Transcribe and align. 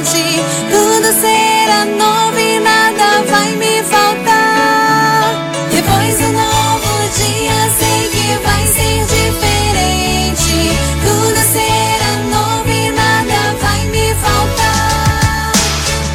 Tudo 0.00 1.12
será 1.20 1.84
novo 1.84 2.38
e 2.38 2.58
nada 2.60 3.22
vai 3.28 3.54
me 3.56 3.82
faltar. 3.82 5.52
Depois 5.70 6.16
do 6.16 6.32
novo 6.32 7.08
dia, 7.14 7.70
sei 7.78 8.08
que 8.08 8.38
vai 8.42 8.66
ser 8.68 9.04
diferente. 9.04 10.78
Tudo 11.04 11.38
será 11.52 12.16
novo 12.30 12.70
e 12.70 12.90
nada 12.90 13.54
vai 13.60 13.84
me 13.88 14.14
faltar. 14.14 15.52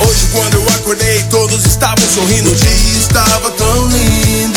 Hoje, 0.08 0.28
quando 0.32 0.56
eu 0.56 0.68
acordei, 0.70 1.22
todos 1.30 1.64
estavam 1.64 2.04
sorrindo. 2.10 2.50
O 2.52 2.56
dia 2.56 2.98
estava 2.98 3.52
tão 3.52 3.88
lindo. 3.90 4.57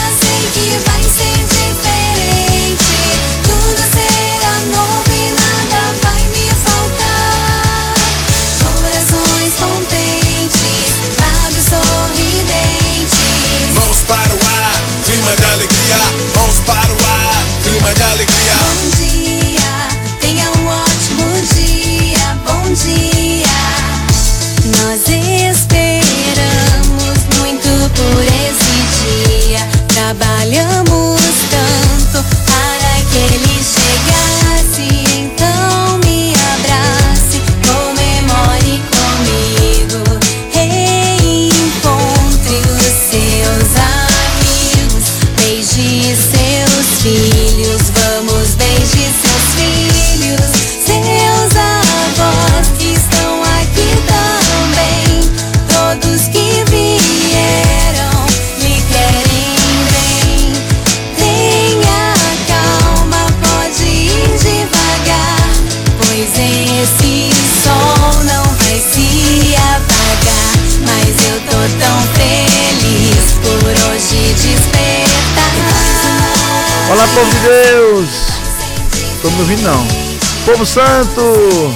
Povo 80.51 80.65
Santo! 80.65 81.73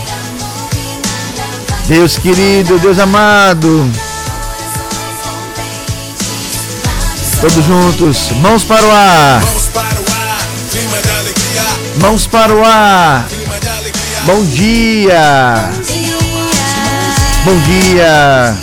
Deus 1.87 2.17
querido, 2.17 2.77
Deus 2.77 2.99
amado, 2.99 3.89
todos 7.39 7.63
juntos, 7.63 8.31
mãos 8.41 8.65
para 8.65 8.85
o 8.85 8.91
ar, 8.91 9.41
Mãos 12.01 12.27
para 12.27 12.53
o 12.53 12.65
ar. 12.65 13.25
Bom 14.25 14.43
dia, 14.43 15.69
bom 17.45 17.57
dia, 17.59 18.57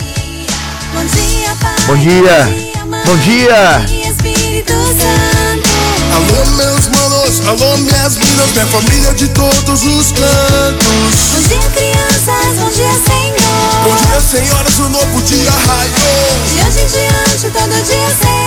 Bom 1.87 1.97
dia. 1.97 2.47
Bom 3.07 3.17
dia. 3.17 3.83
Alô, 6.13 6.45
meus 6.55 6.87
manos, 6.87 7.47
alô, 7.47 7.77
minhas 7.77 8.17
minas, 8.43 8.51
minha 8.51 8.65
família 8.67 9.13
de 9.13 9.27
todos 9.29 9.83
os 9.83 10.11
cantos. 10.11 11.29
Bom 11.31 11.47
dia, 11.47 11.69
crianças. 11.69 12.59
Bom 12.59 12.69
dia, 12.69 12.91
Senhor. 12.91 13.83
Bom 13.83 13.95
dia, 13.95 14.21
senhoras, 14.21 14.79
o 14.79 14.89
novo 14.89 15.21
dia 15.21 15.51
raiou. 15.51 16.39
De 16.47 16.67
hoje 16.67 16.81
em 16.81 16.87
diante, 16.87 17.49
todo 17.51 17.83
dia 17.83 18.15
será 18.21 18.42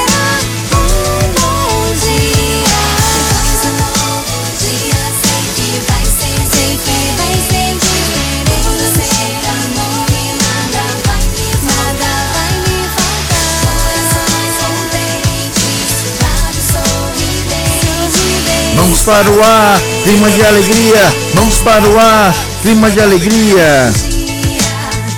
para 19.07 19.31
o 19.31 19.41
ar, 19.41 19.81
clima 20.03 20.29
de 20.29 20.45
alegria, 20.45 21.15
mãos 21.37 21.59
para 21.59 21.89
o 21.89 21.97
ar, 21.97 22.35
clima 22.61 22.91
de 22.91 23.01
alegria. 23.01 23.93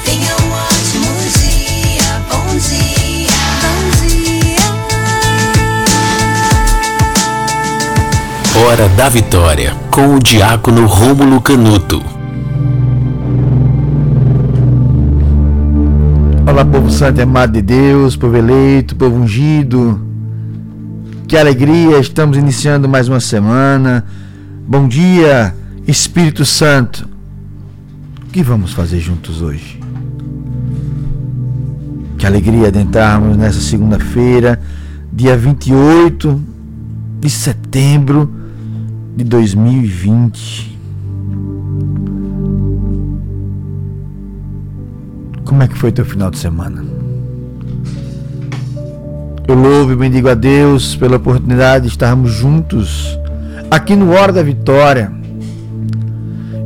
Tenha 0.04 0.36
um 0.36 0.52
ótimo 0.52 1.06
dia, 1.32 2.20
bom 2.28 2.44
dia, 2.58 3.62
bom 3.62 3.88
dia. 4.06 4.60
Hora 8.60 8.88
da 8.90 9.08
Vitória, 9.08 9.74
com 9.90 10.16
o 10.16 10.18
diácono 10.18 10.84
Rômulo 10.86 11.40
Canuto. 11.40 12.04
Olá, 16.46 16.62
povo 16.62 16.90
santo 16.90 17.20
e 17.20 17.22
amado 17.22 17.52
de 17.52 17.62
Deus, 17.62 18.16
povo 18.16 18.36
eleito, 18.36 18.94
povo 18.96 19.16
ungido. 19.16 20.07
Que 21.28 21.36
alegria, 21.36 21.98
estamos 21.98 22.38
iniciando 22.38 22.88
mais 22.88 23.06
uma 23.06 23.20
semana. 23.20 24.02
Bom 24.66 24.88
dia, 24.88 25.54
Espírito 25.86 26.42
Santo. 26.46 27.06
O 28.26 28.30
que 28.30 28.42
vamos 28.42 28.72
fazer 28.72 28.98
juntos 28.98 29.42
hoje? 29.42 29.78
Que 32.16 32.26
alegria 32.26 32.68
adentrarmos 32.68 33.36
nessa 33.36 33.60
segunda-feira, 33.60 34.58
dia 35.12 35.36
28 35.36 36.40
de 37.20 37.28
setembro 37.28 38.32
de 39.14 39.22
2020. 39.22 40.78
Como 45.44 45.62
é 45.62 45.68
que 45.68 45.76
foi 45.76 45.92
teu 45.92 46.06
final 46.06 46.30
de 46.30 46.38
semana? 46.38 46.82
Eu 49.48 49.54
louvo 49.54 49.92
e 49.92 49.96
bendigo 49.96 50.28
a 50.28 50.34
Deus 50.34 50.94
pela 50.94 51.16
oportunidade 51.16 51.84
de 51.86 51.90
estarmos 51.90 52.32
juntos 52.32 53.18
aqui 53.70 53.96
no 53.96 54.10
Hora 54.10 54.30
da 54.30 54.42
Vitória. 54.42 55.10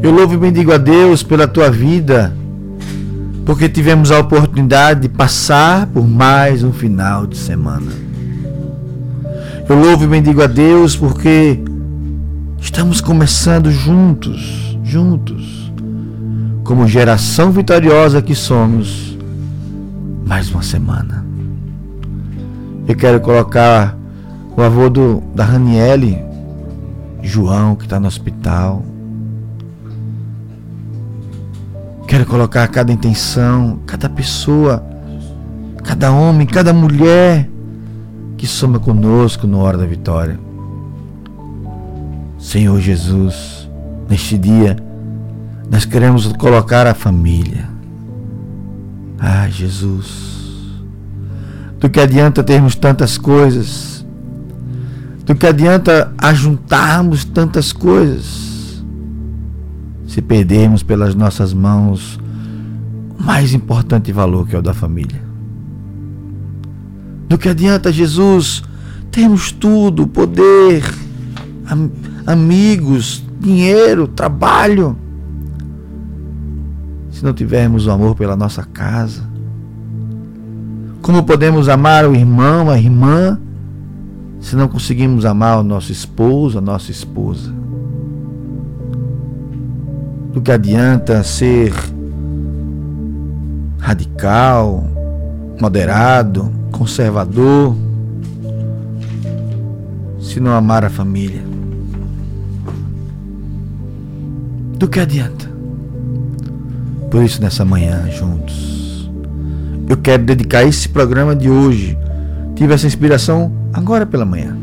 Eu 0.03 0.11
louvo 0.11 0.35
e 0.35 0.37
bendigo 0.37 0.73
a 0.73 0.79
Deus 0.79 1.23
pela 1.23 1.47
tua 1.47 1.71
vida, 1.71 2.35
porque 3.47 3.69
tivemos 3.69 4.11
a 4.11 4.19
oportunidade 4.19 5.03
de 5.03 5.09
passar 5.09 5.87
por 5.87 6.09
mais 6.09 6.65
um 6.65 6.73
final 6.73 7.25
de 7.25 7.37
semana. 7.37 7.93
Eu 9.69 9.79
louvo 9.79 10.03
e 10.03 10.09
bendigo 10.09 10.43
a 10.43 10.49
Deus 10.49 10.97
porque 10.97 11.61
estamos 12.61 13.01
começando 13.01 13.71
juntos, 13.71 14.77
juntos, 14.83 15.73
como 16.65 16.89
geração 16.89 17.53
vitoriosa 17.53 18.21
que 18.21 18.35
somos, 18.35 19.17
mais 20.27 20.51
uma 20.51 20.65
semana. 20.65 21.32
Eu 22.87 22.97
quero 22.97 23.21
colocar 23.21 23.97
o 24.57 24.63
avô 24.63 24.91
do, 24.91 25.23
da 25.35 25.45
Raniele 25.45 26.23
João 27.23 27.77
que 27.77 27.85
está 27.85 28.01
no 28.01 28.09
hospital. 28.09 28.83
Quero 32.09 32.27
colocar 32.27 32.67
cada 32.69 32.93
intenção, 32.93 33.79
cada 33.87 34.09
pessoa, 34.09 34.85
cada 35.85 36.13
homem, 36.13 36.47
cada 36.47 36.73
mulher 36.73 37.49
que 38.37 38.47
soma 38.47 38.81
conosco 38.81 39.47
no 39.47 39.61
hora 39.61 39.79
da 39.79 39.87
vitória. 39.87 40.39
Senhor 42.39 42.81
Jesus, 42.81 43.69
neste 44.09 44.37
dia, 44.37 44.77
nós 45.71 45.85
queremos 45.85 46.27
colocar 46.33 46.87
a 46.89 46.93
família. 46.93 47.71
Ah, 49.19 49.49
Jesus, 49.49 50.42
do 51.83 51.91
que 51.91 51.99
adianta 51.99 52.45
termos 52.45 52.77
tantas 52.77 53.19
coisas, 53.19 54.07
do 55.27 55.35
que 55.35 55.45
adianta 55.49 56.15
ajuntarmos 56.17 57.25
tantas 57.25 57.73
coisas, 57.73 58.85
se 60.07 60.23
perdermos 60.23 60.85
pelas 60.85 61.17
nossas 61.17 61.53
mãos 61.53 62.21
o 63.19 63.21
mais 63.21 63.53
importante 63.53 64.13
valor 64.13 64.47
que 64.47 64.55
é 64.55 64.61
o 64.61 64.63
da 64.63 64.73
família. 64.73 65.21
Do 67.29 67.37
que 67.37 67.49
adianta, 67.49 67.91
Jesus, 67.91 68.63
termos 69.11 69.51
tudo, 69.51 70.07
poder, 70.07 70.85
am 71.67 71.91
amigos, 72.25 73.25
dinheiro, 73.41 74.07
trabalho, 74.07 74.97
se 77.11 77.25
não 77.25 77.33
tivermos 77.33 77.89
o 77.89 77.91
amor 77.91 78.15
pela 78.15 78.37
nossa 78.37 78.63
casa? 78.63 79.32
Como 81.03 81.25
podemos 81.25 81.69
amar 81.69 82.07
o 82.07 82.15
irmão, 82.15 82.71
a 82.71 82.79
irmã, 82.79 83.37
se 84.41 84.55
não 84.55 84.69
conseguimos 84.69 85.25
amar 85.25 85.59
o 85.59 85.65
nosso 85.65 85.91
esposo, 85.91 86.59
a 86.59 86.61
nossa 86.61 86.93
esposa? 86.93 87.53
Do 90.33 90.41
que 90.41 90.53
adianta 90.53 91.25
ser 91.25 91.75
radical, 93.81 94.85
moderado, 95.61 96.53
conservador, 96.71 97.75
se 100.21 100.39
não 100.39 100.53
amar 100.53 100.85
a 100.85 100.91
família? 100.91 101.43
Do 104.79 104.89
que 104.89 105.01
adianta? 105.01 105.51
Por 107.11 107.25
isso, 107.25 107.43
nessa 107.43 107.65
manhã, 107.65 108.09
juntos, 108.09 108.72
eu 109.89 109.97
quero 109.97 110.25
dedicar 110.25 110.65
esse 110.65 110.89
programa 110.89 111.35
de 111.35 111.51
hoje. 111.51 111.99
Tive 112.55 112.75
essa 112.75 112.87
inspiração 112.87 113.53
agora 113.73 114.07
pela 114.07 114.25
manhã. 114.25 114.57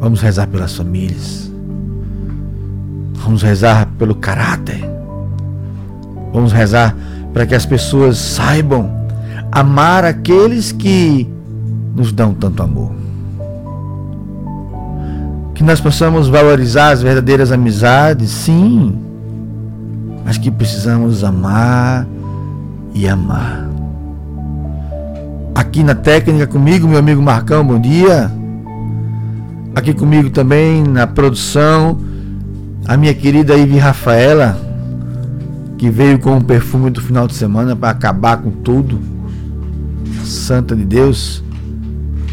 Vamos 0.00 0.20
rezar 0.20 0.46
pelas 0.46 0.74
famílias. 0.74 1.50
Vamos 3.14 3.42
rezar 3.42 3.86
pelo 3.98 4.14
caráter. 4.14 4.80
Vamos 6.32 6.52
rezar 6.52 6.96
para 7.32 7.46
que 7.46 7.54
as 7.54 7.66
pessoas 7.66 8.18
saibam 8.18 8.90
amar 9.52 10.04
aqueles 10.04 10.72
que 10.72 11.28
nos 11.94 12.12
dão 12.12 12.32
tanto 12.32 12.62
amor. 12.62 12.92
Que 15.54 15.62
nós 15.62 15.80
possamos 15.80 16.28
valorizar 16.28 16.90
as 16.90 17.02
verdadeiras 17.02 17.52
amizades, 17.52 18.30
sim 18.30 19.10
mas 20.30 20.38
que 20.38 20.48
precisamos 20.48 21.24
amar 21.24 22.06
e 22.94 23.08
amar. 23.08 23.68
Aqui 25.54 25.82
na 25.82 25.94
técnica 25.94 26.46
comigo, 26.46 26.86
meu 26.86 26.98
amigo 26.98 27.20
Marcão, 27.22 27.66
bom 27.66 27.80
dia. 27.80 28.30
Aqui 29.74 29.94
comigo 29.94 30.30
também 30.30 30.82
na 30.82 31.06
produção, 31.06 31.98
a 32.86 32.96
minha 32.96 33.14
querida 33.14 33.56
Ive 33.56 33.78
Rafaela, 33.78 34.58
que 35.78 35.90
veio 35.90 36.18
com 36.18 36.36
o 36.36 36.44
perfume 36.44 36.90
do 36.90 37.00
final 37.00 37.26
de 37.26 37.34
semana 37.34 37.76
para 37.76 37.90
acabar 37.90 38.38
com 38.38 38.50
tudo. 38.50 38.98
Santa 40.24 40.74
de 40.74 40.84
Deus. 40.84 41.42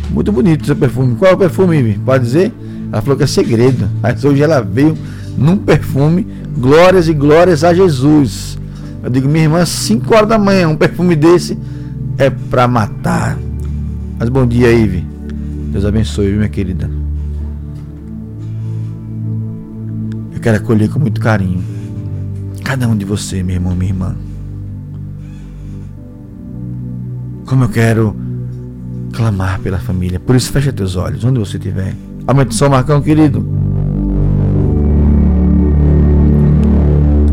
Muito 0.09 0.31
bonito 0.31 0.65
seu 0.65 0.75
perfume. 0.75 1.15
Qual 1.15 1.31
é 1.31 1.33
o 1.33 1.37
perfume, 1.37 1.77
Ive? 1.77 1.99
Pode 1.99 2.23
dizer? 2.23 2.53
Ela 2.91 3.01
falou 3.01 3.17
que 3.17 3.23
é 3.23 3.27
segredo. 3.27 3.87
Mas 4.01 4.23
hoje 4.23 4.41
ela 4.41 4.61
veio 4.61 4.97
num 5.37 5.57
perfume 5.57 6.25
Glórias 6.57 7.07
e 7.07 7.13
glórias 7.13 7.63
a 7.63 7.71
Jesus. 7.71 8.57
Eu 9.03 9.09
digo, 9.09 9.27
minha 9.27 9.45
irmã, 9.45 9.65
5 9.65 10.13
horas 10.13 10.29
da 10.29 10.37
manhã, 10.37 10.67
um 10.67 10.75
perfume 10.75 11.15
desse 11.15 11.57
é 12.17 12.29
para 12.29 12.67
matar. 12.67 13.37
Mas 14.19 14.29
bom 14.29 14.45
dia, 14.45 14.71
Ive. 14.71 15.05
Deus 15.71 15.85
abençoe, 15.85 16.31
minha 16.33 16.49
querida. 16.49 16.89
Eu 20.33 20.39
quero 20.39 20.57
acolher 20.57 20.89
com 20.89 20.99
muito 20.99 21.21
carinho 21.21 21.63
cada 22.63 22.85
um 22.85 22.97
de 22.97 23.05
você, 23.05 23.41
meu 23.41 23.55
irmão, 23.55 23.73
minha 23.73 23.91
irmã. 23.91 24.15
Como 27.45 27.63
eu 27.63 27.69
quero 27.69 28.13
clamar 29.13 29.61
pela 29.61 29.79
família. 29.79 30.19
Por 30.19 30.35
isso, 30.35 30.51
fecha 30.51 30.73
teus 30.73 30.97
olhos, 30.97 31.23
onde 31.23 31.39
você 31.39 31.55
estiver. 31.55 31.95
Aumente 32.27 32.51
o 32.51 32.53
som, 32.53 32.67
Marcão, 32.67 33.01
querido. 33.01 33.47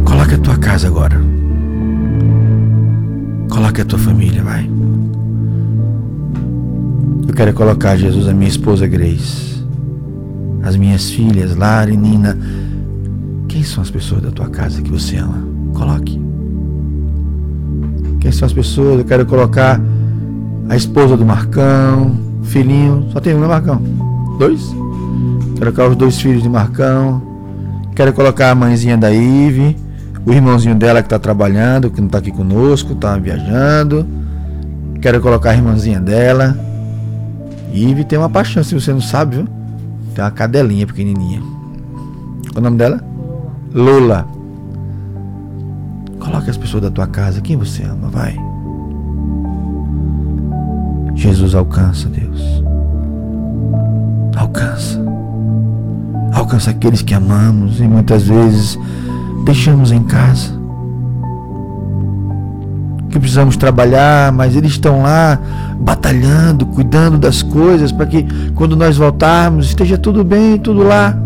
Coloque 0.04 0.34
a 0.34 0.38
tua 0.38 0.56
casa 0.56 0.86
agora. 0.86 1.33
Coloque 3.74 3.80
a 3.80 3.84
tua 3.86 3.98
família, 3.98 4.40
vai. 4.40 4.70
Eu 7.26 7.34
quero 7.34 7.52
colocar, 7.54 7.96
Jesus, 7.96 8.28
a 8.28 8.32
minha 8.32 8.48
esposa 8.48 8.86
Grace, 8.86 9.66
as 10.62 10.76
minhas 10.76 11.10
filhas, 11.10 11.56
Lara 11.56 11.90
e 11.90 11.96
Nina. 11.96 12.38
Quem 13.48 13.64
são 13.64 13.82
as 13.82 13.90
pessoas 13.90 14.22
da 14.22 14.30
tua 14.30 14.48
casa 14.48 14.80
que 14.80 14.88
você 14.92 15.16
ama? 15.16 15.44
Coloque. 15.74 16.20
Quem 18.20 18.30
são 18.30 18.46
as 18.46 18.52
pessoas? 18.52 19.00
Eu 19.00 19.04
quero 19.04 19.26
colocar 19.26 19.80
a 20.68 20.76
esposa 20.76 21.16
do 21.16 21.26
Marcão, 21.26 22.14
filhinho. 22.44 23.08
Só 23.12 23.18
tem 23.18 23.34
um, 23.34 23.40
né, 23.40 23.48
Marcão? 23.48 23.82
Dois? 24.38 24.72
Quero 25.58 25.72
colocar 25.72 25.90
os 25.90 25.96
dois 25.96 26.20
filhos 26.20 26.44
de 26.44 26.48
Marcão. 26.48 27.20
Quero 27.96 28.12
colocar 28.12 28.52
a 28.52 28.54
mãezinha 28.54 28.96
da 28.96 29.10
Ive 29.10 29.76
o 30.26 30.32
irmãozinho 30.32 30.74
dela 30.74 31.02
que 31.02 31.06
está 31.06 31.18
trabalhando, 31.18 31.90
que 31.90 32.00
não 32.00 32.06
está 32.06 32.18
aqui 32.18 32.30
conosco, 32.30 32.92
está 32.92 33.16
viajando. 33.16 34.06
Quero 35.00 35.20
colocar 35.20 35.50
a 35.50 35.54
irmãzinha 35.54 36.00
dela. 36.00 36.58
Ive 37.72 38.04
tem 38.04 38.18
uma 38.18 38.30
paixão, 38.30 38.62
se 38.62 38.74
você 38.74 38.92
não 38.92 39.00
sabe, 39.00 39.36
viu? 39.36 39.48
Tem 40.14 40.24
uma 40.24 40.30
cadelinha 40.30 40.86
pequenininha. 40.86 41.40
Qual 42.52 42.58
o 42.58 42.60
nome 42.60 42.78
dela? 42.78 43.04
Lula. 43.74 44.26
Coloque 46.18 46.48
as 46.48 46.56
pessoas 46.56 46.84
da 46.84 46.90
tua 46.90 47.06
casa, 47.06 47.40
quem 47.40 47.56
você 47.56 47.82
ama, 47.82 48.08
vai. 48.08 48.34
Jesus 51.14 51.54
alcança, 51.54 52.08
Deus. 52.08 52.62
Alcança. 54.36 55.04
Alcança 56.32 56.70
aqueles 56.70 57.02
que 57.02 57.12
amamos 57.12 57.80
e 57.80 57.84
muitas 57.86 58.22
vezes 58.22 58.78
deixamos 59.44 59.92
em 59.92 60.02
casa. 60.02 60.52
Que 63.10 63.18
precisamos 63.18 63.56
trabalhar, 63.56 64.32
mas 64.32 64.56
eles 64.56 64.72
estão 64.72 65.02
lá 65.02 65.38
batalhando, 65.78 66.66
cuidando 66.66 67.18
das 67.18 67.42
coisas, 67.42 67.92
para 67.92 68.06
que 68.06 68.26
quando 68.54 68.74
nós 68.74 68.96
voltarmos 68.96 69.66
esteja 69.66 69.96
tudo 69.96 70.24
bem, 70.24 70.58
tudo 70.58 70.82
lá. 70.82 71.16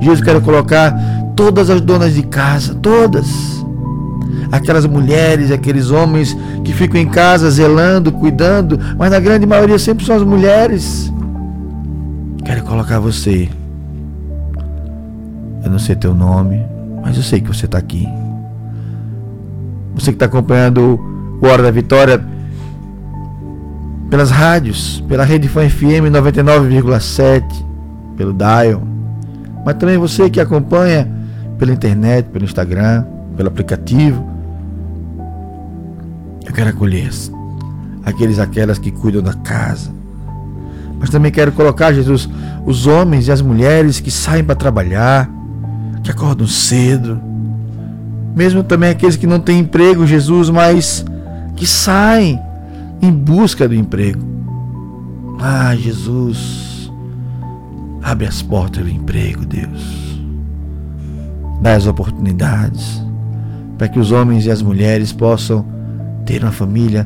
Jesus 0.00 0.20
quer 0.20 0.40
colocar 0.42 0.94
todas 1.34 1.70
as 1.70 1.80
donas 1.80 2.14
de 2.14 2.22
casa, 2.22 2.74
todas. 2.74 3.26
Aquelas 4.52 4.86
mulheres, 4.86 5.50
aqueles 5.50 5.90
homens 5.90 6.36
que 6.62 6.72
ficam 6.72 7.00
em 7.00 7.08
casa 7.08 7.50
zelando, 7.50 8.12
cuidando, 8.12 8.78
mas 8.98 9.10
na 9.10 9.18
grande 9.18 9.46
maioria 9.46 9.78
sempre 9.78 10.04
são 10.04 10.16
as 10.16 10.22
mulheres. 10.22 11.12
Quero 12.44 12.62
colocar 12.64 13.00
você. 13.00 13.48
Eu 15.64 15.70
não 15.70 15.78
sei 15.78 15.96
teu 15.96 16.14
nome, 16.14 16.62
mas 17.06 17.16
eu 17.16 17.22
sei 17.22 17.40
que 17.40 17.46
você 17.46 17.66
está 17.66 17.78
aqui. 17.78 18.04
Você 19.94 20.06
que 20.06 20.16
está 20.16 20.26
acompanhando 20.26 20.98
o 21.40 21.46
Hora 21.46 21.62
da 21.62 21.70
Vitória 21.70 22.20
pelas 24.10 24.28
rádios, 24.28 25.04
pela 25.06 25.22
Rede 25.22 25.48
Fã 25.48 25.70
FM 25.70 26.10
99,7, 26.10 27.44
pelo 28.16 28.32
Dial. 28.32 28.82
Mas 29.64 29.76
também 29.76 29.96
você 29.96 30.28
que 30.28 30.40
acompanha 30.40 31.08
pela 31.56 31.72
internet, 31.72 32.26
pelo 32.26 32.44
Instagram, 32.44 33.04
pelo 33.36 33.50
aplicativo. 33.50 34.28
Eu 36.44 36.52
quero 36.52 36.70
acolher 36.70 37.08
aqueles 38.04 38.40
aquelas 38.40 38.80
que 38.80 38.90
cuidam 38.90 39.22
da 39.22 39.32
casa. 39.32 39.92
Mas 40.98 41.08
também 41.08 41.30
quero 41.30 41.52
colocar, 41.52 41.92
Jesus, 41.92 42.28
os 42.66 42.88
homens 42.88 43.28
e 43.28 43.30
as 43.30 43.40
mulheres 43.40 44.00
que 44.00 44.10
saem 44.10 44.42
para 44.42 44.56
trabalhar, 44.56 45.35
que 46.06 46.12
acordam 46.12 46.46
cedo, 46.46 47.20
mesmo 48.34 48.62
também 48.62 48.90
aqueles 48.90 49.16
que 49.16 49.26
não 49.26 49.40
têm 49.40 49.60
emprego, 49.60 50.06
Jesus, 50.06 50.48
mas 50.50 51.04
que 51.54 51.66
saem 51.66 52.40
em 53.02 53.12
busca 53.12 53.68
do 53.68 53.74
emprego. 53.74 54.24
Ah, 55.40 55.74
Jesus, 55.76 56.66
Abre 58.06 58.28
as 58.28 58.40
portas 58.40 58.84
do 58.84 58.88
emprego, 58.88 59.44
Deus. 59.44 60.22
Dá 61.60 61.74
as 61.74 61.88
oportunidades 61.88 63.02
para 63.76 63.88
que 63.88 63.98
os 63.98 64.12
homens 64.12 64.46
e 64.46 64.50
as 64.50 64.62
mulheres 64.62 65.12
possam 65.12 65.66
ter 66.24 66.44
uma 66.44 66.52
família 66.52 67.04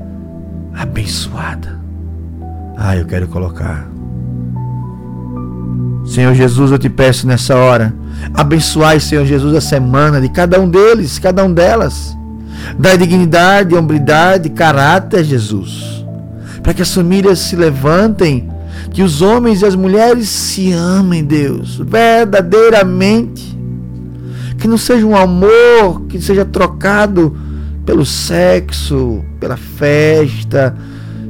abençoada. 0.74 1.80
Ah, 2.76 2.98
eu 2.98 3.06
quero 3.06 3.28
colocar. 3.28 3.88
Senhor 6.04 6.34
Jesus, 6.34 6.72
eu 6.72 6.78
te 6.78 6.88
peço 6.88 7.26
nessa 7.26 7.56
hora, 7.56 7.94
abençoai, 8.34 8.98
Senhor 9.00 9.24
Jesus, 9.24 9.54
a 9.54 9.60
semana 9.60 10.20
de 10.20 10.28
cada 10.28 10.60
um 10.60 10.68
deles, 10.68 11.18
cada 11.18 11.44
um 11.44 11.52
delas. 11.52 12.16
Dá 12.78 12.96
dignidade, 12.96 13.74
hombridade, 13.74 14.50
caráter, 14.50 15.24
Jesus. 15.24 16.04
Para 16.62 16.74
que 16.74 16.82
as 16.82 16.92
famílias 16.92 17.38
se 17.38 17.56
levantem, 17.56 18.50
que 18.92 19.02
os 19.02 19.22
homens 19.22 19.62
e 19.62 19.66
as 19.66 19.74
mulheres 19.74 20.28
se 20.28 20.72
amem, 20.72 21.24
Deus, 21.24 21.76
verdadeiramente. 21.76 23.58
Que 24.58 24.68
não 24.68 24.76
seja 24.76 25.06
um 25.06 25.16
amor 25.16 26.02
que 26.08 26.20
seja 26.20 26.44
trocado 26.44 27.36
pelo 27.86 28.04
sexo, 28.04 29.24
pela 29.38 29.56
festa, 29.56 30.76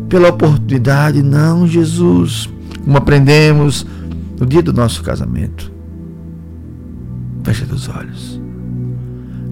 pela 0.09 0.29
oportunidade. 0.31 1.23
Não, 1.23 1.67
Jesus. 1.67 2.49
Como 2.85 2.97
aprendemos 2.97 3.87
no 4.40 4.47
dia 4.47 4.62
do 4.62 4.73
nosso 4.73 5.02
casamento. 5.02 5.70
Fecha 7.44 7.64
os 7.73 7.88
olhos. 7.88 8.40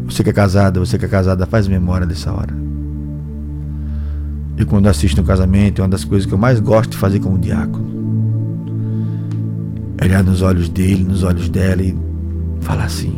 Você 0.07 0.25
que 0.25 0.31
é 0.31 0.33
casada, 0.33 0.81
você 0.81 0.99
que 0.99 1.05
é 1.05 1.09
casada, 1.09 1.47
faz 1.47 1.69
memória 1.69 2.07
dessa 2.07 2.33
hora. 2.33 2.57
E 4.57 4.65
quando 4.65 4.89
assisto 4.89 5.21
um 5.21 5.25
casamento, 5.25 5.81
é 5.81 5.85
uma 5.85 5.91
das 5.91 6.05
coisas 6.05 6.27
que 6.27 6.35
eu 6.35 6.39
mais 6.39 6.59
gosto 6.59 6.91
de 6.91 6.97
fazer 6.97 7.21
como 7.21 7.39
diácono. 7.39 7.87
É 9.99 10.05
olhar 10.07 10.25
nos 10.25 10.43
olhos 10.43 10.69
dele, 10.69 11.05
nos 11.05 11.23
olhos 11.23 11.49
dela 11.49 11.83
e 11.83 11.97
falar 12.61 12.85
assim. 12.85 13.15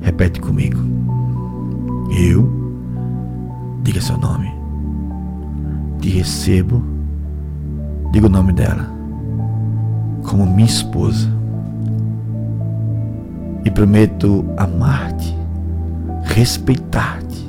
Repete 0.00 0.40
comigo. 0.40 0.80
Eu 2.18 2.60
Diga 3.82 4.00
seu 4.00 4.18
nome. 4.18 4.52
Te 6.00 6.10
recebo. 6.10 6.82
Diga 8.12 8.26
o 8.26 8.30
nome 8.30 8.52
dela. 8.52 8.99
Como 10.22 10.46
minha 10.46 10.66
esposa. 10.66 11.28
E 13.64 13.70
prometo 13.70 14.44
amar-te, 14.56 15.36
respeitar-te. 16.22 17.48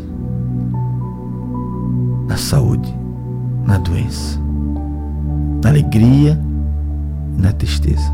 Na 2.27 2.37
saúde, 2.37 2.93
na 3.65 3.77
doença, 3.77 4.39
na 5.63 5.69
alegria 5.69 6.39
e 7.37 7.41
na 7.41 7.51
tristeza. 7.51 8.11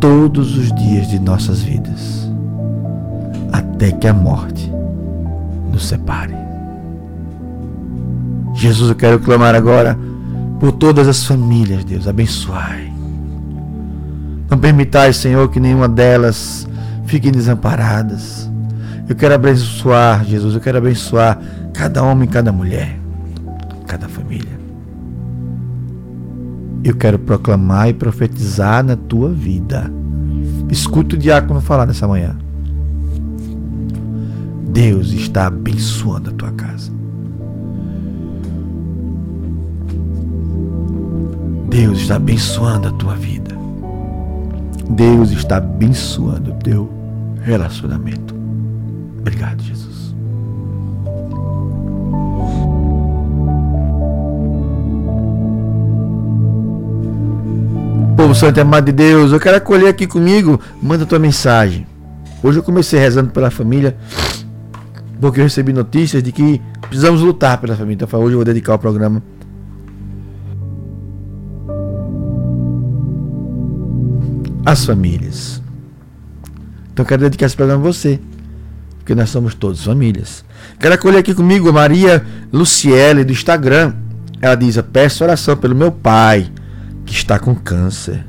Todos 0.00 0.56
os 0.56 0.72
dias 0.72 1.08
de 1.08 1.18
nossas 1.18 1.60
vidas. 1.60 2.30
Até 3.52 3.92
que 3.92 4.06
a 4.06 4.14
morte 4.14 4.70
nos 5.72 5.86
separe. 5.86 6.34
Jesus, 8.54 8.90
eu 8.90 8.96
quero 8.96 9.18
clamar 9.20 9.54
agora 9.54 9.98
por 10.58 10.72
todas 10.72 11.08
as 11.08 11.24
famílias, 11.24 11.84
Deus. 11.84 12.06
Abençoai. 12.06 12.89
Não 14.50 14.58
permitais, 14.58 15.16
Senhor, 15.16 15.48
que 15.48 15.60
nenhuma 15.60 15.88
delas 15.88 16.66
fiquem 17.06 17.30
desamparadas. 17.30 18.50
Eu 19.08 19.14
quero 19.14 19.34
abençoar, 19.34 20.24
Jesus. 20.24 20.54
Eu 20.54 20.60
quero 20.60 20.78
abençoar 20.78 21.40
cada 21.72 22.02
homem 22.02 22.28
cada 22.28 22.50
mulher, 22.50 22.98
cada 23.86 24.08
família. 24.08 24.58
Eu 26.82 26.96
quero 26.96 27.18
proclamar 27.18 27.88
e 27.88 27.94
profetizar 27.94 28.82
na 28.82 28.96
tua 28.96 29.30
vida. 29.30 29.90
Escuta 30.68 31.14
o 31.14 31.18
diácono 31.18 31.60
falar 31.60 31.86
nessa 31.86 32.08
manhã. 32.08 32.36
Deus 34.68 35.12
está 35.12 35.46
abençoando 35.46 36.30
a 36.30 36.32
tua 36.32 36.50
casa. 36.52 36.90
Deus 41.68 42.00
está 42.00 42.16
abençoando 42.16 42.88
a 42.88 42.92
tua 42.92 43.14
vida. 43.14 43.59
Deus 44.90 45.30
está 45.30 45.58
abençoando 45.58 46.50
o 46.50 46.54
teu 46.56 46.90
relacionamento. 47.42 48.34
Obrigado, 49.20 49.62
Jesus. 49.62 50.14
Povo 58.16 58.34
Santo 58.34 58.58
e 58.58 58.60
amado 58.60 58.86
de 58.86 58.92
Deus, 58.92 59.32
eu 59.32 59.40
quero 59.40 59.56
acolher 59.56 59.88
aqui 59.88 60.06
comigo. 60.06 60.60
Manda 60.82 61.06
tua 61.06 61.18
mensagem. 61.18 61.86
Hoje 62.42 62.58
eu 62.58 62.62
comecei 62.62 62.98
rezando 62.98 63.30
pela 63.30 63.50
família, 63.50 63.96
porque 65.20 65.40
eu 65.40 65.44
recebi 65.44 65.72
notícias 65.72 66.22
de 66.22 66.32
que 66.32 66.60
precisamos 66.82 67.20
lutar 67.20 67.60
pela 67.60 67.76
família. 67.76 68.04
Então, 68.04 68.20
hoje 68.20 68.32
eu 68.32 68.38
vou 68.38 68.44
dedicar 68.44 68.74
o 68.74 68.78
programa 68.78 69.22
as 74.70 74.84
famílias. 74.84 75.60
Então 76.92 77.04
quero 77.04 77.22
dedicar 77.22 77.46
esse 77.46 77.56
programa 77.56 77.82
a 77.82 77.92
você, 77.92 78.20
porque 78.98 79.14
nós 79.14 79.30
somos 79.30 79.54
todos 79.54 79.84
famílias. 79.84 80.44
Quero 80.78 80.94
acolher 80.94 81.18
aqui 81.18 81.34
comigo 81.34 81.68
a 81.68 81.72
Maria 81.72 82.24
Luciele 82.52 83.24
do 83.24 83.32
Instagram. 83.32 83.94
Ela 84.40 84.54
diz: 84.54 84.80
Peço 84.92 85.24
oração 85.24 85.56
pelo 85.56 85.74
meu 85.74 85.92
pai, 85.92 86.50
que 87.04 87.12
está 87.12 87.38
com 87.38 87.54
câncer. 87.54 88.24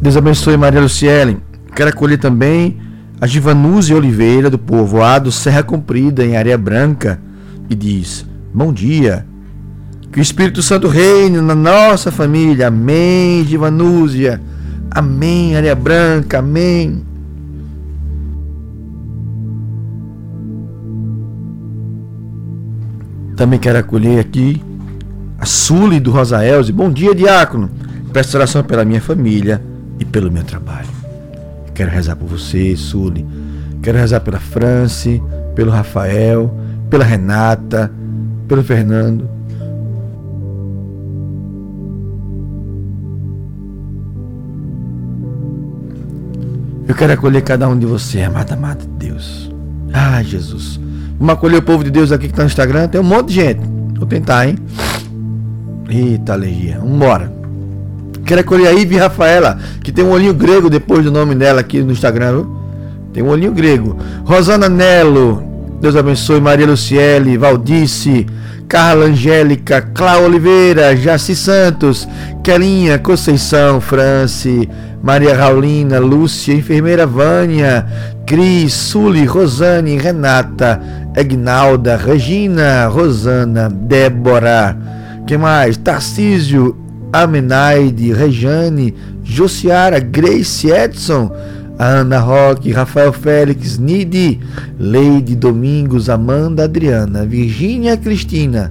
Deus 0.00 0.16
abençoe 0.16 0.56
Maria 0.56 0.80
Luciele. 0.80 1.38
Quero 1.74 1.90
acolher 1.90 2.18
também 2.18 2.80
a 3.20 3.26
Givanuse 3.26 3.92
Oliveira, 3.92 4.48
do 4.48 4.58
povoado 4.58 5.30
Serra 5.30 5.62
Comprida, 5.62 6.24
em 6.24 6.36
Areia 6.36 6.56
Branca, 6.56 7.20
e 7.68 7.74
diz: 7.74 8.29
Bom 8.52 8.72
dia. 8.72 9.26
Que 10.12 10.18
o 10.18 10.22
Espírito 10.22 10.60
Santo 10.60 10.88
reine 10.88 11.40
na 11.40 11.54
nossa 11.54 12.10
família. 12.10 12.66
Amém, 12.66 13.44
Givanúzia. 13.44 14.40
Amém, 14.90 15.56
Areia 15.56 15.74
Branca. 15.74 16.40
Amém. 16.40 17.04
Também 23.36 23.58
quero 23.58 23.78
acolher 23.78 24.18
aqui 24.18 24.60
a 25.38 25.46
Sule 25.46 26.00
do 26.00 26.10
Rosaelze. 26.10 26.72
Bom 26.72 26.90
dia, 26.90 27.14
diácono. 27.14 27.70
Peço 28.12 28.36
oração 28.36 28.64
pela 28.64 28.84
minha 28.84 29.00
família 29.00 29.62
e 29.98 30.04
pelo 30.04 30.30
meu 30.30 30.42
trabalho. 30.42 30.88
Quero 31.72 31.90
rezar 31.90 32.16
por 32.16 32.26
você, 32.26 32.76
Sule. 32.76 33.24
Quero 33.80 33.96
rezar 33.96 34.20
pela 34.20 34.40
France, 34.40 35.22
pelo 35.54 35.70
Rafael, 35.70 36.54
pela 36.90 37.04
Renata, 37.04 37.90
pelo 38.50 38.64
Fernando. 38.64 39.30
Eu 46.88 46.94
quero 46.96 47.12
acolher 47.12 47.42
cada 47.42 47.68
um 47.68 47.78
de 47.78 47.86
você, 47.86 48.22
amada, 48.22 48.54
amada 48.54 48.80
de 48.80 49.06
Deus. 49.06 49.48
Ai, 49.92 50.24
Jesus. 50.24 50.80
Vamos 51.16 51.34
acolher 51.34 51.58
o 51.58 51.62
povo 51.62 51.84
de 51.84 51.92
Deus 51.92 52.10
aqui 52.10 52.26
que 52.26 52.32
está 52.32 52.42
no 52.42 52.48
Instagram. 52.48 52.88
Tem 52.88 53.00
um 53.00 53.04
monte 53.04 53.28
de 53.28 53.34
gente. 53.34 53.60
Vou 53.96 54.06
tentar, 54.08 54.48
hein? 54.48 54.56
Eita, 55.88 56.32
alergia. 56.32 56.80
Vambora. 56.80 57.32
Quero 58.26 58.40
acolher 58.40 58.66
a 58.66 58.72
Ive 58.72 58.96
Rafaela, 58.96 59.60
que 59.80 59.92
tem 59.92 60.04
um 60.04 60.10
olhinho 60.10 60.34
grego 60.34 60.68
depois 60.68 61.04
do 61.04 61.12
nome 61.12 61.36
dela 61.36 61.60
aqui 61.60 61.80
no 61.80 61.92
Instagram. 61.92 62.32
Viu? 62.32 62.56
Tem 63.12 63.22
um 63.22 63.28
olhinho 63.28 63.52
grego. 63.52 63.96
Rosana 64.24 64.68
Nelo. 64.68 65.49
Deus 65.80 65.96
abençoe. 65.96 66.40
Maria 66.40 66.66
Luciele, 66.66 67.36
Valdice. 67.36 68.26
Carla 68.70 69.06
Angélica, 69.06 69.82
Cláudia 69.82 70.28
Oliveira, 70.28 70.96
Jaci 70.96 71.34
Santos, 71.34 72.06
Kelinha, 72.40 73.00
Conceição, 73.00 73.80
France, 73.80 74.68
Maria 75.02 75.34
Raulina, 75.34 75.98
Lúcia, 75.98 76.54
Enfermeira 76.54 77.04
Vânia, 77.04 77.84
Cris, 78.24 78.72
Suli, 78.72 79.24
Rosane, 79.24 79.98
Renata, 79.98 80.80
Egnalda, 81.16 81.96
Regina, 81.96 82.86
Rosana, 82.86 83.68
Débora, 83.68 84.78
que 85.26 85.36
mais? 85.36 85.76
Tarcísio, 85.76 86.76
Amenaide, 87.12 88.12
Rejane, 88.12 88.94
Josiara, 89.24 89.98
Grace 89.98 90.70
Edson, 90.70 91.32
Ana 91.82 92.20
Roque, 92.20 92.70
Rafael 92.72 93.10
Félix, 93.10 93.78
Nidi, 93.78 94.38
Leide 94.78 95.34
Domingos, 95.34 96.10
Amanda 96.10 96.64
Adriana, 96.64 97.24
Virgínia 97.24 97.96
Cristina, 97.96 98.70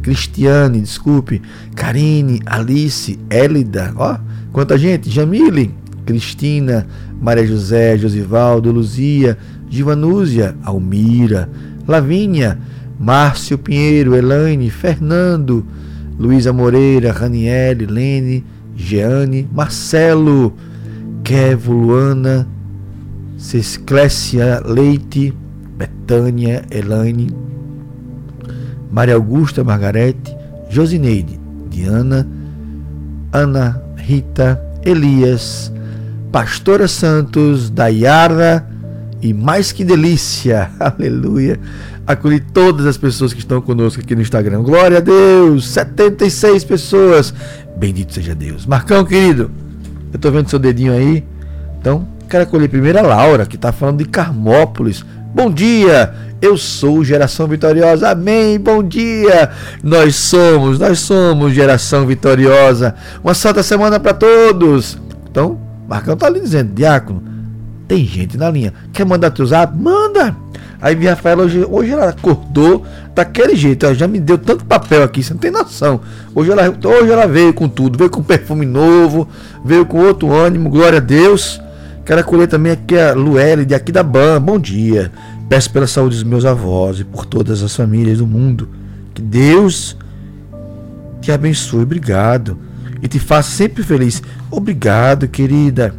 Cristiane, 0.00 0.80
desculpe, 0.80 1.42
Karine, 1.74 2.38
Alice, 2.46 3.18
Élida, 3.28 3.92
ó, 3.96 4.18
quanta 4.52 4.78
gente, 4.78 5.10
Jamile, 5.10 5.72
Cristina, 6.06 6.86
Maria 7.20 7.44
José, 7.48 7.98
Josivaldo, 7.98 8.70
Luzia, 8.70 9.36
Givanúzia, 9.68 10.54
Almira, 10.62 11.48
Lavínia, 11.88 12.56
Márcio 12.96 13.58
Pinheiro, 13.58 14.14
Elaine, 14.14 14.70
Fernando, 14.70 15.66
Luísa 16.16 16.52
Moreira, 16.52 17.10
Raniele, 17.10 17.86
Lene, 17.86 18.44
Jeane, 18.76 19.48
Marcelo, 19.52 20.54
Kevo, 21.26 21.72
Luana, 21.72 22.46
Cesclécia 23.36 24.62
Leite, 24.64 25.34
Betânia, 25.76 26.64
Elaine, 26.70 27.34
Maria 28.92 29.16
Augusta, 29.16 29.64
Margarete, 29.64 30.36
Josineide, 30.70 31.40
Diana, 31.68 32.24
Ana 33.32 33.82
Rita, 33.96 34.62
Elias, 34.84 35.72
Pastora 36.30 36.86
Santos, 36.86 37.70
Dayara 37.70 38.64
e 39.20 39.34
mais 39.34 39.72
que 39.72 39.82
delícia, 39.84 40.70
aleluia. 40.78 41.58
Acolhi 42.06 42.38
todas 42.38 42.86
as 42.86 42.96
pessoas 42.96 43.32
que 43.32 43.40
estão 43.40 43.60
conosco 43.60 44.00
aqui 44.00 44.14
no 44.14 44.22
Instagram. 44.22 44.62
Glória 44.62 44.98
a 44.98 45.00
Deus! 45.00 45.66
76 45.70 46.62
pessoas. 46.62 47.34
Bendito 47.76 48.14
seja 48.14 48.32
Deus. 48.32 48.64
Marcão, 48.64 49.04
querido, 49.04 49.50
eu 50.12 50.18
tô 50.18 50.30
vendo 50.30 50.48
seu 50.48 50.58
dedinho 50.58 50.92
aí. 50.92 51.24
Então, 51.80 52.06
quero 52.28 52.44
acolher 52.44 52.68
primeiro 52.68 52.98
a 52.98 53.02
Laura, 53.02 53.46
que 53.46 53.56
está 53.56 53.72
falando 53.72 53.98
de 53.98 54.04
Carmópolis. 54.06 55.04
Bom 55.34 55.50
dia! 55.50 56.14
Eu 56.40 56.56
sou 56.58 57.02
Geração 57.02 57.46
Vitoriosa. 57.46 58.10
Amém. 58.10 58.58
Bom 58.58 58.82
dia. 58.82 59.50
Nós 59.82 60.16
somos, 60.16 60.78
nós 60.78 60.98
somos 60.98 61.54
Geração 61.54 62.06
Vitoriosa. 62.06 62.94
Uma 63.24 63.34
santa 63.34 63.62
semana 63.62 63.98
para 63.98 64.12
todos. 64.12 64.98
Então, 65.30 65.58
Marcão 65.88 66.16
tá 66.16 66.26
ali 66.26 66.40
dizendo, 66.40 66.74
diácono, 66.74 67.22
tem 67.88 68.04
gente 68.04 68.36
na 68.36 68.50
linha. 68.50 68.72
Quer 68.92 69.06
mandar 69.06 69.30
teu 69.30 69.46
zap? 69.46 69.76
Manda. 69.76 70.36
Aí 70.80 70.94
minha 70.94 71.10
Rafaela 71.10 71.44
hoje, 71.44 71.64
hoje 71.68 71.90
ela 71.90 72.08
acordou 72.08 72.84
daquele 73.14 73.56
jeito. 73.56 73.86
Ela 73.86 73.94
já 73.94 74.06
me 74.06 74.20
deu 74.20 74.36
tanto 74.36 74.64
papel 74.64 75.02
aqui, 75.02 75.22
você 75.22 75.32
não 75.32 75.40
tem 75.40 75.50
noção. 75.50 76.00
Hoje 76.34 76.50
ela, 76.50 76.62
hoje 76.68 77.10
ela 77.10 77.26
veio 77.26 77.54
com 77.54 77.68
tudo, 77.68 77.96
veio 77.98 78.10
com 78.10 78.22
perfume 78.22 78.66
novo, 78.66 79.28
veio 79.64 79.86
com 79.86 79.98
outro 79.98 80.32
ânimo, 80.32 80.68
glória 80.68 80.98
a 80.98 81.00
Deus. 81.00 81.60
Quero 82.04 82.20
acolher 82.20 82.46
também 82.46 82.72
aqui 82.72 82.96
a 82.96 83.14
Luelle, 83.14 83.64
de 83.64 83.74
aqui 83.74 83.90
da 83.90 84.02
BAM. 84.02 84.40
Bom 84.40 84.58
dia. 84.58 85.10
Peço 85.48 85.70
pela 85.70 85.86
saúde 85.86 86.16
dos 86.16 86.24
meus 86.24 86.44
avós 86.44 87.00
e 87.00 87.04
por 87.04 87.24
todas 87.24 87.62
as 87.62 87.74
famílias 87.74 88.18
do 88.18 88.26
mundo. 88.26 88.68
Que 89.14 89.22
Deus 89.22 89.96
te 91.20 91.32
abençoe. 91.32 91.82
Obrigado. 91.82 92.58
E 93.02 93.08
te 93.08 93.18
faça 93.18 93.50
sempre 93.50 93.82
feliz. 93.82 94.22
Obrigado, 94.50 95.26
querida. 95.26 95.94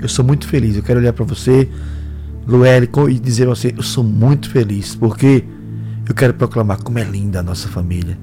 Eu 0.00 0.08
sou 0.08 0.24
muito 0.24 0.46
feliz. 0.48 0.76
Eu 0.76 0.82
quero 0.82 0.98
olhar 0.98 1.12
para 1.12 1.24
você, 1.24 1.68
Lueli, 2.50 2.88
e 3.08 3.18
dizer 3.18 3.46
a 3.46 3.50
você: 3.50 3.74
eu 3.76 3.82
sou 3.82 4.04
muito 4.04 4.50
feliz. 4.50 4.94
Porque 4.94 5.44
eu 6.08 6.14
quero 6.14 6.34
proclamar 6.34 6.82
como 6.82 6.98
é 6.98 7.04
linda 7.04 7.40
a 7.40 7.42
nossa 7.42 7.68
família. 7.68 8.18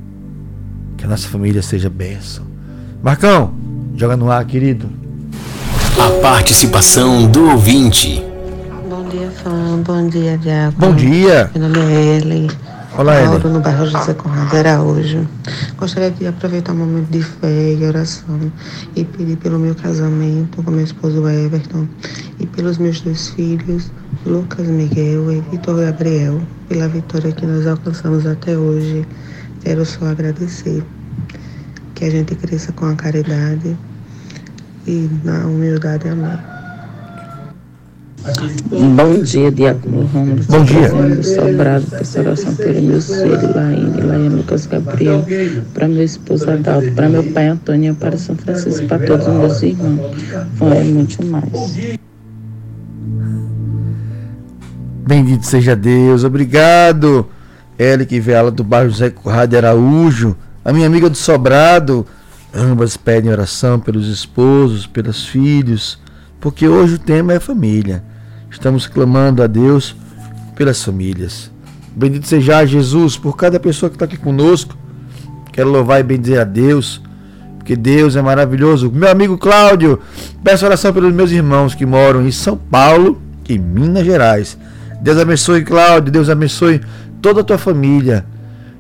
Que 0.98 1.06
a 1.06 1.08
nossa 1.08 1.28
família 1.28 1.62
seja 1.62 1.90
bênção. 1.90 2.46
Marcão, 3.02 3.54
joga 3.96 4.18
no 4.18 4.32
ar, 4.32 4.44
querido. 4.46 4.90
A 6.00 6.22
participação 6.22 7.30
do 7.32 7.50
ouvinte 7.50 8.28
dia, 9.10 9.32
fã. 9.32 9.82
Bom 9.86 10.08
dia, 10.08 10.38
Diabo. 10.38 10.76
Bom 10.78 10.94
dia. 10.94 11.50
Meu 11.56 11.70
nome 11.70 11.94
é 11.94 12.18
Ellen. 12.18 12.48
Olá. 12.98 13.28
Moro 13.28 13.50
no 13.50 13.60
bairro 13.60 13.86
José 13.86 14.16
Conrado 14.16 14.58
Araújo. 14.58 15.28
Gostaria 15.78 16.10
de 16.10 16.26
aproveitar 16.26 16.74
um 16.74 16.78
momento 16.78 17.12
de 17.12 17.22
fé 17.22 17.74
e 17.74 17.86
oração 17.86 18.52
e 18.96 19.06
pedir 19.06 19.38
pelo 19.38 19.60
meu 19.60 19.76
casamento 19.76 20.64
com 20.64 20.72
meu 20.72 20.84
esposo 20.84 21.30
Everton 21.30 21.88
e 22.40 22.48
pelos 22.48 22.80
meus 22.80 23.00
dois 23.02 23.30
filhos, 23.30 23.92
Lucas 24.26 24.66
Miguel 24.66 25.32
e 25.32 25.42
Vitor 25.52 25.80
Gabriel, 25.80 26.42
pela 26.68 26.88
vitória 26.88 27.32
que 27.32 27.46
nós 27.46 27.68
alcançamos 27.68 28.26
até 28.26 28.58
hoje. 28.58 29.06
Quero 29.62 29.86
só 29.86 30.08
agradecer. 30.08 30.84
Que 31.94 32.06
a 32.06 32.10
gente 32.10 32.34
cresça 32.34 32.72
com 32.72 32.88
a 32.88 32.96
caridade 32.96 33.78
e 34.88 35.08
na 35.24 35.46
humildade. 35.46 36.10
Amém. 36.10 36.57
Bom 38.96 39.22
dia, 39.22 39.52
Diácono 39.52 40.06
Romulo. 40.06 40.44
Bom 40.50 40.64
dia. 40.64 41.24
Sobrado, 41.24 41.86
essa 41.94 42.20
oração 42.20 42.54
pelo 42.56 42.82
meu 42.82 43.02
filho, 43.02 43.56
Laine, 43.56 44.02
Laine 44.02 44.30
Lucas 44.30 44.66
Gabriel, 44.66 45.26
para 45.74 45.88
meu 45.88 46.04
esposo 46.04 46.50
Adalto, 46.50 46.92
para 46.92 47.08
meu 47.08 47.24
pai 47.24 47.48
Antônio, 47.48 47.96
para 47.96 48.18
São 48.18 48.36
Francisco, 48.36 48.86
para 48.88 49.06
todos 49.06 49.28
os 49.28 49.34
meus 49.34 49.64
irmãos. 49.64 50.16
Foi 50.56 50.84
muito 50.84 51.26
mais. 51.26 52.00
Bendito 55.08 55.46
seja 55.46 55.76
Deus, 55.76 56.24
obrigado. 56.24 57.28
Que 58.10 58.20
vela 58.20 58.52
do 58.52 58.64
bairro 58.64 58.90
José 58.90 59.10
Corrado 59.12 59.50
de 59.52 59.58
Araújo, 59.58 60.36
a 60.66 60.74
minha 60.74 60.88
amiga 60.88 61.10
do 61.10 61.16
Sobrado, 61.16 62.06
ambas 62.54 62.98
pedem 62.98 63.32
oração 63.32 63.80
pelos 63.80 64.08
esposos, 64.08 64.86
pelos 64.88 65.26
filhos, 65.28 66.02
porque 66.40 66.68
hoje 66.68 66.96
o 66.96 67.00
tema 67.00 67.34
é 67.34 67.40
família. 67.40 68.04
Estamos 68.50 68.88
clamando 68.88 69.44
a 69.44 69.48
Deus 69.48 69.96
pelas 70.56 70.84
famílias. 70.84 71.52
Bendito 71.96 72.28
seja 72.28 72.66
Jesus 72.66 73.18
por 73.18 73.36
cada 73.36 73.60
pessoa 73.60 73.90
que 73.90 73.96
está 73.96 74.06
aqui 74.06 74.18
conosco. 74.18 74.76
Quero 75.52 75.70
louvar 75.70 76.00
e 76.00 76.04
bendizer 76.04 76.40
a 76.40 76.44
Deus, 76.44 77.02
porque 77.58 77.76
Deus 77.76 78.16
é 78.16 78.22
maravilhoso. 78.22 78.92
Meu 78.92 79.10
amigo 79.10 79.38
Cláudio, 79.38 80.00
peço 80.44 80.66
oração 80.66 80.94
pelos 80.94 81.14
meus 81.14 81.32
irmãos 81.32 81.74
que 81.74 81.86
moram 81.86 82.26
em 82.26 82.32
São 82.32 82.56
Paulo 82.56 83.22
e 83.50 83.58
Minas 83.58 84.06
Gerais. 84.06 84.58
Deus 85.02 85.18
abençoe, 85.18 85.64
Cláudio. 85.64 86.12
Deus 86.12 86.30
abençoe 86.30 86.82
toda 87.22 87.42
a 87.42 87.44
tua 87.44 87.58
família. 87.58 88.26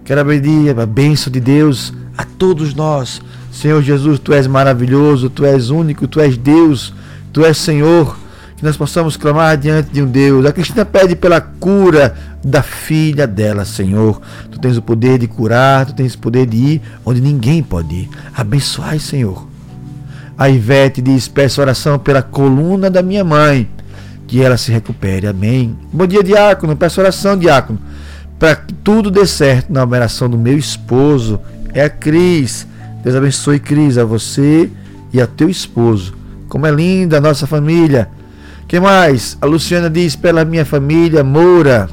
Quero 0.06 0.26
pedir 0.26 0.80
a 0.80 0.86
bênção 0.86 1.32
de 1.32 1.40
Deus 1.40 1.94
a 2.18 2.24
todos 2.24 2.74
nós. 2.74 3.22
Senhor 3.52 3.82
Jesus, 3.82 4.20
tu 4.20 4.32
és 4.32 4.48
maravilhoso, 4.48 5.30
tu 5.30 5.44
és 5.44 5.70
único, 5.70 6.08
tu 6.08 6.20
és 6.20 6.38
Deus, 6.38 6.94
tu 7.34 7.44
és 7.44 7.58
Senhor 7.58 8.16
que 8.58 8.66
nós 8.66 8.76
possamos 8.76 9.16
clamar 9.16 9.56
diante 9.56 9.92
de 9.92 10.02
um 10.02 10.08
Deus. 10.08 10.44
A 10.44 10.52
Cristina 10.52 10.84
pede 10.84 11.16
pela 11.16 11.40
cura 11.40 12.16
da 12.44 12.64
filha 12.64 13.28
dela, 13.28 13.64
Senhor. 13.64 14.20
Tu 14.52 14.60
tens 14.60 14.76
o 14.76 14.82
poder 14.82 15.20
de 15.20 15.28
curar, 15.28 15.86
tu 15.86 15.94
tens 15.94 16.16
o 16.16 16.18
poder 16.18 16.48
de 16.48 16.58
ir 16.58 16.82
onde 17.06 17.22
ninguém 17.22 17.62
pode 17.62 17.94
ir. 17.94 18.10
Abençoai, 18.36 18.98
Senhor. 18.98 19.48
A 20.36 20.50
Ivete 20.50 21.04
diz: 21.04 21.28
Peço 21.28 21.62
oração 21.62 22.00
pela 22.00 22.24
coluna 22.24 22.90
da 22.90 23.04
minha 23.04 23.24
mãe, 23.24 23.70
que 24.26 24.42
ela 24.42 24.58
se 24.58 24.72
recupere. 24.72 25.28
Amém. 25.28 25.78
Bom 25.94 26.08
dia, 26.08 26.24
diácono. 26.24 26.76
Peço 26.76 27.00
oração, 27.00 27.38
diácono, 27.38 27.80
para 28.40 28.56
que 28.56 28.74
tudo 28.74 29.12
dê 29.12 29.28
certo 29.28 29.72
na 29.72 29.84
operação 29.84 30.28
do 30.28 30.38
meu 30.38 30.58
esposo. 30.58 31.40
É 31.76 31.84
a 31.84 31.90
Cris. 31.92 32.66
Deus 33.04 33.16
abençoe, 33.16 33.60
Cris, 33.60 34.00
a 34.00 34.04
você 34.04 34.68
e 35.14 35.22
a 35.22 35.28
teu 35.28 35.48
esposo. 35.48 36.16
Como 36.50 36.66
é 36.66 36.72
linda 36.72 37.18
a 37.18 37.22
nossa 37.22 37.46
família 37.46 38.10
que 38.68 38.80
mais? 38.80 39.38
A 39.40 39.46
Luciana 39.46 39.90
diz 39.90 40.16
pela 40.16 40.44
minha 40.44 40.66
família, 40.66 41.24
Moura. 41.24 41.90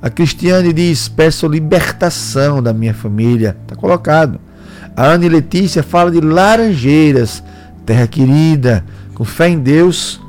A 0.00 0.08
Cristiane 0.08 0.72
diz: 0.72 1.08
peço 1.08 1.48
libertação 1.48 2.62
da 2.62 2.72
minha 2.72 2.94
família. 2.94 3.56
Está 3.62 3.74
colocado. 3.74 4.38
A 4.96 5.06
Ana 5.06 5.28
Letícia 5.28 5.82
fala 5.82 6.10
de 6.10 6.20
Laranjeiras, 6.20 7.42
terra 7.84 8.06
querida, 8.06 8.84
com 9.14 9.24
fé 9.24 9.48
em 9.48 9.58
Deus. 9.58 10.20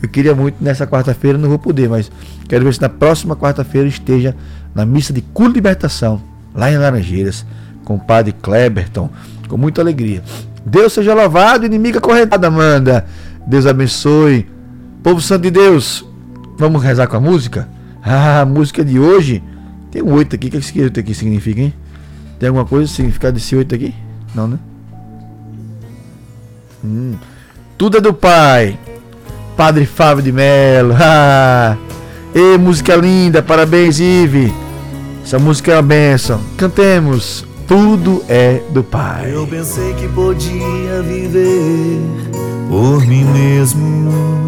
Eu 0.00 0.08
queria 0.08 0.34
muito 0.34 0.62
nessa 0.62 0.86
quarta-feira, 0.86 1.36
não 1.36 1.48
vou 1.48 1.58
poder, 1.58 1.88
mas 1.88 2.10
quero 2.48 2.64
ver 2.64 2.74
se 2.74 2.80
na 2.80 2.88
próxima 2.88 3.34
quarta-feira 3.34 3.88
esteja 3.88 4.36
na 4.72 4.86
missa 4.86 5.12
de 5.12 5.20
culto 5.20 5.54
libertação, 5.54 6.22
lá 6.54 6.70
em 6.70 6.78
Laranjeiras, 6.78 7.44
com 7.84 7.96
o 7.96 8.00
padre 8.00 8.32
Kleberton, 8.32 9.10
com 9.48 9.56
muita 9.56 9.80
alegria. 9.80 10.22
Deus 10.64 10.92
seja 10.92 11.14
louvado, 11.14 11.66
inimiga 11.66 12.00
corretada, 12.00 12.46
Amanda. 12.46 13.04
Deus 13.46 13.66
abençoe 13.66 14.46
Povo 15.02 15.20
Santo 15.20 15.42
de 15.42 15.50
Deus, 15.50 16.04
vamos 16.56 16.82
rezar 16.82 17.06
com 17.06 17.16
a 17.16 17.20
música? 17.20 17.68
Ah, 18.02 18.40
a 18.42 18.44
música 18.44 18.84
de 18.84 18.98
hoje 18.98 19.42
tem 19.90 20.02
um 20.02 20.12
oito 20.12 20.34
aqui. 20.34 20.48
O 20.48 20.50
que 20.50 20.56
esse 20.56 20.80
oito 20.80 21.00
aqui 21.00 21.14
significa, 21.14 21.60
hein? 21.60 21.74
Tem 22.38 22.48
alguma 22.48 22.64
coisa 22.64 22.92
significado 22.92 23.34
desse 23.34 23.54
oito 23.54 23.74
aqui? 23.74 23.94
Não, 24.34 24.46
né? 24.46 24.58
Hum. 26.84 27.14
Tudo 27.76 27.98
é 27.98 28.00
do 28.00 28.12
Pai. 28.12 28.78
Padre 29.56 29.86
Fábio 29.86 30.22
de 30.22 30.32
Melo. 30.32 30.94
Ah. 31.00 31.76
Ei, 32.34 32.58
música 32.58 32.94
linda. 32.94 33.42
Parabéns, 33.42 33.98
Ive. 33.98 34.52
Essa 35.24 35.38
música 35.38 35.72
é 35.72 35.76
uma 35.76 35.82
benção. 35.82 36.40
Cantemos. 36.56 37.44
Tudo 37.66 38.24
é 38.28 38.62
do 38.70 38.82
Pai. 38.82 39.32
Eu 39.32 39.46
pensei 39.46 39.92
que 39.94 40.08
podia 40.08 41.02
viver 41.02 42.00
por 42.68 43.06
mim 43.06 43.24
mesmo 43.24 44.47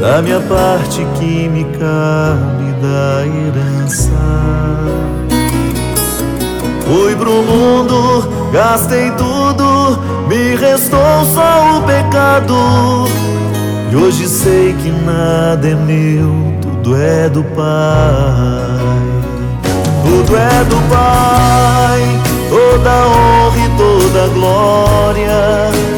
da 0.00 0.22
minha 0.22 0.40
parte 0.40 1.06
que 1.18 1.48
me 1.48 1.64
da 2.80 3.26
herança. 3.26 4.10
Fui 6.86 7.14
pro 7.16 7.42
mundo, 7.42 8.50
gastei 8.52 9.10
tudo, 9.12 9.98
me 10.28 10.54
restou 10.56 11.24
só 11.34 11.78
o 11.78 11.82
pecado. 11.82 12.54
E 13.90 13.96
hoje 13.96 14.26
sei 14.26 14.74
que 14.74 14.90
nada 14.90 15.68
é 15.68 15.74
meu, 15.74 16.56
tudo 16.60 16.96
é 16.96 17.28
do 17.28 17.42
Pai. 17.42 18.78
Tudo 20.02 20.36
é 20.36 20.64
do 20.64 20.76
Pai, 20.88 22.00
toda 22.48 22.90
honra 23.06 23.58
e 23.58 23.68
toda 23.76 24.28
glória. 24.28 25.97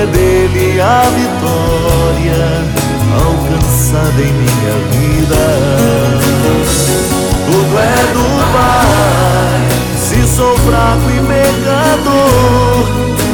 É 0.00 0.06
dele 0.06 0.80
a 0.80 1.02
vitória 1.10 2.64
alcançada 3.22 4.22
em 4.22 4.32
minha 4.32 4.74
vida. 4.92 5.44
Tudo 7.44 7.78
é 7.78 7.96
do 8.14 8.26
Pai, 8.50 9.68
se 9.98 10.26
sou 10.26 10.56
fraco 10.60 11.10
e 11.10 11.20
pecador, 11.26 12.86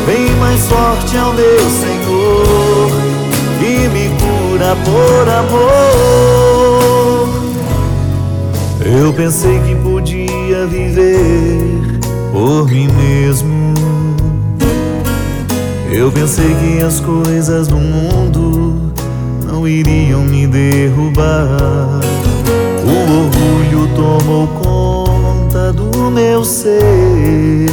bem 0.07 0.35
mais 0.41 0.67
forte 0.67 1.17
é 1.17 1.23
o 1.23 1.33
meu 1.35 1.71
Senhor, 1.71 2.91
que 3.61 3.89
me 3.89 4.09
cura 4.19 4.75
por 4.85 5.29
amor. 5.29 7.29
Eu 8.85 9.13
pensei 9.13 9.61
que 9.61 9.77
podia 9.77 10.67
viver 10.67 12.01
por 12.33 12.69
mim 12.69 12.89
mesmo. 12.89 13.66
Eu 15.97 16.13
pensei 16.13 16.55
que 16.57 16.85
as 16.85 17.01
coisas 17.01 17.69
do 17.69 17.77
mundo 17.77 18.93
não 19.47 19.67
iriam 19.67 20.21
me 20.21 20.47
derrubar. 20.47 22.03
O 22.85 23.25
orgulho 23.25 23.89
tomou 23.95 24.47
conta 24.49 25.73
do 25.73 26.11
meu 26.11 26.45
ser. 26.45 27.71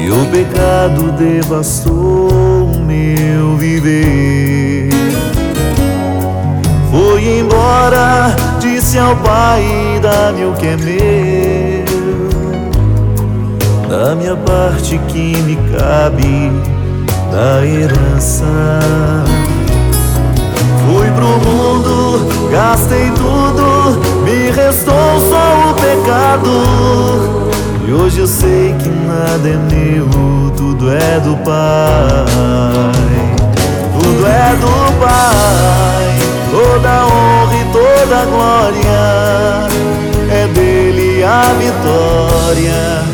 E 0.00 0.10
o 0.10 0.24
pecado 0.32 1.12
devastou 1.12 2.30
o 2.30 2.80
meu 2.80 3.58
viver. 3.58 4.88
Fui 6.90 7.40
embora, 7.40 8.34
disse 8.60 8.98
ao 8.98 9.14
pai: 9.16 10.00
dá-me 10.00 10.46
o 10.46 10.54
que 10.54 10.68
é 10.68 10.76
meu, 10.78 11.43
da 13.98 14.12
minha 14.16 14.34
parte 14.34 14.98
que 15.08 15.36
me 15.42 15.56
cabe 15.78 16.50
da 17.30 17.64
herança. 17.64 18.44
Fui 20.84 21.08
pro 21.12 21.38
mundo, 21.48 22.50
gastei 22.50 23.12
tudo, 23.12 24.00
me 24.24 24.50
restou 24.50 25.20
só 25.30 25.70
o 25.70 25.74
pecado. 25.74 26.50
E 27.86 27.92
hoje 27.92 28.18
eu 28.18 28.26
sei 28.26 28.74
que 28.80 28.88
nada 28.88 29.48
é 29.48 29.56
meu, 29.72 30.08
tudo 30.56 30.90
é 30.90 31.20
do 31.20 31.36
Pai. 31.44 32.24
Tudo 33.92 34.26
é 34.26 34.56
do 34.56 34.92
Pai, 35.00 36.18
toda 36.50 37.06
honra 37.06 37.54
e 37.54 37.64
toda 37.72 38.24
glória. 38.24 39.14
É 40.30 40.48
dele 40.48 41.22
a 41.22 41.52
vitória 41.60 43.13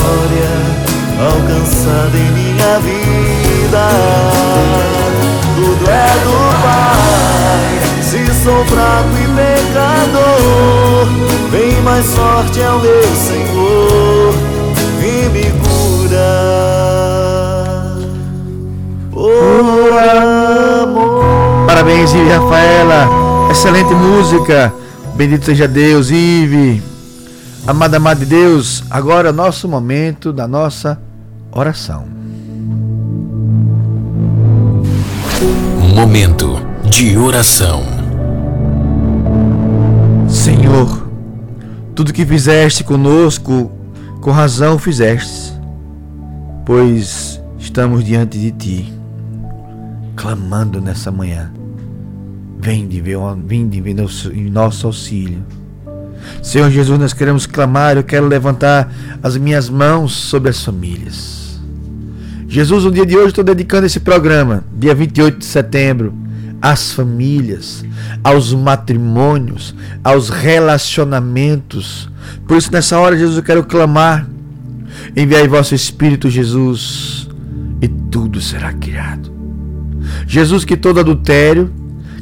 alcançada 1.21 2.17
em 2.17 2.31
minha 2.31 2.79
vida. 2.79 3.87
Tudo 5.55 5.89
é 5.89 6.11
do 6.23 6.37
Pai, 6.63 7.79
se 8.01 8.25
sou 8.43 8.65
fraco 8.65 9.15
e 9.15 9.27
pecador, 9.35 11.07
bem 11.51 11.81
mais 11.83 12.05
forte 12.15 12.61
é 12.61 12.69
o 12.69 12.79
meu 12.79 13.03
Senhor, 13.15 14.33
que 14.99 15.29
me 15.29 15.51
cura 15.61 16.31
por 19.11 19.93
amor. 20.81 21.65
Parabéns, 21.67 22.13
Ive 22.13 22.29
Rafaela. 22.29 23.07
Excelente 23.51 23.93
música. 23.93 24.73
Bendito 25.15 25.45
seja 25.45 25.67
Deus, 25.67 26.09
Ive. 26.09 26.81
Amada, 27.67 27.97
amada 27.97 28.21
de 28.21 28.25
Deus, 28.25 28.83
agora 28.89 29.29
é 29.29 29.31
o 29.31 29.35
nosso 29.35 29.67
momento 29.67 30.33
da 30.33 30.47
nossa 30.47 30.99
oração. 31.51 32.05
Momento 35.93 36.57
de 36.89 37.17
oração. 37.17 37.83
Senhor, 40.29 41.09
tudo 41.93 42.13
que 42.13 42.25
fizeste 42.25 42.83
conosco, 42.83 43.71
com 44.21 44.31
razão 44.31 44.79
fizeste, 44.79 45.53
pois 46.65 47.41
estamos 47.59 48.03
diante 48.03 48.39
de 48.39 48.51
Ti, 48.51 48.93
clamando 50.15 50.79
nessa 50.79 51.11
manhã. 51.11 51.51
Vem 52.59 52.87
de 52.87 53.01
ver, 53.01 53.17
vem 53.45 53.67
de 53.67 53.81
ver 53.81 53.95
em 54.33 54.49
nosso 54.49 54.87
auxílio. 54.87 55.43
Senhor 56.41 56.69
Jesus, 56.69 56.99
nós 56.99 57.13
queremos 57.13 57.45
clamar, 57.45 57.97
eu 57.97 58.03
quero 58.03 58.27
levantar 58.27 58.91
as 59.21 59.35
minhas 59.37 59.69
mãos 59.69 60.13
sobre 60.13 60.49
as 60.49 60.63
famílias. 60.63 61.40
Jesus, 62.51 62.83
no 62.83 62.91
dia 62.91 63.05
de 63.05 63.15
hoje 63.15 63.29
estou 63.29 63.45
dedicando 63.45 63.85
esse 63.85 64.01
programa, 64.01 64.65
dia 64.77 64.93
28 64.93 65.37
de 65.37 65.45
setembro, 65.45 66.13
às 66.61 66.91
famílias, 66.91 67.85
aos 68.21 68.53
matrimônios, 68.53 69.73
aos 70.03 70.27
relacionamentos. 70.27 72.09
Por 72.45 72.57
isso, 72.57 72.69
nessa 72.69 72.99
hora, 72.99 73.17
Jesus, 73.17 73.37
eu 73.37 73.43
quero 73.43 73.63
clamar. 73.63 74.27
Enviai 75.15 75.47
vosso 75.47 75.73
Espírito, 75.73 76.29
Jesus, 76.29 77.29
e 77.81 77.87
tudo 77.87 78.41
será 78.41 78.73
criado. 78.73 79.31
Jesus, 80.27 80.65
que 80.65 80.75
todo 80.75 80.99
adultério, 80.99 81.71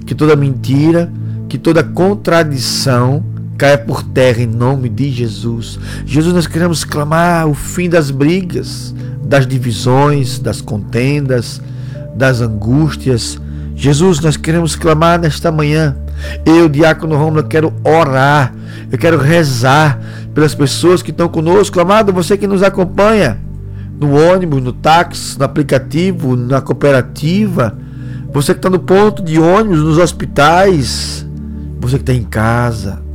que 0.06 0.14
toda 0.14 0.36
mentira, 0.36 1.12
que 1.50 1.58
toda 1.58 1.84
contradição 1.84 3.26
caia 3.60 3.78
por 3.78 4.02
terra 4.02 4.42
em 4.42 4.48
nome 4.48 4.88
de 4.88 5.12
Jesus. 5.12 5.78
Jesus, 6.06 6.34
nós 6.34 6.48
queremos 6.48 6.86
clamar 6.86 7.46
o 7.46 7.54
fim 7.54 7.90
das 7.90 8.10
brigas, 8.10 8.96
das 9.22 9.46
divisões, 9.46 10.40
das 10.40 10.62
contendas, 10.62 11.62
das 12.16 12.40
angústias. 12.40 13.38
Jesus, 13.76 14.22
nós 14.22 14.38
queremos 14.38 14.78
clamar 14.78 15.20
nesta 15.20 15.52
manhã. 15.52 15.94
Eu, 16.46 16.70
diácono 16.70 17.18
Romulo, 17.18 17.44
quero 17.44 17.74
orar, 17.84 18.54
eu 18.90 18.98
quero 18.98 19.18
rezar 19.18 20.00
pelas 20.34 20.56
pessoas 20.56 21.02
que 21.02 21.12
estão 21.12 21.28
conosco. 21.28 21.82
Amado, 21.82 22.14
você 22.14 22.38
que 22.38 22.48
nos 22.48 22.64
acompanha 22.64 23.38
no 24.00 24.16
ônibus, 24.16 24.64
no 24.64 24.72
táxi, 24.72 25.38
no 25.38 25.44
aplicativo, 25.44 26.38
na 26.38 26.62
cooperativa, 26.62 27.78
você 28.32 28.54
que 28.54 28.60
está 28.60 28.70
no 28.70 28.80
ponto 28.80 29.22
de 29.22 29.38
ônibus, 29.38 29.80
nos 29.80 29.98
hospitais, 29.98 31.28
você 31.82 31.98
que 31.98 32.04
está 32.04 32.14
em 32.14 32.24
casa, 32.24 33.09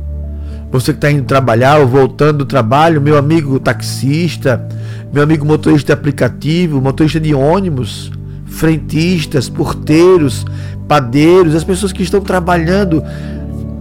você 0.79 0.91
que 0.91 0.97
está 0.97 1.09
indo 1.09 1.23
trabalhar 1.23 1.79
ou 1.79 1.87
voltando 1.87 2.39
do 2.39 2.45
trabalho, 2.45 3.01
meu 3.01 3.17
amigo 3.17 3.59
taxista, 3.59 4.67
meu 5.13 5.23
amigo 5.23 5.45
motorista 5.45 5.87
de 5.87 5.93
aplicativo, 5.93 6.81
motorista 6.81 7.19
de 7.19 7.33
ônibus, 7.33 8.11
frentistas, 8.45 9.47
porteiros, 9.47 10.45
padeiros, 10.85 11.55
as 11.55 11.63
pessoas 11.63 11.93
que 11.93 12.03
estão 12.03 12.19
trabalhando, 12.19 13.01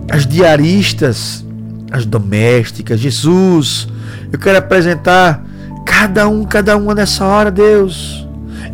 as 0.08 0.24
diaristas, 0.24 1.44
as 1.90 2.06
domésticas. 2.06 3.00
Jesus, 3.00 3.88
eu 4.32 4.38
quero 4.38 4.58
apresentar 4.58 5.44
cada 5.84 6.28
um, 6.28 6.44
cada 6.44 6.76
uma 6.76 6.94
nessa 6.94 7.24
hora, 7.24 7.50
Deus, 7.50 8.24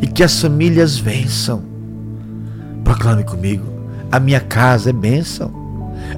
e 0.02 0.06
que 0.06 0.22
as 0.22 0.38
famílias 0.38 0.98
vençam. 0.98 1.62
Proclame 2.84 3.24
comigo: 3.24 3.64
a 4.12 4.20
minha 4.20 4.40
casa 4.40 4.90
é 4.90 4.92
bênção. 4.92 5.69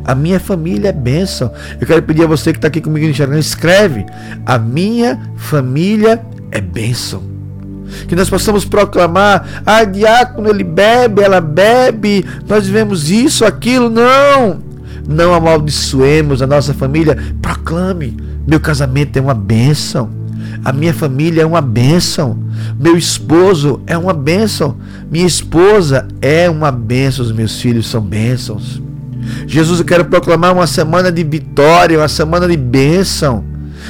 A 0.05 0.15
minha 0.15 0.41
família 0.41 0.89
é 0.89 0.93
bênção. 0.93 1.53
Eu 1.81 1.87
quero 1.87 2.03
pedir 2.03 2.25
a 2.25 2.27
você 2.27 2.53
que 2.53 2.59
está 2.59 2.69
aqui 2.69 2.81
comigo 2.81 3.05
no 3.07 3.11
Instagram, 3.11 3.39
escreve: 3.39 4.05
A 4.45 4.59
minha 4.59 5.21
família 5.37 6.21
é 6.51 6.61
bênção. 6.61 7.23
Que 8.09 8.17
nós 8.17 8.29
possamos 8.29 8.65
proclamar: 8.65 9.63
Ah, 9.65 9.85
diácono, 9.85 10.49
ele 10.49 10.65
bebe, 10.65 11.23
ela 11.23 11.41
bebe, 11.41 12.25
nós 12.49 12.67
vivemos 12.67 13.11
isso, 13.11 13.45
aquilo. 13.45 13.91
Não! 13.91 14.61
Não 15.09 15.35
amaldiçoemos 15.35 16.43
a 16.43 16.47
nossa 16.47 16.73
família. 16.73 17.17
Proclame: 17.41 18.17
Meu 18.47 18.61
casamento 18.61 19.17
é 19.17 19.21
uma 19.21 19.35
bênção. 19.35 20.23
A 20.65 20.73
minha 20.73 20.95
família 20.95 21.43
é 21.43 21.47
uma 21.47 21.61
bênção. 21.61 22.39
Meu 22.79 22.97
esposo 22.97 23.83
é 23.87 23.99
uma 23.99 24.13
bênção. 24.13 24.77
Minha 25.11 25.27
esposa 25.27 26.07
é 26.21 26.49
uma 26.49 26.71
bênção. 26.71 27.25
Os 27.25 27.33
meus 27.33 27.61
filhos 27.61 27.89
são 27.89 28.01
bênçãos. 28.01 28.81
Jesus, 29.47 29.81
eu 29.81 29.85
quero 29.85 30.05
proclamar 30.05 30.53
uma 30.53 30.67
semana 30.67 31.11
de 31.11 31.23
vitória, 31.23 31.99
uma 31.99 32.09
semana 32.09 32.49
de 32.49 32.57
bênção. 32.57 33.45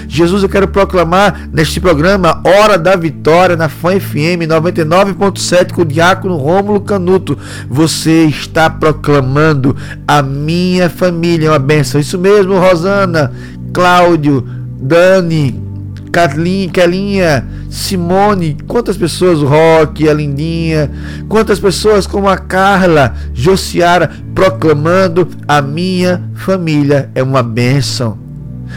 Jesus, 0.08 0.42
eu 0.42 0.48
quero 0.48 0.68
proclamar 0.68 1.48
neste 1.52 1.80
programa 1.80 2.40
Hora 2.44 2.78
da 2.78 2.96
Vitória 2.96 3.56
na 3.56 3.68
Fã 3.68 3.98
FM 3.98 4.46
99.7 4.48 5.72
com 5.72 5.82
o 5.82 5.86
diácono 5.86 6.36
Rômulo 6.36 6.80
Canuto. 6.80 7.38
Você 7.68 8.24
está 8.24 8.68
proclamando 8.70 9.76
a 10.06 10.22
minha 10.22 10.88
família 10.88 11.48
é 11.48 11.50
uma 11.50 11.58
bênção. 11.58 12.00
Isso 12.00 12.18
mesmo, 12.18 12.58
Rosana, 12.58 13.32
Cláudio, 13.72 14.46
Dani, 14.80 15.71
Kathleen, 16.12 16.68
Kelinha, 16.68 17.44
Simone, 17.70 18.58
quantas 18.68 18.98
pessoas, 18.98 19.38
o 19.40 19.46
Rock, 19.46 20.06
a 20.06 20.12
Lindinha, 20.12 20.90
quantas 21.26 21.58
pessoas 21.58 22.06
como 22.06 22.28
a 22.28 22.36
Carla, 22.36 23.14
Josiara, 23.32 24.10
proclamando 24.34 25.26
a 25.48 25.62
minha 25.62 26.22
família 26.34 27.10
é 27.14 27.22
uma 27.22 27.42
bênção. 27.42 28.18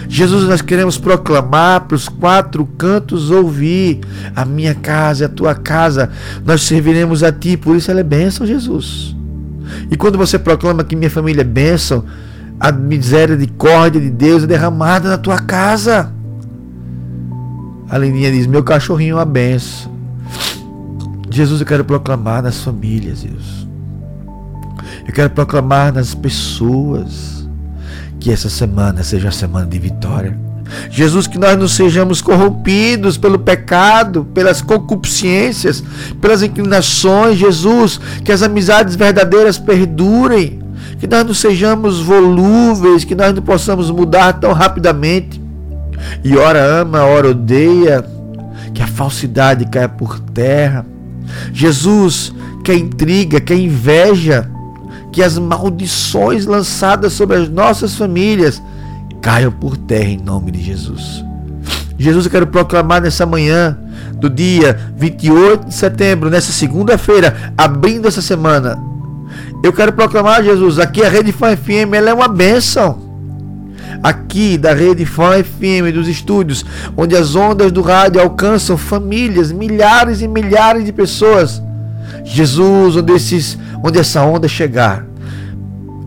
Jesus, 0.08 0.48
nós 0.48 0.62
queremos 0.62 0.98
proclamar 0.98 1.82
para 1.82 1.95
os 1.95 2.08
quatro 2.08 2.65
cantos 2.78 3.32
ouvir: 3.32 4.00
a 4.34 4.45
minha 4.45 4.74
casa 4.74 5.26
é 5.26 5.28
a 5.28 5.30
tua 5.30 5.56
casa, 5.56 6.10
nós 6.45 6.63
serviremos 6.63 7.21
a 7.21 7.32
ti, 7.32 7.58
por 7.58 7.76
isso 7.76 7.91
ela 7.91 8.00
é 8.00 8.04
bênção, 8.04 8.48
Jesus. 8.48 9.15
E 9.91 9.98
quando 9.98 10.17
você 10.17 10.39
proclama 10.39 10.84
que 10.84 10.95
minha 10.95 11.10
família 11.10 11.41
é 11.41 11.45
bênção, 11.45 12.06
a 12.60 12.71
misericórdia 12.71 14.00
de 14.00 14.10
Deus 14.10 14.43
é 14.43 14.48
derramada 14.48 15.10
na 15.10 15.17
tua 15.17 15.39
casa. 15.39 16.14
A 17.89 17.98
Lindinha 17.98 18.32
diz: 18.32 18.48
Meu 18.48 18.63
cachorrinho 18.63 19.17
uma 19.17 19.26
benção. 19.26 19.93
Jesus, 21.30 21.60
eu 21.60 21.67
quero 21.67 21.84
proclamar 21.84 22.41
nas 22.41 22.62
famílias, 22.62 23.24
Deus. 23.24 23.67
Eu 25.08 25.13
quero 25.13 25.30
proclamar 25.30 25.93
nas 25.93 26.15
pessoas 26.15 27.48
que 28.19 28.32
essa 28.32 28.50
semana 28.50 29.04
seja 29.04 29.30
a 29.30 29.32
semana 29.32 29.67
de 29.67 29.78
vitória. 29.78 30.38
Jesus, 30.89 31.28
que 31.28 31.38
nós 31.38 31.58
não 31.58 31.67
sejamos 31.67 32.21
corrompidos 32.21 33.17
pelo 33.17 33.38
pecado, 33.38 34.26
pelas 34.34 34.62
concupiscências, 34.62 35.84
pelas 36.19 36.41
inclinações. 36.41 37.38
Jesus, 37.38 38.00
que 38.24 38.32
as 38.32 38.41
amizades 38.41 38.95
verdadeiras 38.95 39.60
perdurem. 39.60 40.63
Que 41.00 41.06
nós 41.06 41.26
não 41.26 41.34
sejamos 41.34 42.00
volúveis, 42.00 43.04
que 43.04 43.13
nós 43.13 43.34
não 43.34 43.43
possamos 43.43 43.91
mudar 43.91 44.34
tão 44.34 44.54
rapidamente 44.54 45.45
e 46.24 46.36
ora 46.38 46.60
ama, 46.60 47.04
ora 47.04 47.30
odeia, 47.30 48.06
que 48.74 48.82
a 48.82 48.88
falsidade 48.88 49.66
caia 49.66 49.90
por 49.90 50.20
terra. 50.20 50.86
Jesus 51.54 52.34
quer 52.64 52.76
intriga, 52.76 53.40
quer 53.40 53.58
inveja, 53.58 54.50
que 55.12 55.24
as 55.24 55.38
maldições 55.38 56.46
lançadas 56.46 57.14
sobre 57.14 57.38
as 57.38 57.50
nossas 57.50 57.96
famílias 57.96 58.62
caiam 59.22 59.52
por 59.52 59.78
terra 59.78 60.10
em 60.10 60.18
nome 60.18 60.52
de 60.52 60.62
Jesus. 60.62 61.24
Jesus, 61.98 62.26
eu 62.26 62.32
quero 62.32 62.48
proclamar 62.48 63.02
nessa 63.02 63.26
manhã 63.26 63.78
do 64.16 64.30
dia 64.30 64.78
28 64.98 65.68
de 65.68 65.74
setembro, 65.74 66.30
nessa 66.30 66.52
segunda-feira, 66.52 67.54
abrindo 67.58 68.08
essa 68.08 68.22
semana. 68.22 68.78
Eu 69.64 69.72
quero 69.72 69.94
proclamar, 69.94 70.44
Jesus, 70.44 70.78
aqui 70.80 71.04
a 71.04 71.10
Rede 71.10 71.32
Fã 71.32 71.56
FM, 71.56 71.94
ela 71.94 72.10
é 72.10 72.14
uma 72.14 72.28
bênção 72.28 73.05
aqui 74.02 74.58
da 74.58 74.74
rede 74.74 75.06
Fã 75.06 75.44
FM 75.44 75.94
dos 75.94 76.08
estúdios, 76.08 76.66
onde 76.96 77.16
as 77.16 77.36
ondas 77.36 77.72
do 77.72 77.82
rádio 77.82 78.22
alcançam 78.22 78.78
famílias, 78.78 79.52
milhares 79.52 80.22
e 80.22 80.28
milhares 80.28 80.86
de 80.86 80.92
pessoas. 80.92 81.62
Jesus, 82.24 82.96
onde, 82.96 83.14
esses, 83.14 83.58
onde 83.84 84.00
essa 84.00 84.24
onda 84.24 84.48
chegar, 84.48 85.06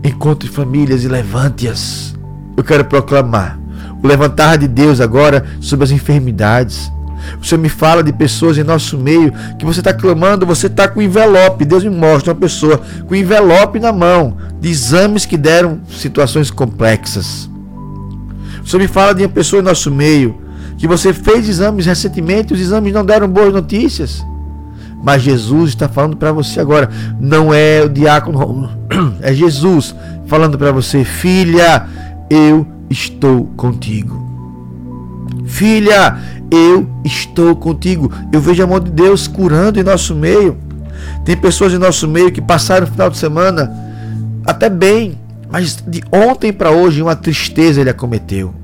encontre 0.03 0.49
famílias 0.49 1.03
e 1.03 1.07
levante-as. 1.07 2.15
Eu 2.55 2.63
quero 2.63 2.85
proclamar 2.85 3.59
o 4.01 4.07
levantar 4.07 4.57
de 4.57 4.67
Deus 4.67 4.99
agora 4.99 5.45
sobre 5.61 5.85
as 5.85 5.91
enfermidades. 5.91 6.91
O 7.41 7.45
Senhor 7.45 7.61
me 7.61 7.69
fala 7.69 8.03
de 8.03 8.11
pessoas 8.11 8.57
em 8.57 8.63
nosso 8.63 8.97
meio 8.97 9.31
que 9.57 9.65
você 9.65 9.79
está 9.79 9.93
clamando, 9.93 10.45
você 10.45 10.67
está 10.67 10.87
com 10.87 11.01
envelope. 11.01 11.65
Deus 11.65 11.83
me 11.83 11.89
mostra 11.89 12.33
uma 12.33 12.39
pessoa 12.39 12.81
com 13.07 13.15
envelope 13.15 13.79
na 13.79 13.91
mão 13.91 14.37
de 14.59 14.69
exames 14.69 15.25
que 15.25 15.37
deram 15.37 15.79
situações 15.89 16.49
complexas. 16.49 17.49
O 18.69 18.71
Senhor 18.71 18.83
me 18.83 18.87
fala 18.87 19.15
de 19.15 19.23
uma 19.23 19.29
pessoa 19.29 19.63
em 19.63 19.65
nosso 19.65 19.89
meio 19.89 20.39
que 20.77 20.87
você 20.87 21.11
fez 21.11 21.49
exames 21.49 21.87
recentemente, 21.87 22.53
os 22.53 22.59
exames 22.59 22.93
não 22.93 23.03
deram 23.03 23.27
boas 23.27 23.51
notícias. 23.51 24.23
Mas 25.03 25.23
Jesus 25.23 25.71
está 25.71 25.89
falando 25.89 26.15
para 26.15 26.31
você 26.31 26.59
agora, 26.59 26.87
não 27.19 27.51
é 27.51 27.81
o 27.81 27.89
diácono, 27.89 28.69
é 29.21 29.33
Jesus 29.33 29.95
falando 30.27 30.55
para 30.55 30.71
você, 30.71 31.03
filha, 31.03 31.87
eu 32.29 32.63
estou 32.91 33.45
contigo. 33.57 34.23
Filha, 35.47 36.19
eu 36.51 36.87
estou 37.03 37.55
contigo. 37.55 38.11
Eu 38.31 38.39
vejo 38.39 38.63
a 38.63 38.67
mão 38.67 38.79
de 38.79 38.91
Deus 38.91 39.27
curando 39.27 39.79
em 39.79 39.83
nosso 39.83 40.13
meio. 40.13 40.55
Tem 41.25 41.35
pessoas 41.35 41.73
em 41.73 41.79
nosso 41.79 42.07
meio 42.07 42.31
que 42.31 42.39
passaram 42.39 42.85
o 42.85 42.91
final 42.91 43.09
de 43.09 43.17
semana 43.17 43.75
até 44.45 44.69
bem, 44.69 45.17
mas 45.49 45.83
de 45.87 46.03
ontem 46.11 46.53
para 46.53 46.69
hoje 46.69 47.01
uma 47.01 47.15
tristeza 47.15 47.81
ele 47.81 47.89
acometeu. 47.89 48.58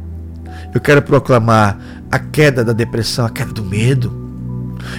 Eu 0.76 0.82
quero 0.82 1.02
proclamar 1.02 1.80
a 2.12 2.20
queda 2.20 2.62
da 2.62 2.74
depressão, 2.74 3.26
a 3.26 3.30
queda 3.30 3.54
do 3.54 3.64
medo. 3.64 4.12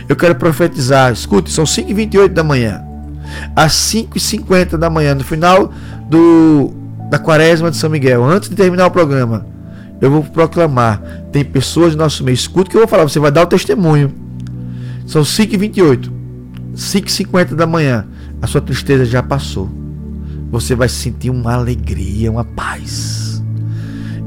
Eu 0.08 0.16
quero 0.16 0.34
profetizar. 0.34 1.12
Escute, 1.12 1.52
são 1.52 1.64
5h28 1.64 2.28
da 2.28 2.42
manhã. 2.42 2.82
Às 3.54 3.72
5h50 3.72 4.78
da 4.78 4.88
manhã, 4.88 5.14
no 5.14 5.22
final 5.22 5.70
do, 6.08 6.72
da 7.10 7.18
quaresma 7.18 7.70
de 7.70 7.76
São 7.76 7.90
Miguel, 7.90 8.24
antes 8.24 8.48
de 8.48 8.56
terminar 8.56 8.86
o 8.86 8.90
programa, 8.90 9.46
eu 10.00 10.10
vou 10.10 10.22
proclamar. 10.24 11.02
Tem 11.30 11.44
pessoas 11.44 11.94
no 11.94 12.02
nosso 12.02 12.24
meio. 12.24 12.34
Escute 12.34 12.68
o 12.68 12.70
que 12.70 12.76
eu 12.78 12.80
vou 12.80 12.88
falar, 12.88 13.02
você 13.02 13.18
vai 13.18 13.30
dar 13.30 13.42
o 13.42 13.46
testemunho. 13.46 14.14
São 15.06 15.20
5h28. 15.20 16.10
5h50 16.74 17.54
da 17.54 17.66
manhã. 17.66 18.06
A 18.40 18.46
sua 18.46 18.62
tristeza 18.62 19.04
já 19.04 19.22
passou. 19.22 19.70
Você 20.50 20.74
vai 20.74 20.88
sentir 20.88 21.28
uma 21.28 21.52
alegria, 21.52 22.32
uma 22.32 22.44
paz 22.44 23.25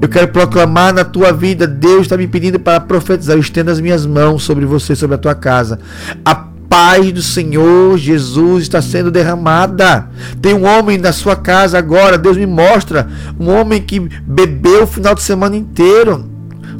eu 0.02 0.08
quero 0.08 0.30
proclamar 0.30 0.94
na 0.94 1.04
tua 1.04 1.32
vida. 1.34 1.68
Deus 1.68 2.02
está 2.02 2.16
me 2.16 2.28
pedindo 2.28 2.60
para 2.60 2.80
profetizar. 2.80 3.36
Eu 3.36 3.42
estendo 3.42 3.70
as 3.70 3.80
minhas 3.80 4.06
mãos 4.06 4.44
sobre 4.44 4.66
você, 4.66 4.96
sobre 4.96 5.16
a 5.16 5.20
tua 5.20 5.36
casa. 5.36 5.80
A 6.24 6.36
paz 6.36 7.12
do 7.12 7.22
Senhor 7.22 7.98
Jesus 7.98 8.64
está 8.64 8.82
sendo 8.82 9.12
derramada. 9.12 10.08
Tem 10.42 10.54
um 10.54 10.66
homem 10.66 10.98
na 10.98 11.12
sua 11.12 11.36
casa 11.36 11.78
agora. 11.78 12.18
Deus 12.18 12.38
me 12.38 12.46
mostra. 12.46 13.10
Um 13.38 13.50
homem 13.50 13.82
que 13.82 14.00
bebeu 14.00 14.84
o 14.84 14.88
final 14.88 15.14
de 15.14 15.22
semana 15.22 15.58
inteiro. 15.58 16.30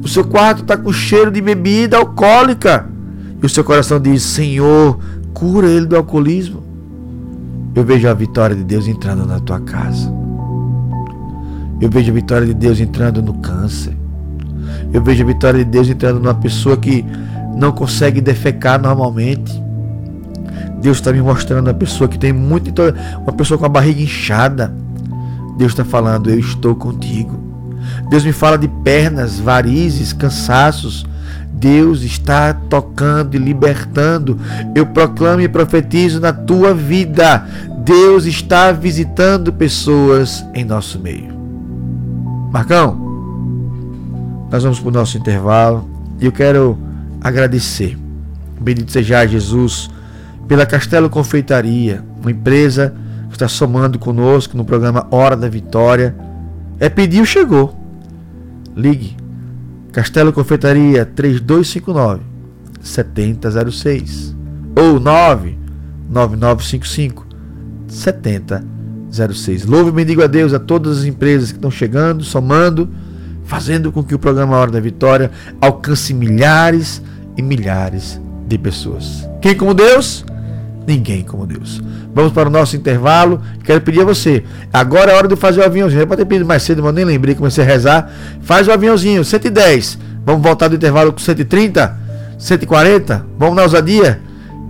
O 0.02 0.08
seu 0.08 0.24
quarto 0.24 0.62
está 0.62 0.78
com 0.78 0.94
cheiro 0.94 1.30
de 1.30 1.42
bebida 1.42 1.98
alcoólica. 1.98 2.88
E 3.42 3.46
o 3.46 3.50
seu 3.50 3.66
coração 3.66 4.00
diz: 4.00 4.24
Senhor, 4.24 4.98
cura 5.34 5.68
ele 5.68 5.86
do 5.86 5.98
alcoolismo. 5.98 6.64
Eu 7.76 7.84
vejo 7.84 8.08
a 8.08 8.14
vitória 8.14 8.56
de 8.56 8.64
Deus 8.64 8.88
entrando 8.88 9.26
na 9.26 9.40
tua 9.40 9.60
casa. 9.60 10.29
Eu 11.82 11.90
vejo 11.90 12.12
a 12.12 12.14
vitória 12.14 12.46
de 12.46 12.54
Deus 12.54 12.80
entrando 12.80 13.22
no 13.22 13.36
câncer. 13.36 13.94
Eu 14.94 15.02
vejo 15.02 15.24
a 15.24 15.28
vitória 15.28 15.64
de 15.64 15.70
Deus 15.70 15.88
entrando 15.88 16.20
numa 16.20 16.34
pessoa 16.34 16.76
que 16.76 17.06
não 17.56 17.72
consegue 17.72 18.22
defecar 18.22 18.82
normalmente. 18.82 19.62
Deus 20.82 20.98
está 20.98 21.12
me 21.12 21.22
mostrando 21.22 21.68
uma 21.68 21.74
pessoa 21.74 22.08
que 22.08 22.18
tem 22.18 22.34
muito. 22.34 22.72
Uma 23.22 23.34
pessoa 23.34 23.58
com 23.58 23.66
a 23.66 23.70
barriga 23.70 24.02
inchada. 24.02 24.74
Deus 25.58 25.72
está 25.72 25.84
falando, 25.84 26.30
eu 26.30 26.40
estou 26.40 26.76
contigo. 26.76 27.38
Deus 28.10 28.24
me 28.24 28.32
fala 28.32 28.58
de 28.58 28.68
pernas, 28.68 29.40
varizes, 29.40 30.14
cansaços, 30.14 31.06
Deus 31.52 32.02
está 32.02 32.54
tocando 32.54 33.36
e 33.36 33.38
libertando. 33.38 34.40
Eu 34.74 34.86
proclamo 34.86 35.42
e 35.42 35.50
profetizo 35.50 36.20
na 36.20 36.32
tua 36.32 36.74
vida. 36.74 37.46
Deus 37.84 38.26
está 38.26 38.72
visitando 38.72 39.52
pessoas 39.52 40.46
em 40.54 40.64
nosso 40.64 41.00
meio. 41.00 41.39
Marcão, 42.52 43.10
nós 44.52 44.64
vamos 44.64 44.80
para 44.80 44.90
o 44.90 44.92
nosso 44.92 45.18
intervalo 45.18 45.90
e 46.20 46.26
eu 46.26 46.32
quero 46.32 46.78
agradecer. 47.22 47.96
Bendito 48.60 48.92
seja 48.92 49.24
Jesus 49.26 49.90
pela 50.48 50.66
Castelo 50.66 51.10
Confeitaria, 51.10 52.04
uma 52.20 52.32
empresa 52.32 52.94
que 53.28 53.36
está 53.36 53.48
somando 53.48 54.00
conosco 54.00 54.58
no 54.58 54.66
programa 54.66 55.08
Hora 55.12 55.38
da 55.38 55.48
Vitória. 55.48 56.16
É 56.80 56.90
pediu, 56.90 57.24
chegou. 57.24 57.78
Ligue. 58.76 59.16
Castelo 59.92 60.34
Confeitaria 60.34 61.06
3259 61.06 62.24
7006 62.82 64.36
ou 64.76 65.00
99955 65.00 67.28
7006. 69.12 69.66
Louve 69.66 69.90
e 69.90 69.94
bendigo 69.94 70.24
a 70.24 70.28
Deus 70.28 70.54
a 70.54 70.60
todas 70.60 71.00
as 71.00 71.06
empresas 71.06 71.52
que 71.52 71.58
estão 71.58 71.72
chegando, 71.72 72.24
somando, 72.24 72.90
fazendo 73.46 73.92
com 73.92 74.04
que 74.04 74.14
o 74.14 74.20
programa 74.20 74.58
Hora 74.58 74.72
da 74.72 74.80
Vitória 74.80 75.32
alcance 75.60 76.14
milhares 76.14 77.02
e 77.36 77.42
milhares 77.42 78.20
de 78.48 78.58
pessoas. 78.58 79.28
Quem 79.42 79.56
como 79.56 79.74
Deus? 79.74 80.26
Ninguém 80.88 81.24
como 81.24 81.46
Deus. 81.46 81.82
Vamos 82.14 82.34
para 82.34 82.50
o 82.50 82.52
nosso 82.52 82.76
intervalo. 82.76 83.42
Quero 83.64 83.82
pedir 83.82 84.02
a 84.02 84.06
você. 84.06 84.44
Agora 84.74 85.12
é 85.12 85.16
hora 85.16 85.28
de 85.28 85.36
fazer 85.36 85.62
o 85.62 85.64
aviãozinho. 85.64 86.02
Eu 86.02 86.08
pode 86.08 86.22
ter 86.22 86.26
pedido 86.26 86.46
mais 86.46 86.64
cedo, 86.64 86.82
mas 86.82 86.94
nem 86.94 87.06
lembrei. 87.06 87.36
Comecei 87.36 87.64
a 87.64 87.68
rezar. 87.68 88.12
Faz 88.42 88.68
o 88.68 88.72
aviãozinho. 88.72 89.24
110. 89.24 90.00
Vamos 90.26 90.42
voltar 90.42 90.68
do 90.68 90.76
intervalo 90.76 91.14
com 91.14 91.20
130? 91.20 91.96
140? 92.38 93.26
Vamos 93.38 93.56
na 93.56 93.64
ousadia? 93.64 94.20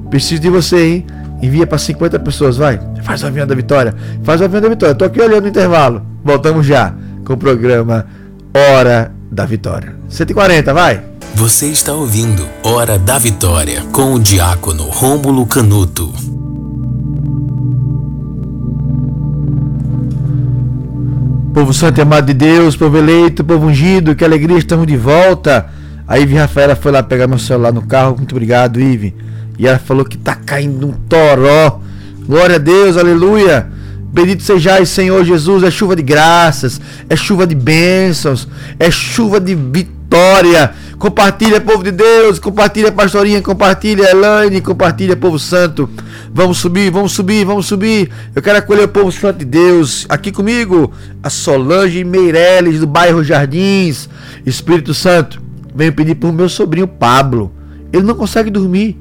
Preciso 0.10 0.42
de 0.42 0.50
você, 0.50 0.78
hein? 0.78 1.08
Envia 1.42 1.66
para 1.66 1.78
50 1.78 2.20
pessoas, 2.20 2.58
vai. 2.58 2.80
Faz 3.04 3.24
o 3.24 3.28
avião 3.28 3.48
da 3.48 3.56
vitória. 3.56 3.94
Faz 4.24 4.42
o 4.42 4.44
avião 4.44 4.62
da 4.62 4.70
vitória. 4.70 4.96
Tô 4.96 5.06
aqui 5.06 5.22
olhando 5.22 5.46
o 5.46 5.48
intervalo. 5.48 6.02
Voltamos 6.24 6.66
já 6.66 6.94
com 7.26 7.34
o 7.34 7.38
programa 7.38 8.06
Hora 8.54 9.12
da 9.32 9.46
Vitória. 9.46 9.96
140, 10.10 10.74
vai. 10.74 11.02
Você 11.36 11.68
está 11.68 11.94
ouvindo 11.94 12.46
Hora 12.64 12.98
da 12.98 13.18
Vitória 13.18 13.84
com 13.94 14.14
o 14.14 14.20
diácono 14.20 14.84
Rômulo 14.84 15.46
Canuto. 15.46 16.12
Povo 21.54 21.74
santo 21.74 22.00
e 22.00 22.02
amado 22.02 22.26
de 22.26 22.34
Deus, 22.34 22.76
povo 22.76 22.98
eleito, 22.98 23.44
povo 23.44 23.68
ungido, 23.68 24.16
que 24.16 24.24
alegria, 24.24 24.58
estamos 24.58 24.88
de 24.88 24.98
volta. 24.98 25.68
A 26.08 26.18
Ive 26.18 26.36
Rafaela 26.36 26.76
foi 26.76 26.92
lá 26.92 27.04
pegar 27.04 27.28
meu 27.28 27.40
celular 27.40 27.72
no 27.72 27.82
carro, 27.82 28.16
muito 28.18 28.32
obrigado, 28.32 28.80
Ive. 28.80 29.16
E 29.60 29.68
ela 29.68 29.78
falou 29.78 30.06
que 30.06 30.18
tá 30.18 30.34
caindo 30.34 30.88
um 30.88 30.94
toró. 30.94 31.82
Glória 32.26 32.56
a 32.56 32.60
Deus, 32.60 32.96
aleluia. 32.96 33.68
Bendito 34.12 34.42
sejais, 34.42 34.90
Senhor 34.90 35.24
Jesus, 35.24 35.62
é 35.64 35.70
chuva 35.70 35.96
de 35.96 36.02
graças, 36.02 36.82
é 37.08 37.16
chuva 37.16 37.46
de 37.46 37.54
bênçãos, 37.54 38.48
é 38.80 38.90
chuva 38.90 39.40
de 39.40 39.54
vitória. 39.54 40.74
Compartilha, 40.98 41.62
povo 41.62 41.84
de 41.84 41.92
Deus, 41.92 42.40
compartilha, 42.40 42.92
pastorinha, 42.92 43.42
compartilha, 43.42 44.10
Elaine, 44.10 44.62
compartilha, 44.62 45.16
povo 45.16 45.38
santo. 45.38 45.90
Vamos 46.34 46.58
subir, 46.58 46.90
vamos 46.90 47.12
subir, 47.12 47.46
vamos 47.46 47.68
subir. 47.68 48.10
Eu 48.34 48.42
quero 48.42 48.58
acolher 48.58 48.86
o 48.86 48.88
povo 48.88 49.12
santo 49.12 49.40
de 49.40 49.46
Deus. 49.46 50.06
Aqui 50.10 50.32
comigo, 50.32 50.92
a 51.22 51.30
Solange 51.30 52.04
Meireles, 52.04 52.80
do 52.80 52.88
bairro 52.88 53.24
Jardins. 53.24 54.10
Espírito 54.46 54.94
Santo, 54.94 55.42
venho 55.76 55.94
pedir 55.94 56.16
para 56.16 56.30
o 56.30 56.34
meu 56.34 56.50
sobrinho 56.50 56.88
Pablo. 56.88 57.52
Ele 57.94 58.04
não 58.04 58.16
consegue 58.16 58.50
dormir. 58.50 58.98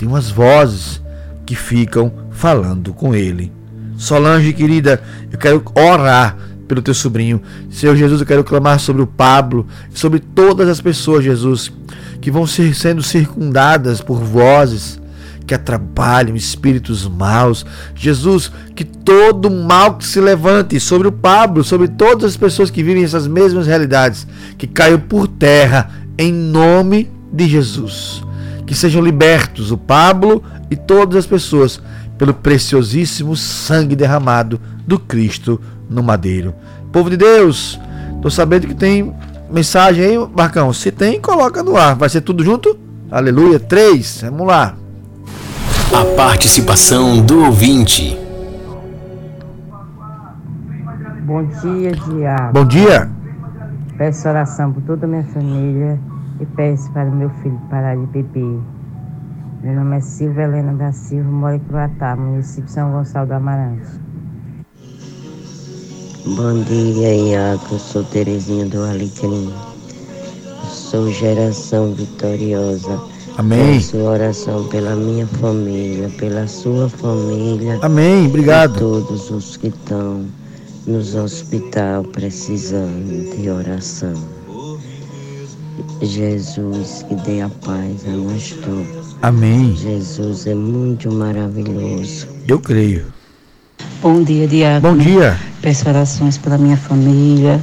Tem 0.00 0.08
umas 0.08 0.30
vozes 0.30 0.98
que 1.44 1.54
ficam 1.54 2.10
falando 2.30 2.94
com 2.94 3.14
ele. 3.14 3.52
Solange, 3.98 4.54
querida, 4.54 4.98
eu 5.30 5.38
quero 5.38 5.62
orar 5.74 6.38
pelo 6.66 6.80
teu 6.80 6.94
sobrinho. 6.94 7.42
Senhor 7.70 7.94
Jesus, 7.94 8.18
eu 8.18 8.26
quero 8.26 8.42
clamar 8.42 8.80
sobre 8.80 9.02
o 9.02 9.06
Pablo, 9.06 9.66
sobre 9.92 10.18
todas 10.18 10.70
as 10.70 10.80
pessoas, 10.80 11.22
Jesus, 11.22 11.70
que 12.18 12.30
vão 12.30 12.46
ser 12.46 12.74
sendo 12.74 13.02
circundadas 13.02 14.00
por 14.00 14.24
vozes 14.24 14.98
que 15.46 15.52
atrapalham, 15.52 16.34
espíritos 16.34 17.06
maus. 17.06 17.66
Jesus, 17.94 18.50
que 18.74 18.84
todo 18.84 19.50
mal 19.50 19.98
que 19.98 20.06
se 20.06 20.18
levante 20.18 20.80
sobre 20.80 21.08
o 21.08 21.12
Pablo, 21.12 21.62
sobre 21.62 21.88
todas 21.88 22.24
as 22.24 22.38
pessoas 22.38 22.70
que 22.70 22.82
vivem 22.82 23.04
essas 23.04 23.26
mesmas 23.26 23.66
realidades, 23.66 24.26
que 24.56 24.66
caiam 24.66 24.98
por 24.98 25.28
terra 25.28 25.90
em 26.16 26.32
nome 26.32 27.10
de 27.30 27.46
Jesus. 27.46 28.29
Que 28.70 28.76
sejam 28.76 29.02
libertos 29.02 29.72
o 29.72 29.76
Pablo 29.76 30.44
e 30.70 30.76
todas 30.76 31.16
as 31.16 31.26
pessoas 31.26 31.82
pelo 32.16 32.32
preciosíssimo 32.32 33.34
sangue 33.34 33.96
derramado 33.96 34.60
do 34.86 34.96
Cristo 34.96 35.60
no 35.88 36.04
madeiro. 36.04 36.54
Povo 36.92 37.10
de 37.10 37.16
Deus, 37.16 37.80
tô 38.22 38.30
sabendo 38.30 38.68
que 38.68 38.74
tem 38.76 39.12
mensagem 39.50 40.04
aí, 40.04 40.28
Marcão. 40.36 40.72
Se 40.72 40.92
tem, 40.92 41.20
coloca 41.20 41.64
no 41.64 41.76
ar. 41.76 41.96
Vai 41.96 42.08
ser 42.08 42.20
tudo 42.20 42.44
junto? 42.44 42.78
Aleluia. 43.10 43.58
Três. 43.58 44.20
Vamos 44.22 44.46
lá. 44.46 44.76
A 45.92 46.04
participação 46.14 47.20
do 47.26 47.46
ouvinte. 47.46 48.16
Bom 51.24 51.44
dia, 51.44 51.90
Diabo. 51.90 52.52
Bom 52.52 52.64
dia. 52.64 53.10
Peço 53.98 54.28
oração 54.28 54.72
por 54.72 54.82
toda 54.84 55.06
a 55.06 55.08
minha 55.08 55.24
família 55.24 55.98
e 56.40 56.46
peço 56.46 56.90
para 56.92 57.08
o 57.08 57.14
meu 57.14 57.30
filho 57.42 57.60
parar 57.68 57.96
de 57.96 58.06
beber. 58.06 58.60
Meu 59.62 59.74
nome 59.74 59.98
é 59.98 60.00
Silvia 60.00 60.44
Helena 60.44 60.72
da 60.72 60.90
Silva, 60.90 61.30
moro 61.30 61.54
em 61.54 61.58
Croatá, 61.60 62.16
município 62.16 62.64
de 62.64 62.72
São 62.72 62.90
Gonçalo 62.92 63.26
do 63.26 63.34
Amarante. 63.34 64.00
Bom 66.24 66.62
dia, 66.64 67.14
Iaco. 67.14 67.78
Sou 67.78 68.04
Terezinha 68.04 68.64
do 68.66 68.82
Alecrim. 68.84 69.52
Sou 70.64 71.10
geração 71.10 71.92
vitoriosa. 71.92 73.00
Amém. 73.36 73.74
Peço 73.74 73.98
oração 73.98 74.66
pela 74.68 74.94
minha 74.96 75.26
família, 75.26 76.10
pela 76.18 76.46
sua 76.46 76.88
família. 76.88 77.78
Amém. 77.82 78.26
Obrigado. 78.26 78.76
E 78.76 78.78
todos 78.78 79.30
os 79.30 79.56
que 79.56 79.68
estão 79.68 80.24
nos 80.86 81.14
hospital 81.14 82.02
precisando 82.04 83.36
de 83.36 83.50
oração. 83.50 84.39
Jesus, 86.02 87.04
que 87.08 87.14
dê 87.16 87.40
a 87.40 87.48
paz 87.48 88.06
a 88.06 88.10
nós 88.10 88.54
todos. 88.64 89.16
Amém. 89.22 89.74
Jesus 89.76 90.46
é 90.46 90.54
muito 90.54 91.12
maravilhoso. 91.12 92.26
Eu 92.48 92.58
creio. 92.58 93.06
Bom 94.02 94.22
dia, 94.22 94.46
Diácono. 94.46 94.94
Bom 94.94 95.02
dia. 95.02 95.38
Peço 95.60 95.88
orações 95.88 96.38
pela 96.38 96.56
minha 96.56 96.76
família, 96.76 97.60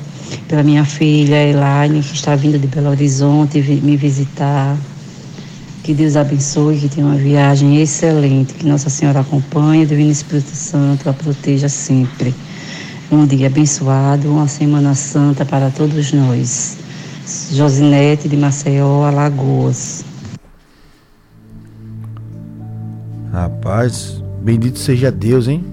pela 0.47 0.63
minha 0.63 0.85
filha 0.85 1.43
Elaine, 1.43 2.01
que 2.01 2.13
está 2.13 2.35
vindo 2.35 2.59
de 2.59 2.67
Belo 2.67 2.89
Horizonte 2.89 3.59
me 3.59 3.97
visitar. 3.97 4.77
Que 5.83 5.93
Deus 5.93 6.15
abençoe, 6.15 6.77
que 6.79 6.89
tenha 6.89 7.07
uma 7.07 7.15
viagem 7.15 7.81
excelente, 7.81 8.53
que 8.53 8.65
Nossa 8.65 8.89
Senhora 8.89 9.21
acompanhe, 9.21 9.83
o 9.83 9.87
Divino 9.87 10.11
Espírito 10.11 10.53
Santo 10.53 11.09
a 11.09 11.13
proteja 11.13 11.69
sempre. 11.69 12.35
Um 13.09 13.25
dia 13.25 13.47
abençoado, 13.47 14.29
uma 14.29 14.47
semana 14.47 14.93
santa 14.93 15.45
para 15.45 15.69
todos 15.69 16.11
nós. 16.11 16.77
Josinete 17.51 18.29
de 18.29 18.37
Maceió, 18.37 19.03
Alagoas. 19.03 20.05
Rapaz, 23.31 24.23
bendito 24.41 24.79
seja 24.79 25.11
Deus, 25.11 25.47
hein? 25.47 25.63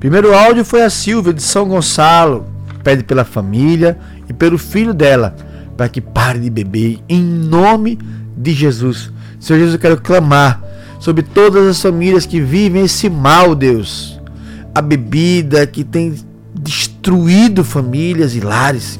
Primeiro 0.00 0.34
áudio 0.34 0.64
foi 0.64 0.82
a 0.82 0.90
Silvia 0.90 1.32
de 1.32 1.42
São 1.42 1.68
Gonçalo. 1.68 2.46
Pede 2.82 3.04
pela 3.04 3.24
família 3.24 3.98
e 4.28 4.32
pelo 4.32 4.56
filho 4.58 4.94
dela 4.94 5.36
para 5.76 5.88
que 5.88 6.00
pare 6.00 6.38
de 6.38 6.48
beber 6.48 6.98
em 7.08 7.22
nome 7.22 7.98
de 8.36 8.52
Jesus. 8.52 9.10
Senhor 9.38 9.58
Jesus, 9.58 9.74
eu 9.74 9.80
quero 9.80 10.00
clamar 10.00 10.62
sobre 10.98 11.22
todas 11.22 11.66
as 11.66 11.80
famílias 11.80 12.24
que 12.24 12.40
vivem 12.40 12.84
esse 12.84 13.10
mal, 13.10 13.54
Deus. 13.54 14.18
A 14.74 14.80
bebida 14.80 15.66
que 15.66 15.84
tem 15.84 16.14
destruído 16.54 17.62
famílias 17.62 18.34
e 18.34 18.40
lares. 18.40 18.98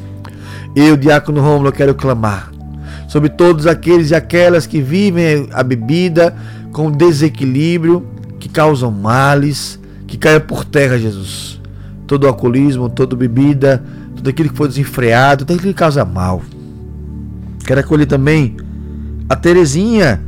Eu, 0.77 0.95
Diácono 0.95 1.41
Rômulo, 1.41 1.73
quero 1.73 1.95
clamar 1.95 2.53
sobre 3.09 3.31
todos 3.31 3.67
aqueles 3.67 4.11
e 4.11 4.15
aquelas 4.15 4.67
que 4.67 4.83
vivem 4.83 5.49
a 5.51 5.63
bebida 5.63 6.37
com 6.71 6.91
desequilíbrio, 6.91 8.07
que 8.39 8.47
causam 8.47 8.91
males, 8.91 9.81
que 10.07 10.19
caia 10.19 10.39
por 10.39 10.67
terra, 10.67 10.99
Jesus. 10.99 11.59
Todo 12.07 12.29
alcoolismo, 12.29 12.91
toda 12.91 13.17
bebida, 13.17 13.83
tudo 14.15 14.29
aquilo 14.29 14.51
que 14.51 14.55
for 14.55 14.69
desenfreado, 14.69 15.47
tudo 15.47 15.57
aquilo 15.57 15.73
que 15.73 15.79
causa 15.79 16.05
mal. 16.05 16.43
Quero 17.65 17.81
acolher 17.81 18.05
também 18.05 18.59
a 19.31 19.35
Terezinha 19.35 20.21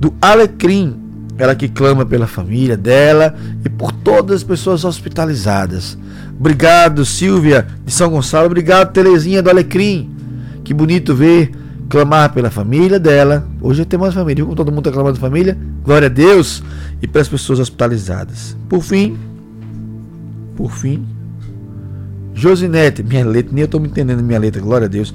do 0.00 0.14
Alecrim, 0.18 0.96
ela 1.40 1.54
que 1.54 1.68
clama 1.68 2.04
pela 2.04 2.26
família 2.26 2.76
dela 2.76 3.34
e 3.64 3.68
por 3.68 3.92
todas 3.92 4.36
as 4.36 4.44
pessoas 4.44 4.84
hospitalizadas. 4.84 5.96
Obrigado, 6.38 7.04
Silvia 7.04 7.66
de 7.84 7.92
São 7.92 8.10
Gonçalo. 8.10 8.46
Obrigado, 8.46 8.92
Terezinha 8.92 9.42
do 9.42 9.50
Alecrim. 9.50 10.10
Que 10.62 10.74
bonito 10.74 11.14
ver 11.14 11.50
clamar 11.88 12.32
pela 12.32 12.50
família 12.50 12.98
dela. 13.00 13.46
Hoje 13.60 13.84
tem 13.84 13.98
mais 13.98 14.14
família, 14.14 14.44
como 14.44 14.54
todo 14.54 14.70
mundo 14.70 14.88
está 14.88 14.92
clamando 14.92 15.18
família. 15.18 15.58
Glória 15.84 16.06
a 16.06 16.10
Deus. 16.10 16.62
E 17.02 17.06
pelas 17.06 17.28
pessoas 17.28 17.58
hospitalizadas. 17.58 18.56
Por 18.68 18.82
fim, 18.82 19.18
por 20.56 20.70
fim, 20.70 21.06
Josinete, 22.40 23.02
minha 23.02 23.24
letra, 23.24 23.52
nem 23.52 23.60
eu 23.60 23.66
estou 23.66 23.78
me 23.78 23.86
entendendo 23.86 24.22
minha 24.22 24.38
letra, 24.38 24.62
glória 24.62 24.86
a 24.86 24.88
Deus. 24.88 25.12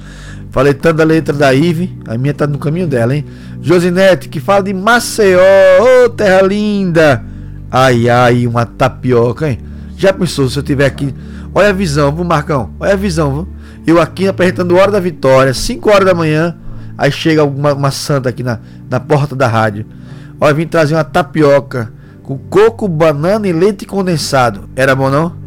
Falei 0.51 0.76
tanto 0.76 0.97
da 0.97 1.03
letra 1.03 1.34
da 1.36 1.51
Ive, 1.51 1.97
a 2.07 2.15
minha 2.19 2.36
tá 2.36 2.45
no 2.45 2.59
caminho 2.59 2.86
dela, 2.86 3.15
hein? 3.15 3.26
Josinete, 3.61 4.30
que 4.30 4.39
fala 4.39 4.61
de 4.61 4.73
Maceió, 4.76 5.39
ô 5.39 6.05
oh, 6.05 6.09
terra 6.09 6.43
linda. 6.43 7.23
Ai, 7.71 8.07
ai, 8.07 8.45
uma 8.45 8.63
tapioca, 8.63 9.49
hein? 9.49 9.59
Já 9.97 10.13
pensou 10.13 10.47
se 10.47 10.59
eu 10.59 10.61
tiver 10.61 10.86
aqui? 10.86 11.15
Olha 11.51 11.69
a 11.69 11.73
visão, 11.73 12.13
viu, 12.13 12.23
Marcão? 12.23 12.69
Olha 12.80 12.93
a 12.93 12.97
visão, 12.97 13.34
viu? 13.34 13.47
Eu 13.88 13.99
aqui 13.99 14.28
apresentando 14.28 14.76
Hora 14.76 14.91
da 14.91 14.99
Vitória, 14.99 15.51
5 15.51 15.89
horas 15.89 16.05
da 16.05 16.13
manhã. 16.13 16.55
Aí 16.95 17.11
chega 17.11 17.43
uma, 17.43 17.73
uma 17.73 17.89
santa 17.89 18.30
aqui 18.30 18.43
na, 18.43 18.59
na 18.88 18.99
porta 18.99 19.36
da 19.36 19.47
rádio. 19.47 19.86
Olha, 20.39 20.53
vim 20.53 20.67
trazer 20.67 20.93
uma 20.93 21.03
tapioca 21.03 21.91
com 22.21 22.38
coco, 22.38 22.88
banana 22.88 23.47
e 23.47 23.51
leite 23.51 23.84
condensado. 23.86 24.69
Era 24.76 24.95
bom 24.95 25.09
não? 25.09 25.45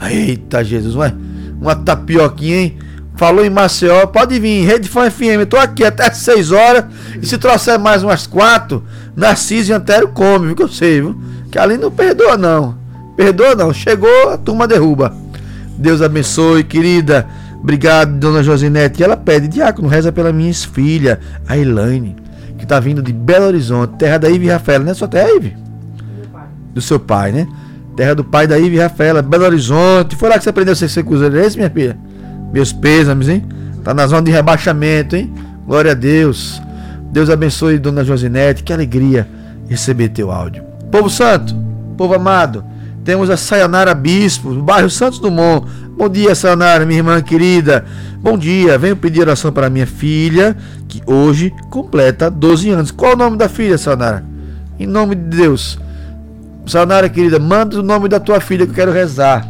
Eita 0.00 0.64
Jesus, 0.64 0.94
ué. 0.94 1.12
Uma 1.60 1.74
tapioquinha, 1.74 2.56
hein? 2.56 2.78
Falou 3.16 3.44
em 3.44 3.50
Maceió, 3.50 4.06
pode 4.06 4.38
vir, 4.38 4.64
Rede 4.64 4.88
Fã 4.88 5.10
FM, 5.10 5.44
tô 5.50 5.56
aqui 5.56 5.84
até 5.84 6.08
6 6.08 6.52
horas. 6.52 6.84
E 7.20 7.26
se 7.26 7.36
trouxer 7.36 7.76
mais 7.76 8.04
umas 8.04 8.28
4, 8.28 8.80
Narciso 9.16 9.72
e 9.72 9.74
Antero 9.74 10.08
come, 10.08 10.46
viu 10.46 10.54
que 10.54 10.62
eu 10.62 10.68
sei, 10.68 11.00
viu? 11.00 11.20
Que 11.50 11.58
ali 11.58 11.76
não 11.76 11.90
perdoa 11.90 12.36
não. 12.36 12.78
Perdoa 13.16 13.56
não. 13.56 13.74
Chegou, 13.74 14.30
a 14.30 14.38
turma 14.38 14.68
derruba. 14.68 15.12
Deus 15.76 16.00
abençoe, 16.00 16.62
querida. 16.62 17.26
Obrigado, 17.60 18.12
dona 18.18 18.40
Josinete. 18.40 19.00
E 19.00 19.04
ela 19.04 19.16
pede, 19.16 19.48
diácono, 19.48 19.88
reza 19.88 20.12
pela 20.12 20.32
minha 20.32 20.54
filha, 20.54 21.18
a 21.48 21.58
Elaine, 21.58 22.14
que 22.56 22.62
está 22.62 22.78
vindo 22.78 23.02
de 23.02 23.12
Belo 23.12 23.46
Horizonte, 23.46 23.96
terra 23.98 24.18
da 24.18 24.30
Ive 24.30 24.48
Rafaela, 24.48 24.84
não 24.84 24.92
é 24.92 24.94
sua 24.94 25.08
terra, 25.08 25.28
Ive? 25.34 25.56
Do 26.72 26.80
seu 26.80 27.00
pai, 27.00 27.32
né? 27.32 27.48
Terra 27.98 28.14
do 28.14 28.22
pai 28.22 28.46
da 28.46 28.56
Ive 28.56 28.78
Rafaela, 28.78 29.20
Belo 29.20 29.44
Horizonte. 29.44 30.14
Foi 30.14 30.28
lá 30.28 30.38
que 30.38 30.44
você 30.44 30.50
aprendeu 30.50 30.72
a 30.72 30.76
ser, 30.76 31.02
cruzeirense, 31.02 31.56
minha 31.56 31.68
filha? 31.68 31.98
Meus 32.52 32.72
pêsames, 32.72 33.28
hein? 33.28 33.44
Tá 33.82 33.92
na 33.92 34.06
zona 34.06 34.22
de 34.22 34.30
rebaixamento, 34.30 35.16
hein? 35.16 35.34
Glória 35.66 35.90
a 35.90 35.94
Deus. 35.94 36.62
Deus 37.10 37.28
abençoe, 37.28 37.76
dona 37.76 38.04
Josinete. 38.04 38.62
Que 38.62 38.72
alegria 38.72 39.26
receber 39.68 40.10
teu 40.10 40.30
áudio. 40.30 40.62
Povo 40.92 41.10
Santo, 41.10 41.56
povo 41.96 42.14
amado, 42.14 42.64
temos 43.04 43.30
a 43.30 43.36
Sayonara 43.36 43.92
Bispo, 43.94 44.50
no 44.50 44.62
bairro 44.62 44.88
Santos 44.88 45.18
Dumont. 45.18 45.66
Bom 45.96 46.08
dia, 46.08 46.36
Sayonara, 46.36 46.86
minha 46.86 47.00
irmã 47.00 47.20
querida. 47.20 47.84
Bom 48.20 48.38
dia, 48.38 48.78
venho 48.78 48.94
pedir 48.94 49.22
oração 49.22 49.50
para 49.50 49.68
minha 49.68 49.88
filha, 49.88 50.56
que 50.86 51.02
hoje 51.04 51.52
completa 51.68 52.30
12 52.30 52.70
anos. 52.70 52.90
Qual 52.92 53.10
é 53.10 53.14
o 53.16 53.18
nome 53.18 53.36
da 53.36 53.48
filha, 53.48 53.76
Sayonara? 53.76 54.24
Em 54.78 54.86
nome 54.86 55.16
de 55.16 55.36
Deus. 55.36 55.80
Sayonara, 56.68 57.08
querida, 57.08 57.38
manda 57.38 57.78
o 57.78 57.82
nome 57.82 58.08
da 58.08 58.20
tua 58.20 58.40
filha 58.40 58.66
que 58.66 58.72
eu 58.72 58.76
quero 58.76 58.92
rezar 58.92 59.46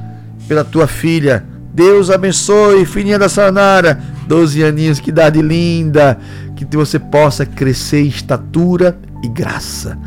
pela 0.46 0.64
tua 0.64 0.86
filha. 0.86 1.44
Deus 1.74 2.10
abençoe, 2.10 2.84
filhinha 2.86 3.18
da 3.18 3.28
Sayonara. 3.28 4.00
12 4.26 4.64
aninhos, 4.64 5.00
que 5.00 5.10
idade 5.10 5.40
linda. 5.40 6.18
Que 6.56 6.76
você 6.76 6.98
possa 6.98 7.46
crescer 7.46 8.02
em 8.02 8.08
estatura 8.08 8.98
e 9.22 9.28
graça 9.28 9.98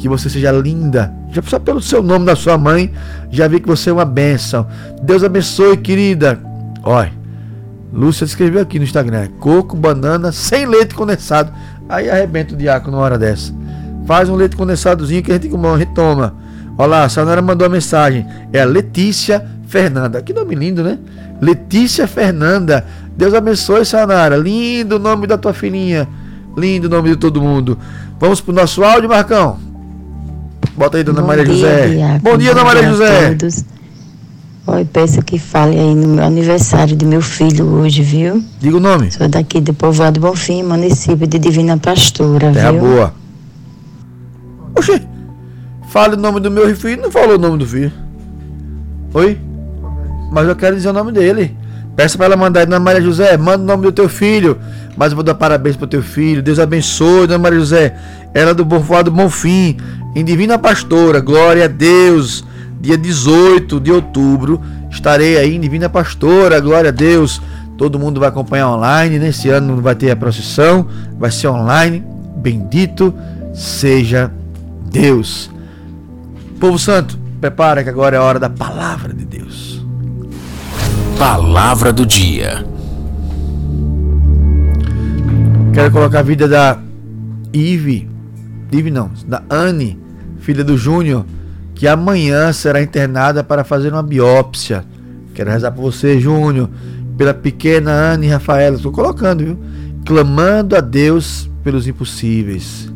que 0.00 0.08
você 0.08 0.30
seja 0.30 0.50
linda. 0.50 1.12
Já 1.30 1.42
só 1.42 1.58
pelo 1.58 1.80
seu 1.80 2.02
nome 2.02 2.24
da 2.24 2.34
sua 2.34 2.56
mãe, 2.56 2.92
já 3.30 3.46
vi 3.46 3.60
que 3.60 3.68
você 3.68 3.90
é 3.90 3.92
uma 3.92 4.04
bênção. 4.04 4.66
Deus 5.02 5.22
abençoe, 5.22 5.76
querida. 5.76 6.40
Olha, 6.82 7.12
Lúcia 7.92 8.24
escreveu 8.24 8.62
aqui 8.62 8.78
no 8.78 8.84
Instagram: 8.84 9.28
coco, 9.38 9.76
banana, 9.76 10.32
sem 10.32 10.66
leite 10.66 10.94
condensado. 10.94 11.52
Aí 11.88 12.08
arrebenta 12.08 12.54
o 12.54 12.56
diácono 12.56 12.92
numa 12.92 13.04
hora 13.04 13.18
dessa. 13.18 13.52
Faz 14.06 14.28
um 14.28 14.34
leite 14.34 14.56
condensadozinho 14.56 15.22
que 15.22 15.30
a 15.30 15.34
gente 15.34 15.50
toma. 15.94 16.34
Olha 16.78 16.88
lá, 16.88 17.04
a 17.04 17.08
senhora 17.08 17.42
mandou 17.42 17.66
uma 17.66 17.74
mensagem. 17.74 18.26
É 18.52 18.60
a 18.60 18.64
Letícia 18.64 19.46
Fernanda. 19.66 20.22
Que 20.22 20.32
nome 20.32 20.54
lindo, 20.54 20.82
né? 20.82 20.98
Letícia 21.40 22.06
Fernanda. 22.06 22.84
Deus 23.16 23.34
abençoe, 23.34 23.84
Sanara. 23.84 24.36
Lindo 24.36 24.96
o 24.96 24.98
nome 24.98 25.26
da 25.26 25.36
tua 25.36 25.52
filhinha. 25.52 26.08
Lindo 26.56 26.86
o 26.86 26.90
nome 26.90 27.10
de 27.10 27.16
todo 27.16 27.40
mundo. 27.40 27.78
Vamos 28.18 28.40
pro 28.40 28.52
nosso 28.52 28.82
áudio, 28.82 29.08
Marcão. 29.08 29.58
Bota 30.76 30.98
aí, 30.98 31.04
dona 31.04 31.20
Bom 31.20 31.26
Maria 31.26 31.44
dia, 31.44 31.54
José. 31.54 32.20
Bom 32.22 32.38
dia, 32.38 32.54
dona 32.54 32.64
Maria 32.64 32.82
dia 32.82 32.90
a 32.90 32.92
José. 32.92 33.28
todos. 33.34 33.64
Oi, 34.66 34.84
peço 34.84 35.20
que 35.22 35.38
fale 35.38 35.78
aí 35.78 35.94
no 35.94 36.08
meu 36.08 36.24
aniversário 36.24 36.96
de 36.96 37.04
meu 37.04 37.20
filho 37.20 37.66
hoje, 37.66 38.02
viu? 38.02 38.42
Diga 38.60 38.76
o 38.76 38.80
nome. 38.80 39.10
Sou 39.10 39.26
daqui 39.28 39.60
do 39.60 39.74
povoado 39.74 40.20
Bonfim, 40.20 40.62
município 40.62 41.26
de 41.26 41.38
Divina 41.38 41.76
Pastora, 41.76 42.52
Terra 42.52 42.70
viu? 42.72 42.80
boa. 42.80 43.14
Oxê. 44.76 45.02
Fale 45.90 46.14
o 46.14 46.16
nome 46.16 46.38
do 46.38 46.50
meu 46.50 46.74
filho. 46.76 47.02
Não 47.02 47.10
falou 47.10 47.34
o 47.34 47.38
nome 47.38 47.58
do 47.58 47.66
filho. 47.66 47.92
Oi? 49.12 49.36
Mas 50.30 50.46
eu 50.46 50.54
quero 50.54 50.76
dizer 50.76 50.88
o 50.88 50.92
nome 50.92 51.10
dele. 51.10 51.56
Peça 51.96 52.16
para 52.16 52.26
ela 52.26 52.36
mandar 52.36 52.64
Dona 52.64 52.78
Maria 52.78 53.02
José, 53.02 53.36
manda 53.36 53.62
o 53.62 53.66
nome 53.66 53.82
do 53.82 53.92
teu 53.92 54.08
filho. 54.08 54.56
Mas 54.96 55.10
eu 55.10 55.16
vou 55.16 55.24
dar 55.24 55.34
parabéns 55.34 55.76
pro 55.76 55.88
teu 55.88 56.00
filho. 56.00 56.42
Deus 56.42 56.60
abençoe, 56.60 57.26
Dona 57.26 57.38
Maria 57.38 57.58
José. 57.58 57.96
Ela 58.32 58.52
é 58.52 58.54
do 58.54 58.64
Povoado 58.64 59.10
Bonfim, 59.10 59.76
em 60.14 60.24
Divina 60.24 60.56
Pastora. 60.56 61.20
Glória 61.20 61.64
a 61.64 61.68
Deus. 61.68 62.44
Dia 62.80 62.96
18 62.96 63.78
de 63.80 63.92
outubro, 63.92 64.58
estarei 64.90 65.36
aí 65.36 65.56
em 65.56 65.60
Divina 65.60 65.88
Pastora. 65.88 66.60
Glória 66.60 66.88
a 66.88 66.92
Deus. 66.92 67.42
Todo 67.76 67.98
mundo 67.98 68.20
vai 68.20 68.28
acompanhar 68.28 68.70
online. 68.70 69.18
Nesse 69.18 69.48
ano 69.48 69.74
não 69.74 69.82
vai 69.82 69.96
ter 69.96 70.12
a 70.12 70.16
procissão, 70.16 70.86
vai 71.18 71.32
ser 71.32 71.48
online. 71.48 72.04
Bendito 72.36 73.12
seja 73.52 74.30
Deus. 74.88 75.50
Povo 76.60 76.78
Santo, 76.78 77.18
prepara 77.40 77.82
que 77.82 77.88
agora 77.88 78.16
é 78.16 78.18
a 78.18 78.22
hora 78.22 78.38
da 78.38 78.50
palavra 78.50 79.14
de 79.14 79.24
Deus. 79.24 79.82
Palavra 81.18 81.90
do 81.90 82.04
dia. 82.04 82.66
Quero 85.72 85.90
colocar 85.90 86.18
a 86.18 86.22
vida 86.22 86.46
da 86.46 86.78
Ive, 87.50 88.06
Ive 88.70 88.90
não, 88.90 89.10
da 89.26 89.42
Anne, 89.48 89.98
filha 90.40 90.62
do 90.62 90.76
Júnior, 90.76 91.24
que 91.74 91.88
amanhã 91.88 92.52
será 92.52 92.82
internada 92.82 93.42
para 93.42 93.64
fazer 93.64 93.90
uma 93.90 94.02
biópsia. 94.02 94.84
Quero 95.32 95.50
rezar 95.50 95.70
por 95.70 95.80
você, 95.80 96.20
Júnior, 96.20 96.68
pela 97.16 97.32
pequena 97.32 97.90
Anne 97.90 98.26
e 98.26 98.30
Rafaela. 98.30 98.76
Estou 98.76 98.92
colocando, 98.92 99.42
viu? 99.42 99.58
Clamando 100.04 100.76
a 100.76 100.80
Deus 100.82 101.48
pelos 101.64 101.88
impossíveis. 101.88 102.92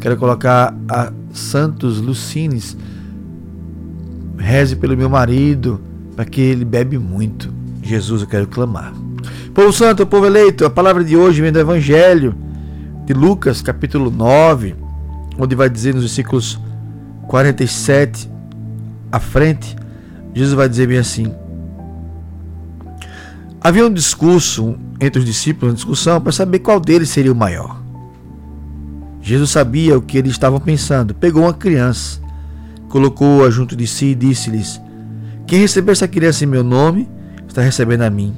Quero 0.00 0.16
colocar 0.16 0.72
a 0.88 1.12
Santos 1.32 2.00
Lucines. 2.00 2.76
Reze 4.38 4.76
pelo 4.76 4.96
meu 4.96 5.08
marido, 5.08 5.80
para 6.16 6.24
que 6.24 6.40
ele 6.40 6.64
bebe 6.64 6.98
muito. 6.98 7.52
Jesus, 7.82 8.22
eu 8.22 8.26
quero 8.26 8.46
clamar. 8.46 8.92
Povo 9.54 9.72
Santo, 9.72 10.06
povo 10.06 10.26
eleito, 10.26 10.64
a 10.64 10.70
palavra 10.70 11.04
de 11.04 11.16
hoje 11.16 11.42
vem 11.42 11.52
do 11.52 11.58
Evangelho 11.58 12.34
de 13.04 13.12
Lucas, 13.12 13.60
capítulo 13.60 14.10
9, 14.10 14.74
onde 15.38 15.54
vai 15.54 15.68
dizer 15.68 15.92
nos 15.92 16.04
versículos 16.04 16.58
47 17.28 18.30
à 19.10 19.20
frente, 19.20 19.76
Jesus 20.34 20.54
vai 20.54 20.68
dizer 20.68 20.86
bem 20.86 20.98
assim: 20.98 21.34
Havia 23.60 23.86
um 23.86 23.92
discurso 23.92 24.76
entre 24.98 25.18
os 25.18 25.26
discípulos, 25.26 25.72
uma 25.72 25.76
discussão 25.76 26.20
para 26.20 26.32
saber 26.32 26.60
qual 26.60 26.80
deles 26.80 27.10
seria 27.10 27.32
o 27.32 27.36
maior. 27.36 27.82
Jesus 29.20 29.50
sabia 29.50 29.98
o 29.98 30.02
que 30.02 30.16
eles 30.16 30.32
estavam 30.32 30.58
pensando. 30.58 31.14
Pegou 31.14 31.42
uma 31.42 31.52
criança, 31.52 32.20
colocou-a 32.92 33.48
junto 33.48 33.74
de 33.74 33.86
si 33.86 34.08
e 34.08 34.14
disse-lhes: 34.14 34.78
Quem 35.46 35.60
receber 35.60 35.92
essa 35.92 36.06
criança 36.06 36.44
em 36.44 36.46
meu 36.46 36.62
nome, 36.62 37.08
está 37.48 37.62
recebendo 37.62 38.02
a 38.02 38.10
mim. 38.10 38.36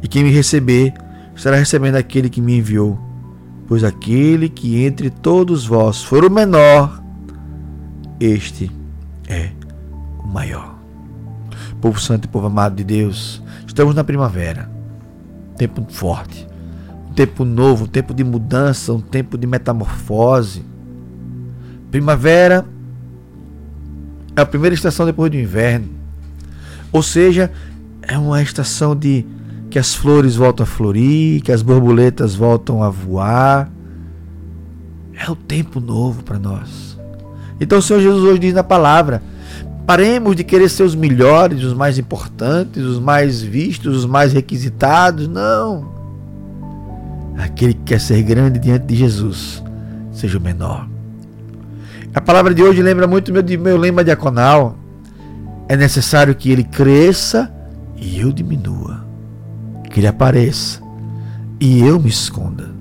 E 0.00 0.06
quem 0.06 0.22
me 0.22 0.30
receber, 0.30 0.94
estará 1.34 1.56
recebendo 1.56 1.96
aquele 1.96 2.30
que 2.30 2.40
me 2.40 2.58
enviou. 2.58 2.96
Pois 3.66 3.82
aquele 3.82 4.48
que 4.48 4.84
entre 4.84 5.10
todos 5.10 5.66
vós 5.66 6.04
for 6.04 6.24
o 6.24 6.30
menor, 6.30 7.02
este 8.20 8.70
é 9.26 9.50
o 10.22 10.28
maior. 10.28 10.78
Povo 11.80 11.98
santo 11.98 12.26
e 12.26 12.28
povo 12.28 12.46
amado 12.46 12.76
de 12.76 12.84
Deus, 12.84 13.42
estamos 13.66 13.92
na 13.92 14.04
primavera. 14.04 14.70
Tempo 15.56 15.84
forte. 15.88 16.46
Um 17.10 17.12
tempo 17.12 17.44
novo, 17.44 17.84
um 17.84 17.88
tempo 17.88 18.14
de 18.14 18.22
mudança, 18.22 18.92
um 18.92 19.00
tempo 19.00 19.36
de 19.36 19.48
metamorfose. 19.48 20.64
Primavera 21.90 22.64
é 24.36 24.40
a 24.40 24.46
primeira 24.46 24.74
estação 24.74 25.06
depois 25.06 25.30
do 25.30 25.36
inverno. 25.36 25.88
Ou 26.92 27.02
seja, 27.02 27.50
é 28.02 28.16
uma 28.18 28.42
estação 28.42 28.94
de 28.94 29.24
que 29.70 29.78
as 29.78 29.94
flores 29.94 30.36
voltam 30.36 30.64
a 30.64 30.66
florir, 30.66 31.42
que 31.42 31.50
as 31.50 31.62
borboletas 31.62 32.34
voltam 32.34 32.82
a 32.82 32.90
voar. 32.90 33.70
É 35.12 35.30
o 35.30 35.36
tempo 35.36 35.80
novo 35.80 36.22
para 36.22 36.38
nós. 36.38 36.98
Então 37.60 37.78
o 37.78 37.82
Senhor 37.82 38.00
Jesus 38.00 38.22
hoje 38.22 38.38
diz 38.38 38.54
na 38.54 38.64
palavra: 38.64 39.22
paremos 39.86 40.36
de 40.36 40.44
querer 40.44 40.68
ser 40.68 40.82
os 40.82 40.94
melhores, 40.94 41.62
os 41.62 41.74
mais 41.74 41.98
importantes, 41.98 42.82
os 42.82 42.98
mais 42.98 43.42
vistos, 43.42 43.98
os 43.98 44.06
mais 44.06 44.32
requisitados. 44.32 45.28
Não. 45.28 45.92
aquele 47.38 47.74
que 47.74 47.82
quer 47.82 48.00
ser 48.00 48.22
grande 48.22 48.58
diante 48.58 48.86
de 48.86 48.96
Jesus 48.96 49.62
seja 50.12 50.38
o 50.38 50.40
menor. 50.40 50.93
A 52.14 52.20
palavra 52.20 52.54
de 52.54 52.62
hoje 52.62 52.80
lembra 52.80 53.08
muito 53.08 53.32
meu, 53.32 53.42
meu 53.42 53.76
lema 53.76 54.04
diaconal. 54.04 54.78
É 55.68 55.76
necessário 55.76 56.34
que 56.34 56.50
ele 56.50 56.62
cresça 56.62 57.52
e 57.96 58.20
eu 58.20 58.30
diminua. 58.30 59.04
Que 59.90 59.98
ele 59.98 60.06
apareça 60.06 60.80
e 61.60 61.80
eu 61.80 61.98
me 61.98 62.08
esconda. 62.08 62.72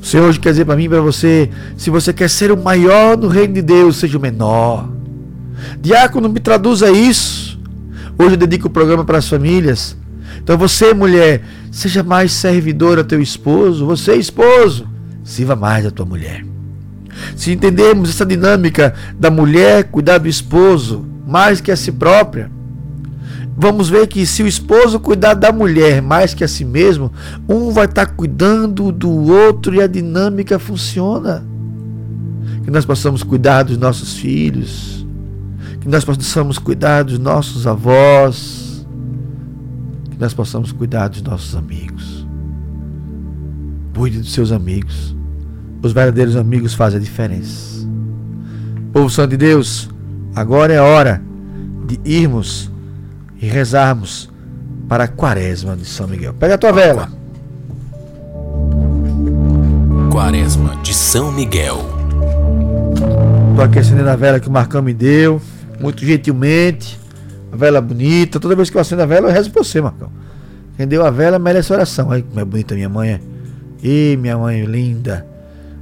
O 0.00 0.04
Senhor 0.04 0.28
hoje 0.28 0.38
quer 0.38 0.50
dizer 0.50 0.66
para 0.66 0.76
mim 0.76 0.84
e 0.84 0.88
para 0.90 1.00
você: 1.00 1.48
se 1.76 1.88
você 1.88 2.12
quer 2.12 2.28
ser 2.28 2.52
o 2.52 2.62
maior 2.62 3.16
no 3.16 3.28
reino 3.28 3.54
de 3.54 3.62
Deus, 3.62 3.96
seja 3.96 4.18
o 4.18 4.20
menor. 4.20 4.90
Diácono, 5.80 6.28
me 6.28 6.40
traduza 6.40 6.90
isso. 6.90 7.58
Hoje 8.18 8.34
eu 8.34 8.38
dedico 8.38 8.66
o 8.66 8.70
programa 8.70 9.04
para 9.04 9.18
as 9.18 9.28
famílias. 9.28 9.96
Então 10.42 10.58
você, 10.58 10.92
mulher, 10.92 11.42
seja 11.70 12.02
mais 12.02 12.32
servidora 12.32 13.00
ao 13.00 13.06
teu 13.06 13.22
esposo. 13.22 13.86
Você, 13.86 14.16
esposo, 14.16 14.86
sirva 15.22 15.56
mais 15.56 15.86
a 15.86 15.90
tua 15.90 16.04
mulher. 16.04 16.53
Se 17.36 17.52
entendermos 17.52 18.10
essa 18.10 18.24
dinâmica 18.24 18.94
da 19.18 19.30
mulher 19.30 19.84
cuidar 19.84 20.18
do 20.18 20.28
esposo 20.28 21.04
mais 21.26 21.60
que 21.60 21.70
a 21.70 21.76
si 21.76 21.90
própria, 21.90 22.50
vamos 23.56 23.88
ver 23.88 24.06
que 24.06 24.26
se 24.26 24.42
o 24.42 24.46
esposo 24.46 24.98
cuidar 24.98 25.34
da 25.34 25.52
mulher 25.52 26.02
mais 26.02 26.34
que 26.34 26.44
a 26.44 26.48
si 26.48 26.64
mesmo, 26.64 27.12
um 27.48 27.70
vai 27.70 27.86
estar 27.86 28.06
cuidando 28.06 28.90
do 28.90 29.10
outro 29.10 29.74
e 29.74 29.80
a 29.80 29.86
dinâmica 29.86 30.58
funciona. 30.58 31.44
Que 32.64 32.70
nós 32.70 32.84
possamos 32.84 33.22
cuidar 33.22 33.62
dos 33.62 33.76
nossos 33.76 34.16
filhos, 34.16 35.06
que 35.80 35.88
nós 35.88 36.04
possamos 36.04 36.58
cuidar 36.58 37.04
dos 37.04 37.18
nossos 37.18 37.66
avós, 37.66 38.86
que 40.10 40.18
nós 40.18 40.32
possamos 40.32 40.72
cuidar 40.72 41.08
dos 41.08 41.22
nossos 41.22 41.54
amigos. 41.54 42.26
Cuide 43.94 44.18
dos 44.18 44.32
seus 44.32 44.50
amigos. 44.50 45.14
Os 45.84 45.92
verdadeiros 45.92 46.34
amigos 46.34 46.72
fazem 46.72 46.98
a 46.98 47.02
diferença. 47.02 47.86
Povo 48.90 49.10
Santo 49.10 49.32
de 49.32 49.36
Deus, 49.36 49.90
agora 50.34 50.72
é 50.72 50.80
hora 50.80 51.20
de 51.86 52.00
irmos 52.06 52.72
e 53.38 53.44
rezarmos 53.44 54.32
para 54.88 55.04
a 55.04 55.08
quaresma 55.08 55.76
de 55.76 55.84
São 55.84 56.08
Miguel. 56.08 56.32
Pega 56.32 56.54
a 56.54 56.58
tua 56.58 56.72
vela. 56.72 57.10
Quaresma 60.10 60.74
de 60.82 60.94
São 60.94 61.30
Miguel. 61.30 61.84
Estou 63.50 63.62
aqui 63.62 63.78
acendendo 63.78 64.08
a 64.08 64.16
vela 64.16 64.40
que 64.40 64.48
o 64.48 64.52
Marcão 64.52 64.80
me 64.80 64.94
deu, 64.94 65.38
muito 65.78 66.02
gentilmente. 66.02 66.98
A 67.52 67.56
vela 67.56 67.82
bonita. 67.82 68.40
Toda 68.40 68.56
vez 68.56 68.70
que 68.70 68.76
eu 68.78 68.80
acendo 68.80 69.02
a 69.02 69.06
vela, 69.06 69.28
eu 69.28 69.34
rezo 69.34 69.50
por 69.50 69.62
você, 69.62 69.82
Marcão. 69.82 70.10
Quem 70.78 70.88
deu 70.88 71.04
a 71.04 71.10
vela 71.10 71.38
merece 71.38 71.70
oração. 71.74 72.08
Olha 72.08 72.22
como 72.22 72.40
é 72.40 72.44
bonita 72.44 72.74
minha 72.74 72.88
mãe. 72.88 73.20
E 73.82 74.16
minha 74.18 74.38
mãe 74.38 74.64
linda 74.64 75.33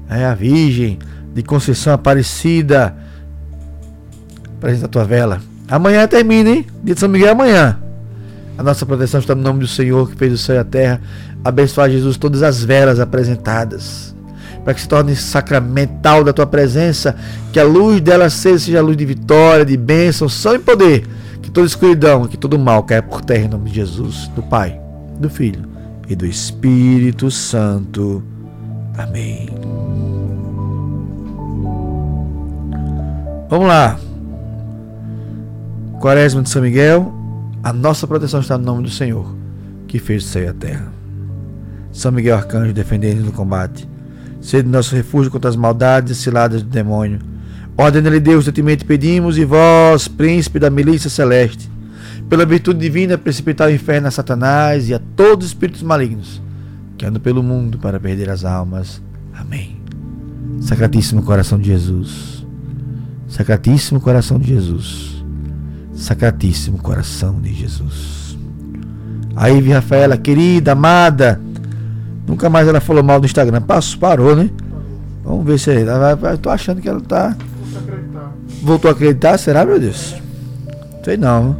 é 0.08 0.24
a 0.24 0.34
Virgem 0.34 0.98
de 1.34 1.42
Conceição 1.42 1.92
Aparecida. 1.92 2.94
Apresenta 4.56 4.86
a 4.86 4.88
tua 4.88 5.04
vela. 5.04 5.40
Amanhã 5.68 6.06
termina, 6.06 6.50
hein? 6.50 6.66
Dia 6.82 6.94
de 6.94 7.00
São 7.00 7.08
Miguel 7.08 7.28
é 7.28 7.32
amanhã. 7.32 7.78
A 8.58 8.62
nossa 8.62 8.84
proteção 8.84 9.20
está 9.20 9.34
no 9.34 9.42
nome 9.42 9.60
do 9.60 9.66
Senhor 9.66 10.10
que 10.10 10.16
fez 10.16 10.32
o 10.32 10.38
céu 10.38 10.56
e 10.56 10.58
a 10.58 10.64
terra. 10.64 11.00
Abençoar 11.44 11.90
Jesus 11.90 12.16
todas 12.16 12.42
as 12.42 12.62
velas 12.62 13.00
apresentadas. 13.00 14.14
Para 14.62 14.74
que 14.74 14.82
se 14.82 14.88
torne 14.88 15.16
sacramental 15.16 16.22
da 16.22 16.32
tua 16.32 16.46
presença. 16.46 17.16
Que 17.52 17.58
a 17.58 17.64
luz 17.64 18.00
dela 18.00 18.28
seja, 18.28 18.58
seja 18.58 18.78
a 18.78 18.82
luz 18.82 18.96
de 18.96 19.06
vitória, 19.06 19.64
de 19.64 19.76
bênção, 19.76 20.28
são 20.28 20.54
e 20.54 20.58
poder. 20.58 21.06
Que 21.40 21.50
toda 21.50 21.66
escuridão, 21.66 22.26
que 22.26 22.36
todo 22.36 22.58
mal 22.58 22.82
caia 22.84 23.02
por 23.02 23.22
terra 23.22 23.46
em 23.46 23.48
nome 23.48 23.70
de 23.70 23.76
Jesus, 23.76 24.28
do 24.36 24.42
Pai, 24.42 24.78
do 25.18 25.28
Filho 25.28 25.68
e 26.08 26.14
do 26.14 26.26
Espírito 26.26 27.30
Santo. 27.30 28.22
Amém. 28.96 29.48
Vamos 33.48 33.66
lá. 33.66 33.98
Quaresma 36.00 36.42
de 36.42 36.50
São 36.50 36.62
Miguel, 36.62 37.12
a 37.62 37.72
nossa 37.72 38.06
proteção 38.06 38.40
está 38.40 38.58
no 38.58 38.64
nome 38.64 38.82
do 38.82 38.90
Senhor, 38.90 39.34
que 39.86 39.98
fez 39.98 40.24
o 40.24 40.28
céu 40.28 40.44
e 40.44 40.48
a 40.48 40.52
terra. 40.52 40.92
São 41.92 42.12
Miguel 42.12 42.36
Arcanjo, 42.36 42.72
defendendo 42.72 43.24
no 43.24 43.32
combate. 43.32 43.88
Sede 44.40 44.68
nosso 44.68 44.94
refúgio 44.94 45.30
contra 45.30 45.48
as 45.48 45.56
maldades 45.56 46.18
e 46.18 46.20
ciladas 46.20 46.62
do 46.62 46.68
demônio. 46.68 47.20
Ordena-lhe 47.76 48.20
Deus, 48.20 48.44
gentilmente 48.44 48.84
pedimos, 48.84 49.38
e 49.38 49.44
vós, 49.44 50.08
príncipe 50.08 50.58
da 50.58 50.68
milícia 50.68 51.08
celeste, 51.08 51.70
pela 52.28 52.44
virtude 52.44 52.80
divina, 52.80 53.16
precipitar 53.16 53.68
o 53.68 53.72
inferno 53.72 54.08
a 54.08 54.10
Satanás 54.10 54.88
e 54.88 54.94
a 54.94 55.00
todos 55.14 55.46
os 55.46 55.52
espíritos 55.52 55.82
malignos 55.82 56.42
que 57.02 57.06
andam 57.06 57.20
pelo 57.20 57.42
mundo 57.42 57.78
para 57.78 57.98
perder 57.98 58.30
as 58.30 58.44
almas. 58.44 59.02
Amém. 59.34 59.76
Sacratíssimo 60.60 61.20
coração 61.24 61.58
de 61.58 61.66
Jesus. 61.66 62.46
Sacratíssimo 63.26 64.00
coração 64.00 64.38
de 64.38 64.46
Jesus. 64.46 65.24
Sacratíssimo 65.96 66.78
coração 66.78 67.40
de 67.40 67.52
Jesus. 67.52 68.38
Aí, 69.34 69.68
Rafaela, 69.68 70.16
querida, 70.16 70.72
amada. 70.72 71.40
Nunca 72.24 72.48
mais 72.48 72.68
ela 72.68 72.80
falou 72.80 73.02
mal 73.02 73.18
do 73.18 73.26
Instagram. 73.26 73.62
Passou, 73.62 73.98
parou, 73.98 74.36
né? 74.36 74.48
Vamos 75.24 75.44
ver 75.44 75.58
se 75.58 75.72
ela 75.72 76.14
vai. 76.14 76.36
Tô 76.36 76.50
achando 76.50 76.80
que 76.80 76.88
ela 76.88 77.00
tá. 77.00 77.36
Voltou 78.62 78.88
a 78.88 78.92
acreditar? 78.92 79.36
Será, 79.38 79.64
meu 79.64 79.80
Deus? 79.80 80.14
Sei 81.04 81.16
não. 81.16 81.56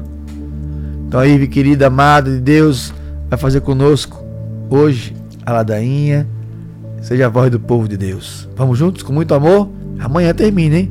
Então, 1.09 1.19
aí, 1.19 1.49
querida, 1.49 1.89
amada 1.89 2.31
de 2.31 2.39
Deus, 2.39 2.95
vai 3.29 3.37
fazer 3.37 3.61
conosco 3.61 4.25
hoje 4.71 5.21
a 5.45 5.53
ladainha. 5.53 6.27
Seja 7.01 7.27
a 7.27 7.29
voz 7.29 7.51
do 7.51 7.59
povo 7.59 7.89
de 7.89 7.97
Deus. 7.97 8.49
Vamos 8.57 8.79
juntos 8.79 9.03
com 9.03 9.13
muito 9.13 9.35
amor? 9.35 9.69
Amanhã 9.99 10.33
termina, 10.33 10.77
hein? 10.77 10.91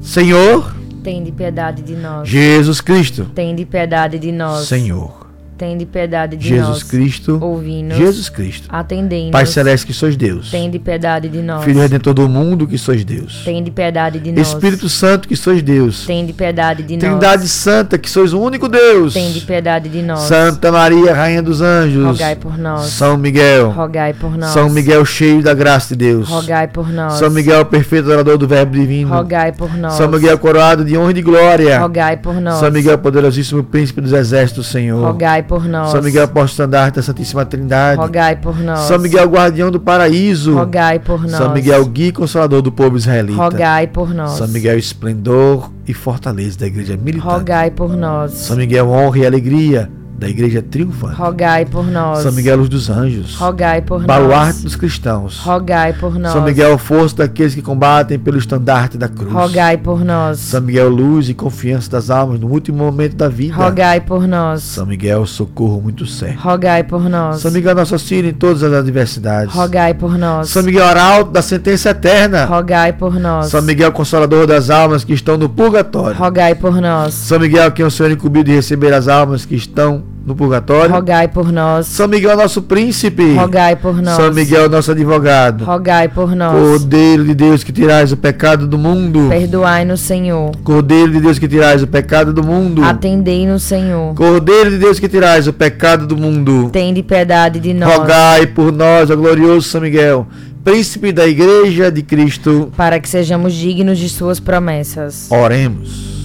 Senhor, 0.00 0.74
tem 1.02 1.22
de 1.24 1.32
piedade 1.32 1.82
de 1.82 1.94
nós. 1.94 2.28
Jesus 2.28 2.80
Cristo, 2.80 3.24
tem 3.34 3.54
de 3.54 3.64
piedade 3.64 4.18
de 4.18 4.30
nós. 4.30 4.68
Senhor, 4.68 5.17
tem 5.58 5.76
de 5.76 5.84
piedade 5.84 6.36
de 6.36 6.48
Jesus 6.48 6.68
nós. 6.68 6.82
Cristo, 6.84 7.38
ouvindo. 7.42 7.94
Jesus 7.94 8.28
Cristo, 8.28 8.68
atendendo. 8.68 9.32
Pai 9.32 9.44
Celeste 9.44 9.86
que 9.86 9.92
sois 9.92 10.16
Deus. 10.16 10.52
Tem 10.52 10.70
de 10.70 10.78
piedade 10.78 11.28
de 11.28 11.42
nós. 11.42 11.64
Filho 11.64 11.80
Redentor 11.80 12.14
do 12.14 12.28
mundo 12.28 12.66
que 12.66 12.78
sois 12.78 13.04
Deus. 13.04 13.42
Tem 13.44 13.62
de 13.62 13.70
piedade 13.72 14.20
de 14.20 14.30
nós. 14.30 14.46
Espírito 14.46 14.88
Santo 14.88 15.26
que 15.26 15.34
sois 15.34 15.60
Deus. 15.60 16.06
Tem 16.06 16.24
de 16.24 16.32
piedade 16.32 16.82
de 16.84 16.96
Trindade 16.96 17.08
nós. 17.08 17.20
Trindade 17.20 17.48
Santa 17.48 17.98
que 17.98 18.08
sois 18.08 18.32
o 18.32 18.40
único 18.40 18.68
Deus. 18.68 19.14
Tem 19.14 19.32
de 19.32 19.40
piedade 19.40 19.88
de 19.88 20.00
nós. 20.00 20.20
Santa 20.20 20.70
Maria, 20.70 21.12
Rainha 21.12 21.42
dos 21.42 21.60
Anjos. 21.60 22.04
Rogai 22.04 22.36
por 22.36 22.56
nós. 22.56 22.86
São 22.86 23.16
Miguel. 23.16 23.70
Rogai 23.70 24.14
por 24.14 24.38
nós. 24.38 24.50
São 24.50 24.70
Miguel 24.70 25.04
cheio 25.04 25.42
da 25.42 25.54
graça 25.54 25.88
de 25.88 25.96
Deus. 25.96 26.28
Rogai 26.28 26.68
por 26.68 26.88
nós. 26.88 27.14
São 27.14 27.30
Miguel 27.30 27.64
perfeito 27.66 28.04
adorador 28.04 28.38
do 28.38 28.46
Verbo 28.46 28.72
divino. 28.72 29.12
Rogai 29.12 29.50
por 29.50 29.76
nós. 29.76 29.94
São 29.94 30.08
Miguel 30.08 30.38
coroado 30.38 30.84
de 30.84 30.96
honra 30.96 31.10
e 31.10 31.14
de 31.14 31.22
glória. 31.22 31.80
Rogai 31.80 32.16
por 32.16 32.40
nós. 32.40 32.60
São 32.60 32.70
Miguel 32.70 32.98
poderosíssimo 32.98 33.64
príncipe 33.64 34.00
dos 34.00 34.12
exércitos, 34.12 34.68
Senhor. 34.68 35.04
Rogai 35.04 35.42
por 35.48 35.64
nós. 35.64 35.90
São 35.90 36.02
Miguel 36.02 36.24
apóstolo 36.24 36.46
estandarte 36.46 36.96
da 36.96 37.02
Santíssima 37.02 37.44
Trindade. 37.44 38.00
Rogai 38.00 38.36
por 38.36 38.58
nós. 38.58 38.80
São 38.80 38.98
Miguel 38.98 39.26
guardião 39.26 39.70
do 39.70 39.80
paraíso. 39.80 40.54
Rogai 40.54 40.98
por 40.98 41.22
nós. 41.22 41.32
São 41.32 41.52
Miguel 41.52 41.84
guia 41.86 42.12
consolador 42.12 42.60
do 42.60 42.70
povo 42.70 42.96
israelita. 42.98 43.42
Rogai 43.42 43.86
por 43.86 44.12
nós. 44.14 44.32
São 44.32 44.46
Miguel 44.46 44.78
esplendor 44.78 45.72
e 45.86 45.94
fortaleza 45.94 46.58
da 46.58 46.66
igreja 46.66 46.96
militar. 46.96 47.38
Rogai 47.38 47.70
por 47.70 47.96
nós. 47.96 48.32
São 48.32 48.56
Miguel 48.56 48.88
honra 48.88 49.18
e 49.18 49.26
alegria 49.26 49.90
da 50.18 50.28
igreja 50.28 50.60
triunfante. 50.60 51.14
Rogai 51.14 51.64
por 51.64 51.86
nós. 51.86 52.18
São 52.18 52.32
Miguel 52.32 52.56
luz 52.56 52.68
dos 52.68 52.90
anjos. 52.90 53.36
Rogai 53.36 53.80
por 53.80 54.02
baluarte 54.04 54.54
nós. 54.54 54.62
dos 54.64 54.74
cristãos. 54.74 55.38
Rogai 55.38 55.92
por 55.92 56.18
nós. 56.18 56.32
São 56.32 56.42
Miguel 56.42 56.76
força 56.76 57.18
daqueles 57.18 57.54
que 57.54 57.62
combatem 57.62 58.18
pelo 58.18 58.36
estandarte 58.36 58.98
da 58.98 59.08
cruz. 59.08 59.32
Rogai 59.32 59.76
por 59.76 60.04
nós. 60.04 60.40
São 60.40 60.60
Miguel 60.60 60.88
luz 60.88 61.28
e 61.28 61.34
confiança 61.34 61.88
das 61.88 62.10
almas 62.10 62.40
no 62.40 62.48
último 62.48 62.78
momento 62.78 63.14
da 63.14 63.28
vida. 63.28 63.54
Rogai 63.54 64.00
por 64.00 64.26
nós. 64.26 64.64
São 64.64 64.84
Miguel 64.84 65.24
socorro 65.24 65.80
muito 65.80 66.04
certo. 66.04 66.40
Rogai 66.40 66.82
por 66.82 67.08
nós. 67.08 67.40
São 67.40 67.52
Miguel 67.52 67.76
nosso 67.76 67.94
auxílio 67.94 68.30
em 68.30 68.34
todas 68.34 68.64
as 68.64 68.72
adversidades. 68.72 69.54
Rogai 69.54 69.94
por 69.94 70.18
nós. 70.18 70.48
São 70.48 70.64
Miguel 70.64 70.84
arauto 70.84 71.30
da 71.30 71.42
sentença 71.42 71.90
eterna. 71.90 72.44
Rogai 72.44 72.92
por 72.92 73.20
nós. 73.20 73.46
São 73.46 73.62
Miguel 73.62 73.92
consolador 73.92 74.48
das 74.48 74.68
almas 74.68 75.04
que 75.04 75.12
estão 75.12 75.36
no 75.36 75.48
purgatório. 75.48 76.18
Rogai 76.18 76.56
por 76.56 76.80
nós. 76.80 77.14
São 77.14 77.38
Miguel 77.38 77.70
quem 77.70 77.84
o 77.84 77.90
Senhor 77.90 78.10
incumbiu 78.10 78.42
de 78.42 78.52
receber 78.52 78.92
as 78.92 79.06
almas 79.06 79.44
que 79.44 79.54
estão 79.54 80.07
no 80.28 80.36
purgatório. 80.36 80.94
Rogai 80.94 81.28
por 81.28 81.50
nós. 81.50 81.86
São 81.86 82.06
Miguel, 82.06 82.36
nosso 82.36 82.62
príncipe. 82.62 83.34
Rogai 83.34 83.74
por 83.74 84.00
nós. 84.00 84.14
São 84.14 84.32
Miguel, 84.32 84.68
nosso 84.68 84.92
advogado. 84.92 85.64
Rogai 85.64 86.08
por 86.08 86.36
nós. 86.36 86.52
Cordeiro 86.52 87.24
de 87.24 87.34
Deus 87.34 87.64
que 87.64 87.72
tirais 87.72 88.12
o 88.12 88.16
pecado 88.16 88.66
do 88.66 88.78
mundo. 88.78 89.26
Perdoai-nos, 89.28 90.00
Senhor. 90.00 90.52
Cordeiro 90.62 91.12
de 91.12 91.20
Deus 91.20 91.38
que 91.38 91.48
tirais 91.48 91.82
o 91.82 91.86
pecado 91.86 92.32
do 92.32 92.44
mundo. 92.44 92.84
Atendei-nos, 92.84 93.62
Senhor. 93.62 94.14
Cordeiro 94.14 94.70
de 94.70 94.78
Deus 94.78 95.00
que 95.00 95.08
tirais 95.08 95.48
o 95.48 95.52
pecado 95.52 96.06
do 96.06 96.16
mundo. 96.16 96.70
Tende 96.70 97.02
piedade 97.02 97.58
de 97.58 97.74
nós. 97.74 97.92
Rogai 97.92 98.46
por 98.46 98.70
nós, 98.72 99.10
ó 99.10 99.16
glorioso 99.16 99.68
São 99.68 99.80
Miguel, 99.80 100.26
príncipe 100.62 101.12
da 101.12 101.26
igreja 101.26 101.90
de 101.90 102.02
Cristo. 102.02 102.70
Para 102.76 103.00
que 103.00 103.08
sejamos 103.08 103.54
dignos 103.54 103.98
de 103.98 104.08
suas 104.08 104.38
promessas. 104.38 105.30
Oremos. 105.30 106.18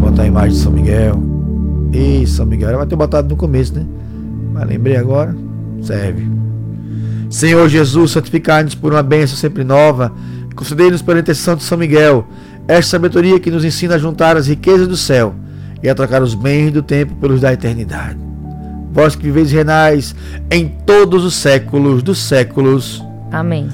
Vou 0.00 0.10
botar 0.10 0.22
a 0.22 0.26
imagem 0.26 0.52
de 0.52 0.58
São 0.58 0.72
Miguel. 0.72 1.31
Ei, 1.92 2.26
São 2.26 2.46
Miguel, 2.46 2.78
vai 2.78 2.86
ter 2.86 2.96
botado 2.96 3.28
no 3.28 3.36
começo, 3.36 3.74
né? 3.74 3.84
Mas 4.52 4.66
lembrei 4.66 4.96
agora. 4.96 5.34
serve. 5.82 6.26
Senhor 7.28 7.68
Jesus, 7.68 8.12
santificai-nos 8.12 8.74
por 8.74 8.92
uma 8.92 9.02
bênção 9.02 9.36
sempre 9.36 9.64
nova, 9.64 10.12
concedei-nos 10.54 11.02
pela 11.02 11.20
intercessão 11.20 11.56
de 11.56 11.62
São 11.62 11.78
Miguel, 11.78 12.26
esta 12.68 12.92
sabedoria 12.92 13.40
que 13.40 13.50
nos 13.50 13.64
ensina 13.64 13.94
a 13.94 13.98
juntar 13.98 14.36
as 14.36 14.46
riquezas 14.46 14.86
do 14.86 14.96
céu 14.96 15.34
e 15.82 15.88
a 15.88 15.94
trocar 15.94 16.22
os 16.22 16.34
bens 16.34 16.70
do 16.70 16.82
tempo 16.82 17.14
pelos 17.16 17.40
da 17.40 17.52
eternidade. 17.52 18.18
Vós 18.92 19.16
que 19.16 19.22
viveis 19.22 19.50
e 19.50 19.56
renais 19.56 20.14
em 20.50 20.68
todos 20.86 21.24
os 21.24 21.34
séculos 21.34 22.02
dos 22.02 22.18
séculos. 22.18 23.02
Amém. 23.30 23.68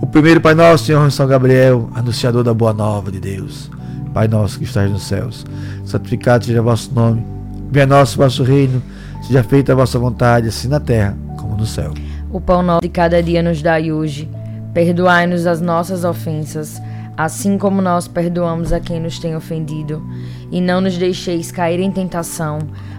O 0.00 0.06
primeiro 0.06 0.40
Pai 0.40 0.54
Nosso, 0.54 0.84
Senhor 0.84 1.10
São 1.10 1.26
Gabriel, 1.26 1.90
anunciador 1.94 2.44
da 2.44 2.54
boa 2.54 2.72
nova 2.72 3.10
de 3.10 3.20
Deus. 3.20 3.70
Pai 4.14 4.28
nosso 4.28 4.58
que 4.58 4.64
estás 4.64 4.90
nos 4.90 5.02
céus, 5.04 5.44
santificado 5.84 6.44
seja 6.44 6.60
o 6.60 6.64
vosso 6.64 6.94
nome. 6.94 7.24
Venha 7.72 7.86
nosso 7.86 8.18
vosso 8.18 8.42
reino, 8.42 8.82
seja 9.22 9.42
feita 9.42 9.72
a 9.72 9.74
vossa 9.74 9.98
vontade, 9.98 10.46
assim 10.46 10.68
na 10.68 10.78
terra 10.78 11.16
como 11.38 11.56
no 11.56 11.64
céu. 11.64 11.94
O 12.30 12.38
pão 12.38 12.62
nosso 12.62 12.82
de 12.82 12.88
cada 12.90 13.22
dia 13.22 13.42
nos 13.42 13.62
dai 13.62 13.90
hoje. 13.90 14.28
Perdoai-nos 14.74 15.46
as 15.46 15.62
nossas 15.62 16.04
ofensas, 16.04 16.80
assim 17.16 17.56
como 17.56 17.80
nós 17.80 18.06
perdoamos 18.06 18.74
a 18.74 18.80
quem 18.80 19.00
nos 19.00 19.18
tem 19.18 19.34
ofendido. 19.34 20.02
E 20.50 20.60
não 20.60 20.82
nos 20.82 20.98
deixeis 20.98 21.50
cair 21.50 21.80
em 21.80 21.90
tentação, 21.90 22.58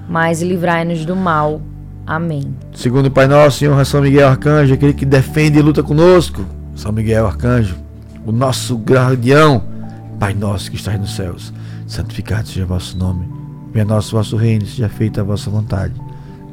mas 0.10 0.42
livrai-nos 0.42 1.06
do 1.06 1.16
mal. 1.16 1.62
Amém. 2.06 2.56
Segundo 2.74 3.06
o 3.06 3.12
Pai 3.12 3.28
Nosso, 3.28 3.60
Senhor 3.60 3.86
São 3.86 4.02
Miguel 4.02 4.28
Arcanjo, 4.28 4.74
aquele 4.74 4.94
que 4.94 5.06
defende 5.06 5.60
e 5.60 5.62
luta 5.62 5.84
conosco. 5.84 6.44
São 6.76 6.92
Miguel 6.92 7.28
Arcanjo, 7.28 7.76
o 8.26 8.32
nosso 8.32 8.76
guardião. 8.76 9.64
Pai 10.20 10.34
nosso 10.34 10.72
que 10.72 10.78
estás 10.78 11.00
nos 11.00 11.16
céus, 11.16 11.54
santificado 11.86 12.48
seja 12.48 12.66
o 12.66 12.68
vosso 12.68 12.98
nome. 12.98 13.43
Venha 13.74 13.86
nosso 13.86 14.16
vosso 14.16 14.38
reino, 14.38 14.66
seja 14.66 14.88
feita 14.88 15.22
a 15.22 15.24
vossa 15.24 15.50
vontade, 15.50 15.94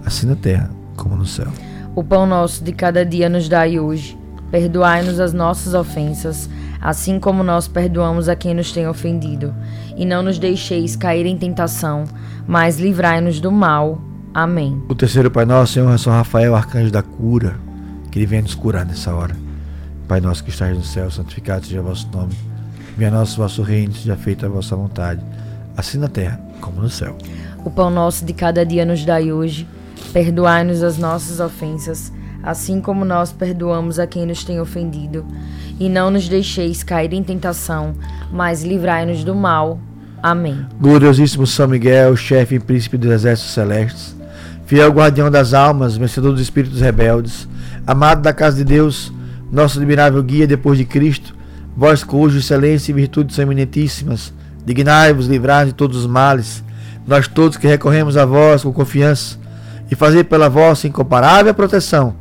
assim 0.05 0.27
na 0.27 0.35
terra 0.35 0.71
como 0.97 1.17
no 1.17 1.27
céu. 1.27 1.49
O 1.95 2.03
pão 2.03 2.27
nosso 2.27 2.65
de 2.65 2.73
cada 2.73 3.05
dia 3.05 3.29
nos 3.29 3.49
dai 3.49 3.79
hoje. 3.79 4.19
Perdoai-nos 4.51 5.21
as 5.21 5.33
nossas 5.33 5.75
ofensas, 5.75 6.49
assim 6.81 7.21
como 7.21 7.43
nós 7.43 7.69
perdoamos 7.69 8.29
a 8.29 8.35
quem 8.35 8.55
nos 8.55 8.73
tem 8.73 8.89
ofendido. 8.89 9.55
E 9.97 10.05
não 10.05 10.23
nos 10.23 10.39
deixeis 10.39 10.97
cair 10.97 11.27
em 11.27 11.37
tentação, 11.37 12.05
mas 12.47 12.79
livrai-nos 12.81 13.39
do 13.39 13.53
mal. 13.53 14.01
Amém. 14.33 14.83
O 14.89 14.95
terceiro 14.95 15.31
Pai 15.31 15.45
Nosso, 15.45 15.75
Senhor 15.75 15.99
São 15.99 16.13
Rafael, 16.13 16.55
arcanjo 16.55 16.91
da 16.91 17.03
cura, 17.03 17.57
que 18.11 18.19
ele 18.19 18.27
venha 18.27 18.43
nos 18.43 18.55
curar 18.55 18.87
nessa 18.87 19.15
hora. 19.15 19.37
Pai 20.09 20.21
nosso 20.21 20.43
que 20.43 20.51
estás 20.51 20.77
no 20.77 20.83
céu, 20.83 21.09
santificado 21.11 21.67
seja 21.67 21.81
o 21.81 21.85
vosso 21.85 22.09
nome. 22.13 22.35
Venha 22.97 23.13
nosso 23.13 23.37
vosso 23.37 23.63
reino, 23.63 23.93
seja 23.95 24.17
feita 24.17 24.47
a 24.47 24.49
vossa 24.49 24.75
vontade, 24.75 25.25
assim 25.81 25.99
na 25.99 26.09
terra 26.09 26.41
como 26.61 26.81
no 26.81 26.89
céu. 26.89 27.17
O 27.65 27.71
pão 27.71 27.91
nosso 27.91 28.25
de 28.25 28.33
cada 28.33 28.65
dia 28.65 28.85
nos 28.85 29.05
dai 29.05 29.33
hoje. 29.33 29.67
Perdoai-nos 30.13 30.83
as 30.83 30.99
nossas 30.99 31.41
ofensas, 31.41 32.13
assim 32.43 32.81
como 32.81 33.05
nós 33.05 33.33
perdoamos 33.33 33.99
a 33.99 34.07
quem 34.07 34.27
nos 34.27 34.45
tem 34.45 34.61
ofendido. 34.61 35.27
E 35.79 35.89
não 35.89 36.11
nos 36.11 36.29
deixeis 36.29 36.83
cair 36.83 37.13
em 37.13 37.23
tentação, 37.23 37.95
mas 38.33 38.63
livrai-nos 38.63 39.25
do 39.25 39.35
mal. 39.35 39.79
Amém. 40.23 40.67
Gloriosíssimo 40.81 41.47
São 41.47 41.69
Miguel, 41.69 42.17
chefe 42.17 42.57
e 42.57 42.61
príncipe 42.61 42.99
dos 42.99 43.11
exércitos 43.11 43.55
celestes, 43.55 44.17
fiel 44.67 44.91
guardião 44.91 45.31
das 45.31 45.55
almas, 45.55 45.97
vencedor 45.97 46.33
dos 46.33 46.43
espíritos 46.43 46.81
rebeldes, 46.81 47.49
amado 47.87 48.21
da 48.21 48.33
casa 48.33 48.59
de 48.59 48.65
Deus, 48.65 49.13
nosso 49.51 49.79
admirável 49.79 50.23
guia 50.23 50.47
depois 50.47 50.77
de 50.77 50.85
Cristo, 50.85 51.35
vós 51.75 52.05
cuja 52.05 52.39
excelência 52.39 52.93
e 52.93 52.95
virtudes 52.95 53.37
são 53.37 53.45
eminentíssimas, 53.45 54.33
dignai-vos 54.71 55.27
livrar 55.27 55.67
de 55.67 55.73
todos 55.73 55.97
os 55.97 56.07
males, 56.07 56.63
nós 57.05 57.27
todos 57.27 57.57
que 57.57 57.67
recorremos 57.67 58.17
a 58.17 58.25
vós 58.25 58.63
com 58.63 58.73
confiança, 58.73 59.37
e 59.91 59.97
fazer 59.97 60.25
pela 60.25 60.49
vossa 60.49 60.87
incomparável 60.87 61.53
proteção, 61.53 62.15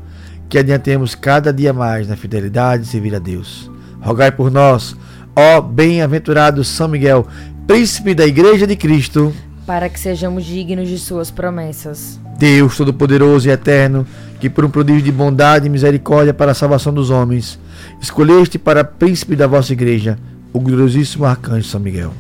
que 0.50 0.58
adiantemos 0.58 1.14
cada 1.14 1.54
dia 1.54 1.72
mais 1.72 2.08
na 2.08 2.16
fidelidade 2.16 2.84
de 2.84 2.90
servir 2.90 3.14
a 3.14 3.20
Deus. 3.20 3.70
Rogai 4.02 4.32
por 4.32 4.50
nós, 4.50 4.96
ó 5.36 5.62
bem-aventurado 5.62 6.64
São 6.64 6.88
Miguel, 6.88 7.28
príncipe 7.68 8.16
da 8.16 8.26
Igreja 8.26 8.66
de 8.66 8.76
Cristo, 8.76 9.32
para 9.68 9.88
que 9.88 10.00
sejamos 10.00 10.44
dignos 10.44 10.90
de 10.90 10.98
suas 10.98 11.30
promessas. 11.30 12.20
Deus 12.40 12.76
Todo-Poderoso 12.76 13.48
e 13.48 13.52
Eterno, 13.52 14.08
que 14.40 14.50
por 14.50 14.66
um 14.66 14.72
prodígio 14.72 15.04
de 15.04 15.12
bondade 15.12 15.68
e 15.68 15.70
misericórdia 15.70 16.34
para 16.34 16.54
a 16.54 16.56
salvação 16.56 16.92
dos 16.92 17.12
homens, 17.12 17.60
escolheste 18.02 18.58
para 18.58 18.84
príncipe 18.84 19.36
da 19.36 19.46
vossa 19.46 19.72
igreja 19.72 20.18
o 20.52 20.60
gloriosíssimo 20.60 21.26
arcanjo 21.26 21.68
São 21.68 21.80
Miguel. 21.80 22.12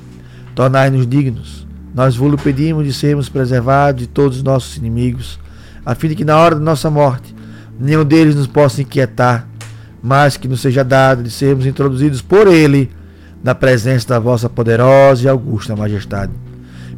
Tornai-nos 0.59 1.07
dignos, 1.07 1.65
nós 1.95 2.17
vos 2.17 2.35
pedimos 2.41 2.85
de 2.85 2.91
sermos 2.91 3.29
preservados 3.29 4.01
de 4.01 4.07
todos 4.07 4.35
os 4.39 4.43
nossos 4.43 4.75
inimigos, 4.75 5.39
a 5.85 5.95
fim 5.95 6.09
de 6.09 6.15
que 6.15 6.25
na 6.25 6.35
hora 6.35 6.53
da 6.53 6.59
nossa 6.59 6.89
morte 6.89 7.33
nenhum 7.79 8.03
deles 8.03 8.35
nos 8.35 8.45
possa 8.45 8.81
inquietar, 8.81 9.47
mas 10.03 10.35
que 10.35 10.49
nos 10.49 10.59
seja 10.59 10.83
dado 10.83 11.23
de 11.23 11.31
sermos 11.31 11.65
introduzidos 11.65 12.21
por 12.21 12.45
ele 12.45 12.91
na 13.41 13.55
presença 13.55 14.09
da 14.09 14.19
vossa 14.19 14.49
poderosa 14.49 15.23
e 15.23 15.29
augusta 15.29 15.77
majestade. 15.77 16.33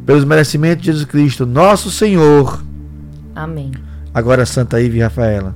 Pelos 0.04 0.24
merecimentos 0.24 0.82
de 0.82 0.90
Jesus 0.90 1.04
Cristo, 1.04 1.46
nosso 1.46 1.88
Senhor. 1.88 2.64
Amém. 3.32 3.70
Agora, 4.12 4.44
Santa 4.44 4.80
Ive 4.80 5.02
Rafaela, 5.02 5.54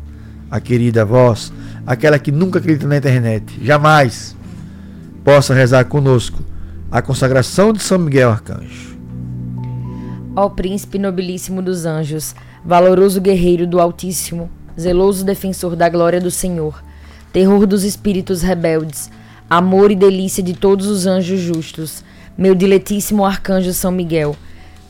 a 0.48 0.60
querida 0.60 1.04
voz, 1.04 1.52
aquela 1.84 2.20
que 2.20 2.30
nunca 2.30 2.60
acredita 2.60 2.86
na 2.86 2.98
internet, 2.98 3.58
jamais 3.60 4.36
possa 5.24 5.52
rezar 5.52 5.86
conosco 5.86 6.40
a 6.90 7.02
consagração 7.02 7.72
de 7.72 7.82
São 7.82 7.98
Miguel 7.98 8.30
Arcanjo. 8.30 8.96
Ó 10.36 10.48
príncipe 10.48 10.98
nobilíssimo 10.98 11.60
dos 11.60 11.84
anjos, 11.84 12.34
valoroso 12.64 13.20
guerreiro 13.20 13.66
do 13.66 13.80
Altíssimo, 13.80 14.48
zeloso 14.78 15.24
defensor 15.24 15.74
da 15.74 15.88
glória 15.88 16.20
do 16.20 16.30
Senhor, 16.30 16.82
terror 17.32 17.66
dos 17.66 17.82
espíritos 17.82 18.42
rebeldes, 18.42 19.10
amor 19.50 19.90
e 19.90 19.96
delícia 19.96 20.42
de 20.42 20.54
todos 20.54 20.86
os 20.86 21.06
anjos 21.06 21.40
justos, 21.40 22.04
meu 22.38 22.54
diletíssimo 22.54 23.24
arcanjo 23.24 23.72
São 23.72 23.90
Miguel, 23.90 24.36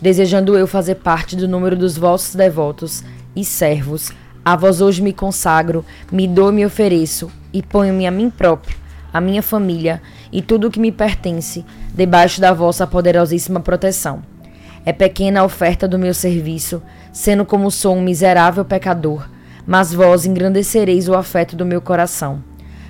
desejando 0.01 0.57
eu 0.57 0.67
fazer 0.67 0.97
parte 0.97 1.35
do 1.35 1.49
número 1.49 1.77
dos 1.77 1.97
vossos 1.97 2.35
devotos 2.35 3.03
e 3.35 3.45
servos, 3.45 4.13
a 4.45 4.55
vós 4.55 4.81
hoje 4.81 5.01
me 5.01 5.13
consagro, 5.13 5.85
me 6.13 6.29
dou 6.29 6.51
e 6.51 6.57
me 6.57 6.67
ofereço, 6.67 7.31
e 7.53 7.63
ponho-me 7.63 8.07
a 8.07 8.11
mim 8.11 8.29
próprio, 8.29 8.77
a 9.13 9.21
minha 9.21 9.43
família 9.43 10.03
e 10.33 10.43
tudo 10.43 10.69
o 10.69 10.71
que 10.71 10.81
me 10.81 10.93
pertence, 10.93 11.65
debaixo 11.95 12.41
da 12.41 12.53
vossa 12.53 12.87
poderosíssima 12.87 13.61
proteção. 13.61 14.23
É 14.85 14.93
pequena 14.93 15.41
a 15.41 15.45
oferta 15.45 15.89
do 15.89 15.99
meu 15.99 16.15
serviço, 16.15 16.83
sendo 17.13 17.45
como 17.45 17.71
sou 17.71 17.97
um 17.97 18.03
miserável 18.03 18.65
pecador, 18.65 19.29
mas 19.67 19.93
vós 19.93 20.25
engrandecereis 20.25 21.09
o 21.09 21.15
afeto 21.15 21.57
do 21.57 21.67
meu 21.67 21.81
coração. 21.81 22.43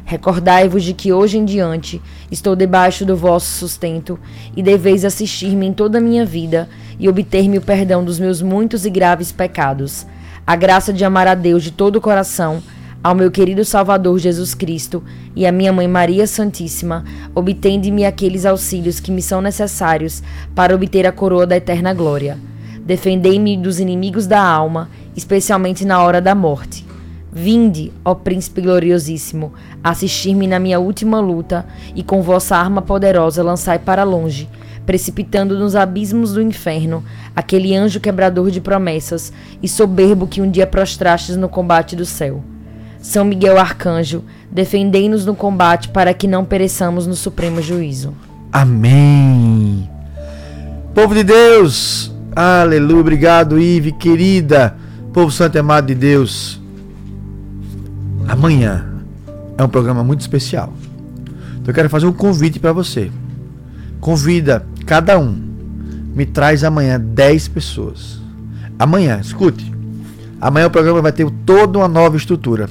Recordai-vos 0.04 0.84
de 0.84 0.92
que 0.92 1.12
hoje 1.12 1.36
em 1.36 1.44
diante 1.44 2.00
estou 2.30 2.54
debaixo 2.54 3.04
do 3.04 3.16
vosso 3.16 3.46
sustento 3.46 4.18
e 4.56 4.62
deveis 4.62 5.04
assistir-me 5.04 5.66
em 5.66 5.72
toda 5.72 5.98
a 5.98 6.00
minha 6.00 6.24
vida 6.24 6.68
e 6.98 7.08
obter-me 7.08 7.58
o 7.58 7.62
perdão 7.62 8.04
dos 8.04 8.20
meus 8.20 8.40
muitos 8.40 8.84
e 8.84 8.90
graves 8.90 9.32
pecados. 9.32 10.06
A 10.46 10.54
graça 10.54 10.92
de 10.92 11.04
amar 11.04 11.26
a 11.26 11.34
Deus 11.34 11.64
de 11.64 11.72
todo 11.72 11.96
o 11.96 12.00
coração, 12.00 12.62
ao 13.06 13.14
meu 13.14 13.30
querido 13.30 13.64
Salvador 13.64 14.18
Jesus 14.18 14.52
Cristo 14.52 15.00
e 15.36 15.46
à 15.46 15.52
minha 15.52 15.72
Mãe 15.72 15.86
Maria 15.86 16.26
Santíssima, 16.26 17.04
obtende-me 17.36 18.04
aqueles 18.04 18.44
auxílios 18.44 18.98
que 18.98 19.12
me 19.12 19.22
são 19.22 19.40
necessários 19.40 20.24
para 20.56 20.74
obter 20.74 21.06
a 21.06 21.12
coroa 21.12 21.46
da 21.46 21.56
eterna 21.56 21.94
glória. 21.94 22.36
Defendei-me 22.80 23.56
dos 23.56 23.78
inimigos 23.78 24.26
da 24.26 24.42
alma, 24.42 24.90
especialmente 25.14 25.84
na 25.84 26.02
hora 26.02 26.20
da 26.20 26.34
morte. 26.34 26.84
Vinde, 27.32 27.92
ó 28.04 28.12
Príncipe 28.12 28.60
gloriosíssimo, 28.60 29.52
assistir-me 29.84 30.48
na 30.48 30.58
minha 30.58 30.80
última 30.80 31.20
luta 31.20 31.64
e 31.94 32.02
com 32.02 32.22
vossa 32.22 32.56
arma 32.56 32.82
poderosa 32.82 33.40
lançai 33.40 33.78
para 33.78 34.02
longe, 34.02 34.48
precipitando 34.84 35.56
nos 35.56 35.76
abismos 35.76 36.32
do 36.32 36.42
inferno 36.42 37.04
aquele 37.36 37.72
anjo 37.72 38.00
quebrador 38.00 38.50
de 38.50 38.60
promessas 38.60 39.32
e 39.62 39.68
soberbo 39.68 40.26
que 40.26 40.42
um 40.42 40.50
dia 40.50 40.66
prostrastes 40.66 41.36
no 41.36 41.48
combate 41.48 41.94
do 41.94 42.04
céu. 42.04 42.42
São 43.06 43.24
Miguel 43.24 43.56
Arcanjo, 43.56 44.24
defendei-nos 44.50 45.24
no 45.24 45.32
combate 45.32 45.90
para 45.90 46.12
que 46.12 46.26
não 46.26 46.44
pereçamos 46.44 47.06
no 47.06 47.14
supremo 47.14 47.62
juízo. 47.62 48.12
Amém. 48.52 49.88
Povo 50.92 51.14
de 51.14 51.22
Deus, 51.22 52.12
aleluia, 52.34 53.00
obrigado, 53.00 53.60
Ive, 53.60 53.92
querida, 53.92 54.76
povo 55.12 55.30
santo 55.30 55.54
e 55.54 55.60
amado 55.60 55.86
de 55.86 55.94
Deus. 55.94 56.60
Amanhã 58.26 58.84
é 59.56 59.62
um 59.62 59.68
programa 59.68 60.02
muito 60.02 60.22
especial. 60.22 60.72
Então 61.52 61.68
eu 61.68 61.74
quero 61.74 61.88
fazer 61.88 62.06
um 62.06 62.12
convite 62.12 62.58
para 62.58 62.72
você. 62.72 63.08
Convida 64.00 64.66
cada 64.84 65.16
um. 65.16 65.32
Me 66.12 66.26
traz 66.26 66.64
amanhã 66.64 66.98
10 66.98 67.48
pessoas. 67.48 68.20
Amanhã, 68.76 69.20
escute. 69.20 69.72
Amanhã 70.40 70.66
o 70.66 70.70
programa 70.70 71.00
vai 71.00 71.12
ter 71.12 71.30
toda 71.46 71.78
uma 71.78 71.86
nova 71.86 72.16
estrutura. 72.16 72.68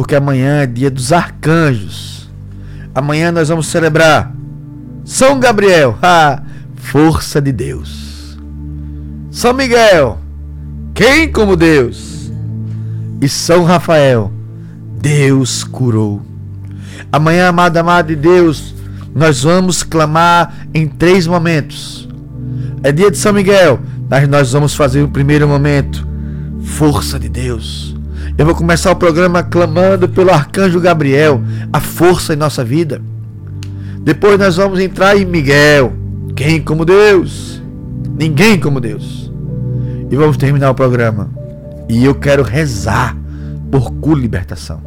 Porque 0.00 0.16
amanhã 0.16 0.62
é 0.62 0.66
dia 0.66 0.90
dos 0.90 1.12
arcanjos. 1.12 2.26
Amanhã 2.94 3.30
nós 3.30 3.50
vamos 3.50 3.66
celebrar 3.66 4.34
São 5.04 5.38
Gabriel, 5.38 5.94
a 6.00 6.40
força 6.74 7.38
de 7.38 7.52
Deus. 7.52 8.34
São 9.30 9.52
Miguel, 9.52 10.18
quem 10.94 11.30
como 11.30 11.54
Deus? 11.54 12.32
e 13.20 13.28
São 13.28 13.62
Rafael, 13.62 14.32
Deus 15.02 15.62
curou. 15.64 16.22
Amanhã, 17.12 17.48
amada, 17.48 17.80
amada 17.80 18.08
de 18.08 18.16
Deus, 18.16 18.74
nós 19.14 19.42
vamos 19.42 19.82
clamar 19.82 20.66
em 20.72 20.88
três 20.88 21.26
momentos. 21.26 22.08
É 22.82 22.90
dia 22.90 23.10
de 23.10 23.18
São 23.18 23.34
Miguel, 23.34 23.78
mas 24.08 24.26
nós 24.26 24.50
vamos 24.50 24.74
fazer 24.74 25.02
o 25.02 25.08
primeiro 25.08 25.46
momento. 25.46 26.08
Força 26.62 27.18
de 27.20 27.28
Deus. 27.28 27.99
Eu 28.38 28.46
vou 28.46 28.54
começar 28.54 28.90
o 28.90 28.96
programa 28.96 29.42
clamando 29.42 30.08
pelo 30.08 30.30
arcanjo 30.30 30.80
Gabriel, 30.80 31.42
a 31.72 31.80
força 31.80 32.32
em 32.32 32.36
nossa 32.36 32.64
vida. 32.64 33.02
Depois 34.02 34.38
nós 34.38 34.56
vamos 34.56 34.80
entrar 34.80 35.16
em 35.16 35.26
Miguel. 35.26 35.92
Quem 36.34 36.60
como 36.60 36.84
Deus? 36.84 37.62
Ninguém 38.16 38.58
como 38.58 38.80
Deus. 38.80 39.30
E 40.10 40.16
vamos 40.16 40.36
terminar 40.36 40.70
o 40.70 40.74
programa. 40.74 41.28
E 41.88 42.04
eu 42.04 42.14
quero 42.14 42.42
rezar 42.42 43.16
por 43.70 43.92
cura 43.92 44.18
e 44.18 44.22
libertação. 44.22 44.80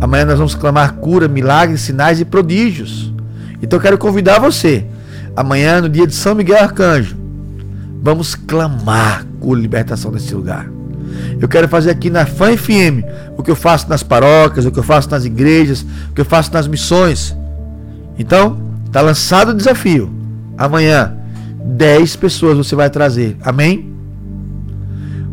Amanhã 0.00 0.26
nós 0.26 0.38
vamos 0.38 0.54
clamar 0.54 0.94
cura, 0.94 1.28
milagres, 1.28 1.80
sinais 1.80 2.20
e 2.20 2.24
prodígios. 2.24 3.12
Então 3.62 3.78
eu 3.78 3.82
quero 3.82 3.96
convidar 3.96 4.38
você. 4.38 4.84
Amanhã, 5.34 5.80
no 5.80 5.88
dia 5.88 6.06
de 6.06 6.14
São 6.14 6.34
Miguel 6.34 6.58
Arcanjo, 6.58 7.16
vamos 8.02 8.34
clamar 8.34 9.24
cura 9.40 9.58
e 9.58 9.62
libertação 9.62 10.10
nesse 10.10 10.34
lugar. 10.34 10.68
Eu 11.40 11.48
quero 11.48 11.68
fazer 11.68 11.90
aqui 11.90 12.10
na 12.10 12.26
Fã 12.26 12.56
FM 12.56 13.04
o 13.36 13.42
que 13.42 13.50
eu 13.50 13.56
faço 13.56 13.88
nas 13.88 14.02
paróquias, 14.02 14.66
o 14.66 14.70
que 14.70 14.78
eu 14.78 14.82
faço 14.82 15.10
nas 15.10 15.24
igrejas, 15.24 15.84
o 16.10 16.14
que 16.14 16.20
eu 16.20 16.24
faço 16.24 16.52
nas 16.52 16.66
missões. 16.66 17.36
Então, 18.18 18.58
está 18.86 19.00
lançado 19.00 19.50
o 19.50 19.54
desafio. 19.54 20.12
Amanhã, 20.56 21.16
10 21.64 22.16
pessoas 22.16 22.56
você 22.56 22.74
vai 22.74 22.90
trazer. 22.90 23.36
Amém? 23.42 23.92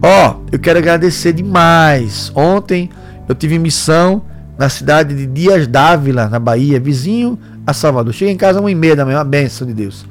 Ó, 0.02 0.30
oh, 0.30 0.46
eu 0.52 0.60
quero 0.60 0.80
agradecer 0.80 1.34
demais. 1.34 2.32
Ontem 2.34 2.90
eu 3.28 3.36
tive 3.36 3.60
missão 3.60 4.24
na 4.58 4.70
cidade 4.70 5.16
de 5.16 5.26
Dias 5.26 5.68
Dávila, 5.68 6.28
na 6.28 6.40
Bahia, 6.40 6.80
vizinho 6.80 7.38
a 7.66 7.74
Salvador. 7.74 8.14
Cheguei 8.14 8.34
em 8.34 8.38
casa 8.38 8.60
uma 8.60 8.72
e 8.72 8.76
meia 8.76 8.96
da 8.96 9.06
manhã, 9.06 9.18
uma 9.18 9.24
benção 9.24 9.68
de 9.68 9.74
Deus. 9.74 10.06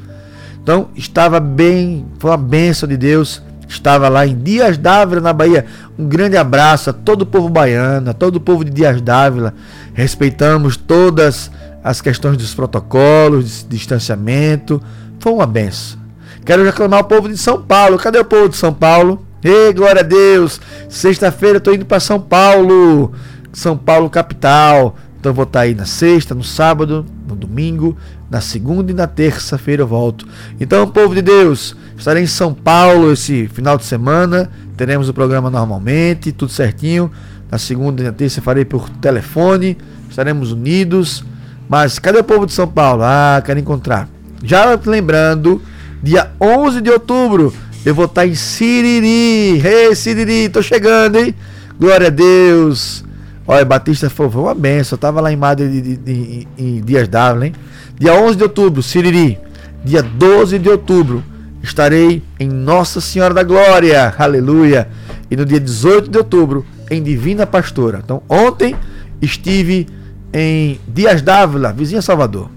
Então, 0.62 0.88
estava 0.94 1.40
bem, 1.40 2.04
foi 2.18 2.30
uma 2.30 2.36
benção 2.36 2.88
de 2.88 2.96
Deus. 2.96 3.42
Estava 3.68 4.08
lá 4.08 4.26
em 4.26 4.36
Dias 4.36 4.78
Dávila, 4.78 5.20
na 5.20 5.32
Bahia. 5.32 5.66
Um 5.98 6.06
grande 6.06 6.36
abraço 6.36 6.88
a 6.90 6.92
todo 6.92 7.22
o 7.22 7.26
povo 7.26 7.50
baiano, 7.50 8.10
a 8.10 8.14
todo 8.14 8.36
o 8.36 8.40
povo 8.40 8.64
de 8.64 8.70
Dias 8.70 9.00
Dávila. 9.02 9.54
Respeitamos 9.92 10.76
todas 10.76 11.50
as 11.84 12.00
questões 12.00 12.38
dos 12.38 12.54
protocolos, 12.54 13.66
de 13.68 13.76
distanciamento. 13.76 14.82
Foi 15.20 15.32
uma 15.32 15.46
benção. 15.46 15.98
Quero 16.44 16.64
reclamar 16.64 17.00
o 17.00 17.04
povo 17.04 17.28
de 17.28 17.36
São 17.36 17.60
Paulo. 17.60 17.98
Cadê 17.98 18.18
o 18.18 18.24
povo 18.24 18.48
de 18.48 18.56
São 18.56 18.72
Paulo? 18.72 19.24
Ei, 19.44 19.72
glória 19.72 20.00
a 20.00 20.04
Deus! 20.04 20.60
Sexta-feira 20.88 21.58
eu 21.58 21.60
tô 21.60 21.72
indo 21.72 21.86
para 21.86 22.00
São 22.00 22.18
Paulo, 22.18 23.12
São 23.52 23.76
Paulo 23.76 24.10
capital. 24.10 24.96
Então 25.20 25.32
vou 25.32 25.44
estar 25.44 25.60
tá 25.60 25.64
aí 25.64 25.74
na 25.74 25.84
sexta, 25.84 26.34
no 26.34 26.42
sábado, 26.42 27.04
no 27.26 27.36
domingo, 27.36 27.96
na 28.30 28.40
segunda 28.40 28.90
e 28.90 28.94
na 28.94 29.06
terça-feira 29.06 29.82
eu 29.82 29.86
volto. 29.86 30.26
Então, 30.60 30.88
povo 30.88 31.14
de 31.14 31.22
Deus, 31.22 31.76
estarei 31.98 32.22
em 32.22 32.26
São 32.26 32.54
Paulo 32.54 33.12
esse 33.12 33.48
final 33.48 33.76
de 33.76 33.84
semana. 33.84 34.50
Teremos 34.76 35.08
o 35.08 35.14
programa 35.14 35.50
normalmente, 35.50 36.32
tudo 36.32 36.52
certinho. 36.52 37.10
Na 37.50 37.58
segunda 37.58 38.00
e 38.00 38.04
na 38.04 38.12
terça 38.12 38.40
farei 38.40 38.64
por 38.64 38.88
telefone. 38.88 39.76
Estaremos 40.08 40.52
unidos. 40.52 41.24
Mas 41.68 41.98
cadê 41.98 42.18
o 42.18 42.24
povo 42.24 42.46
de 42.46 42.52
São 42.52 42.66
Paulo? 42.66 43.02
Ah, 43.04 43.42
quero 43.44 43.58
encontrar. 43.60 44.08
Já 44.42 44.78
lembrando, 44.86 45.60
dia 46.02 46.30
11 46.40 46.80
de 46.80 46.90
outubro, 46.90 47.52
eu 47.84 47.94
vou 47.94 48.04
estar 48.06 48.26
em 48.26 48.34
Siriri. 48.34 49.60
Ei, 49.60 49.88
hey, 49.88 49.94
Siriri, 49.94 50.48
tô 50.48 50.62
chegando, 50.62 51.16
hein? 51.16 51.34
Glória 51.78 52.06
a 52.06 52.10
Deus. 52.10 53.04
Olha, 53.46 53.64
Batista 53.64 54.08
foi, 54.08 54.30
foi 54.30 54.42
uma 54.42 54.54
benção. 54.54 54.96
Eu 54.96 55.00
tava 55.00 55.20
lá 55.20 55.32
em 55.32 55.36
Madre 55.36 55.68
de, 55.68 55.80
de, 55.80 55.96
de, 55.96 56.48
em 56.56 56.80
Dias 56.80 57.08
Dávila, 57.08 57.46
hein? 57.46 57.54
Dia 57.98 58.14
11 58.14 58.36
de 58.36 58.42
outubro, 58.42 58.82
Siriri. 58.82 59.38
Dia 59.84 60.02
12 60.02 60.58
de 60.58 60.68
outubro, 60.68 61.22
estarei 61.68 62.22
em 62.38 62.48
Nossa 62.48 63.00
Senhora 63.00 63.32
da 63.32 63.42
Glória. 63.42 64.14
Aleluia. 64.18 64.88
E 65.30 65.36
no 65.36 65.44
dia 65.44 65.60
18 65.60 66.10
de 66.10 66.18
outubro, 66.18 66.64
em 66.90 67.02
Divina 67.02 67.46
Pastora. 67.46 68.00
Então, 68.02 68.22
ontem 68.28 68.74
estive 69.20 69.86
em 70.32 70.80
Dias 70.88 71.22
Dávila, 71.22 71.72
vizinha 71.72 72.02
Salvador. 72.02 72.50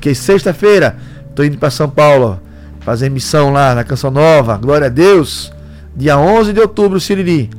Que 0.00 0.14
sexta-feira 0.14 0.96
estou 1.28 1.44
indo 1.44 1.58
para 1.58 1.70
São 1.70 1.88
Paulo 1.88 2.40
fazer 2.80 3.08
missão 3.08 3.52
lá 3.52 3.74
na 3.74 3.84
Canção 3.84 4.10
Nova. 4.10 4.56
Glória 4.56 4.86
a 4.86 4.90
Deus. 4.90 5.52
Dia 5.96 6.18
11 6.18 6.52
de 6.52 6.60
outubro, 6.60 7.00
Siriri. 7.00 7.50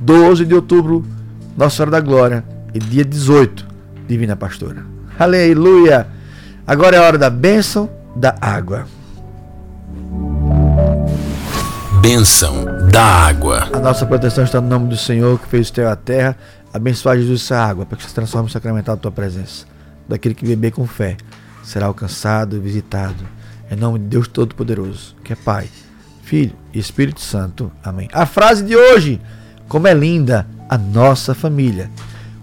12 0.00 0.44
de 0.44 0.54
outubro, 0.54 1.04
Nossa 1.56 1.76
Senhora 1.76 1.90
da 1.90 2.00
Glória. 2.00 2.44
E 2.74 2.78
dia 2.78 3.04
18, 3.04 3.66
Divina 4.08 4.34
Pastora. 4.34 4.84
Aleluia. 5.18 6.06
Agora 6.66 6.96
é 6.96 6.98
a 6.98 7.02
hora 7.02 7.18
da 7.18 7.28
bênção 7.28 7.90
da 8.16 8.34
água. 8.40 8.86
Bênção 12.02 12.64
da 12.90 13.00
água. 13.00 13.68
A 13.72 13.78
nossa 13.78 14.04
proteção 14.04 14.42
está 14.42 14.60
no 14.60 14.68
nome 14.68 14.88
do 14.88 14.96
Senhor 14.96 15.38
que 15.38 15.46
fez 15.46 15.70
o 15.70 15.72
céu 15.72 15.84
e 15.84 15.92
a 15.92 15.94
terra 15.94 16.36
Abençoar 16.74 17.16
Jesus 17.16 17.42
essa 17.42 17.56
água, 17.56 17.86
para 17.86 17.96
que 17.96 18.04
se 18.04 18.12
transforme 18.12 18.48
em 18.48 18.52
sacramental 18.52 18.96
da 18.96 19.02
tua 19.02 19.12
presença. 19.12 19.66
Daquele 20.08 20.34
que 20.34 20.44
beber 20.44 20.72
com 20.72 20.84
fé 20.84 21.16
será 21.62 21.86
alcançado 21.86 22.56
e 22.56 22.58
visitado. 22.58 23.24
Em 23.70 23.76
nome 23.76 24.00
de 24.00 24.06
Deus 24.06 24.26
Todo-Poderoso, 24.26 25.14
que 25.22 25.32
é 25.32 25.36
Pai, 25.36 25.68
Filho 26.24 26.56
e 26.74 26.80
Espírito 26.80 27.20
Santo. 27.20 27.70
Amém. 27.84 28.08
A 28.12 28.26
frase 28.26 28.64
de 28.64 28.74
hoje: 28.74 29.20
Como 29.68 29.86
é 29.86 29.94
linda 29.94 30.44
a 30.68 30.76
nossa 30.76 31.36
família. 31.36 31.88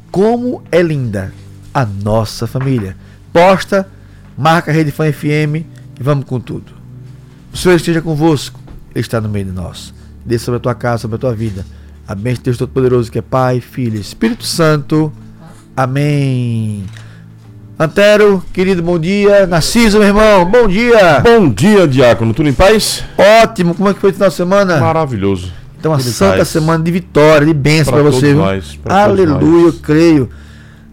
Como 0.09 0.63
é 0.71 0.81
linda 0.81 1.33
a 1.73 1.85
nossa 1.85 2.47
família. 2.47 2.95
Posta, 3.33 3.85
marca 4.37 4.71
a 4.71 4.73
Rede 4.73 4.91
Fã 4.91 5.11
FM 5.11 5.65
e 5.99 6.01
vamos 6.01 6.23
com 6.23 6.39
tudo. 6.39 6.71
O 7.51 7.57
Senhor 7.57 7.75
esteja 7.75 8.01
convosco, 8.01 8.58
Ele 8.93 9.01
está 9.01 9.19
no 9.21 9.29
meio 9.29 9.45
de 9.45 9.51
nós. 9.51 9.93
Dê 10.25 10.37
sobre 10.37 10.57
a 10.57 10.59
tua 10.61 10.75
casa, 10.75 11.03
sobre 11.03 11.15
a 11.15 11.19
tua 11.19 11.33
vida 11.33 11.65
a 12.09 12.15
bênção 12.15 12.37
de 12.37 12.45
Deus 12.45 12.57
Todo-Poderoso, 12.57 13.11
que 13.11 13.19
é 13.19 13.21
Pai, 13.21 13.61
Filho 13.61 13.95
e 13.95 14.01
Espírito 14.01 14.43
Santo. 14.43 15.13
Amém. 15.77 16.83
Antero, 17.77 18.43
querido, 18.51 18.81
bom 18.81 18.97
dia. 18.97 19.45
Narciso, 19.45 19.99
meu 19.99 20.07
irmão, 20.07 20.43
bom 20.43 20.67
dia. 20.67 21.19
Bom 21.19 21.47
dia, 21.47 21.87
Diácono. 21.87 22.33
Tudo 22.33 22.49
em 22.49 22.53
paz? 22.53 23.03
Ótimo. 23.43 23.75
Como 23.75 23.87
é 23.87 23.93
que 23.93 23.99
foi 23.99 24.09
o 24.09 24.13
final 24.13 24.29
de 24.29 24.33
semana? 24.33 24.79
Maravilhoso. 24.79 25.53
Então, 25.79 25.91
uma 25.91 25.99
santa 25.99 26.37
paz. 26.37 26.47
semana 26.47 26.83
de 26.83 26.89
vitória, 26.89 27.45
de 27.45 27.53
bênção 27.53 27.93
para 27.93 28.01
você. 28.01 28.33
Nós, 28.33 28.79
Aleluia, 28.85 29.67
eu 29.67 29.73
creio. 29.73 30.31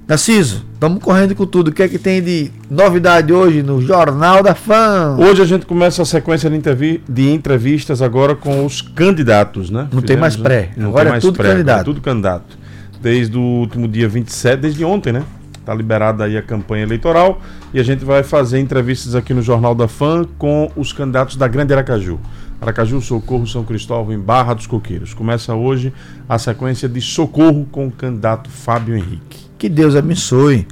Narciso, 0.09 0.65
estamos 0.73 1.03
correndo 1.03 1.35
com 1.35 1.45
tudo. 1.45 1.69
O 1.69 1.73
que 1.73 1.83
é 1.83 1.89
que 1.89 1.99
tem 1.99 2.23
de 2.23 2.53
novidade 2.71 3.33
hoje 3.33 3.61
no 3.61 3.83
Jornal 3.83 4.41
da 4.41 4.55
Fã? 4.55 5.17
Hoje 5.19 5.43
a 5.43 5.45
gente 5.45 5.67
começa 5.67 6.01
a 6.01 6.05
sequência 6.05 6.49
de, 6.49 7.29
entrevistas 7.29 8.01
agora 8.01 8.37
com 8.37 8.65
os 8.65 8.81
candidatos, 8.81 9.69
né? 9.69 9.81
Não 9.81 9.87
Fizemos, 9.87 10.07
tem 10.07 10.17
mais 10.17 10.37
pré. 10.37 10.71
Não 10.77 10.91
agora 10.91 11.17
é 11.17 11.19
tudo 11.19 11.37
pré, 11.37 11.51
candidato. 11.51 11.81
É 11.81 11.85
tudo 11.85 12.01
candidato. 12.01 12.57
Desde 13.03 13.37
o 13.37 13.41
último 13.41 13.89
dia 13.89 14.09
27, 14.09 14.61
desde 14.61 14.85
ontem, 14.85 15.13
né? 15.13 15.25
Está 15.59 15.75
liberada 15.75 16.23
aí 16.23 16.37
a 16.37 16.43
campanha 16.43 16.85
eleitoral 16.85 17.41
e 17.75 17.81
a 17.81 17.83
gente 17.83 18.05
vai 18.05 18.23
fazer 18.23 18.61
entrevistas 18.61 19.17
aqui 19.17 19.35
no 19.35 19.43
Jornal 19.43 19.75
da 19.75 19.89
Fã 19.89 20.25
com 20.39 20.71
os 20.77 20.93
candidatos 20.93 21.35
da 21.35 21.49
Grande 21.49 21.73
Aracaju. 21.73 22.21
Aracaju, 22.61 23.01
Socorro, 23.01 23.45
São 23.45 23.65
Cristóvão 23.65 24.15
em 24.15 24.21
Barra 24.21 24.55
dos 24.55 24.69
Coqueiros. 24.69 25.13
Começa 25.13 25.53
hoje 25.53 25.93
a 26.29 26.39
sequência 26.39 26.89
de 26.89 27.01
Socorro 27.01 27.67
com 27.73 27.89
o 27.89 27.91
candidato 27.91 28.49
Fábio 28.49 28.97
Henrique. 28.97 29.46
Que 29.67 29.71
Deus 29.71 29.97
abençoe. 29.97 30.65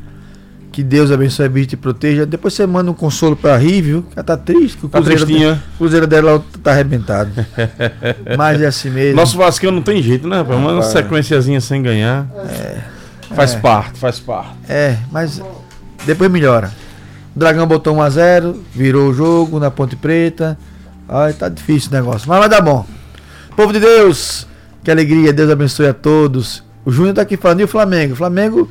Que 0.70 0.80
Deus 0.80 1.11
abençoe 1.11 1.47
a 1.47 1.49
bicha 1.49 1.64
e 1.64 1.66
te 1.70 1.76
proteja. 1.76 2.24
Depois 2.24 2.55
você 2.55 2.64
manda 2.64 2.88
um 2.92 2.95
consolo 2.95 3.34
pra 3.34 3.57
Ri, 3.57 3.82
viu? 3.82 4.07
Ela 4.14 4.22
tá 4.22 4.36
triste, 4.36 4.78
que 4.78 4.86
o 4.86 4.88
tá 4.88 5.03
cruzeiro, 5.03 5.57
tá 5.57 5.61
o 5.74 5.78
cruzeiro 5.78 6.07
dela 6.07 6.45
tá 6.62 6.70
arrebentado. 6.70 7.32
Mas 8.38 8.62
é 8.62 8.66
assim 8.66 8.90
mesmo. 8.90 9.16
Nosso 9.16 9.36
Vasco 9.36 9.68
não 9.72 9.82
tem 9.82 10.01
jeito, 10.01 10.28
né? 10.28 10.36
Rapaz? 10.36 10.61
Uma 10.61 10.82
sequenciazinha 10.82 11.61
sem 11.61 11.82
ganhar. 11.82 12.28
É. 12.49 12.78
Faz 13.34 13.55
é. 13.55 13.59
parte, 13.59 13.99
faz 13.99 14.20
parte. 14.20 14.53
É, 14.68 14.97
mas 15.11 15.42
depois 16.07 16.30
melhora. 16.30 16.70
O 17.34 17.38
Dragão 17.38 17.66
botou 17.66 17.97
1x0, 17.97 18.55
virou 18.72 19.11
o 19.11 19.14
jogo 19.14 19.59
na 19.59 19.72
Ponte 19.72 19.97
Preta. 19.97 20.57
Ai, 21.09 21.32
tá 21.32 21.49
difícil 21.49 21.90
o 21.90 21.95
negócio. 21.95 22.28
Mas 22.28 22.38
vai 22.38 22.49
dar 22.49 22.61
bom. 22.61 22.86
Povo 23.57 23.72
de 23.72 23.80
Deus, 23.80 24.47
que 24.84 24.90
alegria. 24.90 25.32
Deus 25.32 25.51
abençoe 25.51 25.88
a 25.88 25.95
todos. 25.95 26.62
O 26.85 26.91
Júnior 26.91 27.14
tá 27.14 27.22
aqui 27.22 27.37
falando 27.37 27.61
e 27.61 27.64
o 27.64 27.68
Flamengo. 27.68 28.14
Flamengo, 28.14 28.68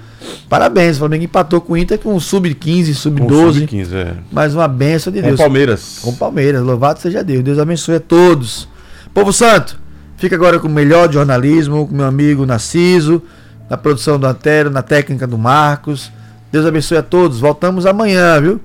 parabéns. 0.48 0.98
O 0.98 1.00
Flamengo 1.00 1.24
empatou 1.24 1.60
com 1.60 1.74
o 1.74 1.78
Inter 1.78 1.98
com 1.98 2.20
sub-15, 2.20 2.94
sub-12. 2.94 3.54
Sub-15, 3.54 3.94
é. 3.94 4.14
Mais 4.32 4.54
uma 4.54 4.68
benção 4.68 5.12
de 5.12 5.22
Deus. 5.22 5.38
Com 5.38 5.44
Palmeiras. 5.44 6.00
Com 6.02 6.14
Palmeiras. 6.14 6.62
Louvado 6.62 7.00
seja 7.00 7.24
Deus. 7.24 7.44
Deus 7.44 7.58
abençoe 7.58 7.96
a 7.96 8.00
todos. 8.00 8.68
Povo 9.14 9.34
Santo, 9.34 9.80
fica 10.18 10.36
agora 10.36 10.60
com 10.60 10.68
o 10.68 10.72
melhor 10.72 11.12
jornalismo, 11.12 11.88
com 11.88 11.96
meu 11.96 12.06
amigo 12.06 12.46
Narciso, 12.46 13.22
na 13.70 13.78
produção 13.78 14.20
do 14.20 14.28
Antero, 14.28 14.70
na 14.70 14.84
técnica 14.84 15.26
do 15.26 15.38
Marcos. 15.38 16.12
Deus 16.52 16.68
abençoe 16.68 16.98
a 16.98 17.04
todos. 17.04 17.40
Voltamos 17.40 17.86
amanhã, 17.88 18.40
viu? 18.40 18.62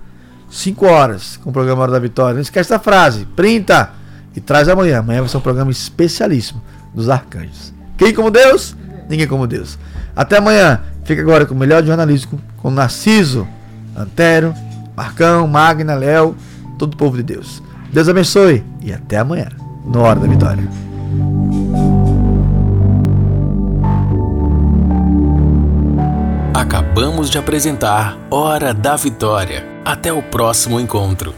5 0.51 0.86
horas 0.86 1.38
com 1.42 1.51
o 1.51 1.53
programa 1.53 1.82
Hora 1.82 1.92
da 1.92 1.99
Vitória. 1.99 2.34
Não 2.34 2.42
esquece 2.42 2.68
da 2.68 2.78
frase. 2.78 3.26
Printa 3.34 3.90
e 4.36 4.40
traz 4.40 4.68
amanhã. 4.68 4.99
Amanhã 4.99 5.20
vai 5.20 5.28
ser 5.28 5.38
um 5.38 5.40
programa 5.40 5.70
especialíssimo 5.70 6.62
dos 6.94 7.09
arcanjos. 7.09 7.72
Quem 7.96 8.14
como 8.14 8.30
Deus? 8.30 8.76
Ninguém 9.09 9.26
como 9.26 9.46
Deus. 9.46 9.78
Até 10.14 10.38
amanhã. 10.38 10.80
Fica 11.04 11.22
agora 11.22 11.46
com 11.46 11.54
o 11.54 11.59
melhor 11.59 11.82
jornalismo 11.82 12.38
com 12.59 12.70
Narciso, 12.70 13.48
Antero, 13.96 14.54
Marcão, 14.94 15.48
Magna, 15.48 15.94
Léo, 15.94 16.36
todo 16.78 16.92
o 16.92 16.96
povo 16.96 17.16
de 17.16 17.22
Deus. 17.22 17.62
Deus 17.92 18.09
abençoe 18.09 18.62
e 18.82 18.92
até 18.92 19.16
amanhã, 19.16 19.48
no 19.86 20.00
Hora 20.00 20.20
da 20.20 20.26
Vitória. 20.26 20.68
Acabamos 26.52 27.30
de 27.30 27.38
apresentar 27.38 28.18
Hora 28.30 28.74
da 28.74 28.96
Vitória. 28.96 29.64
Até 29.84 30.12
o 30.12 30.22
próximo 30.22 30.78
encontro. 30.78 31.32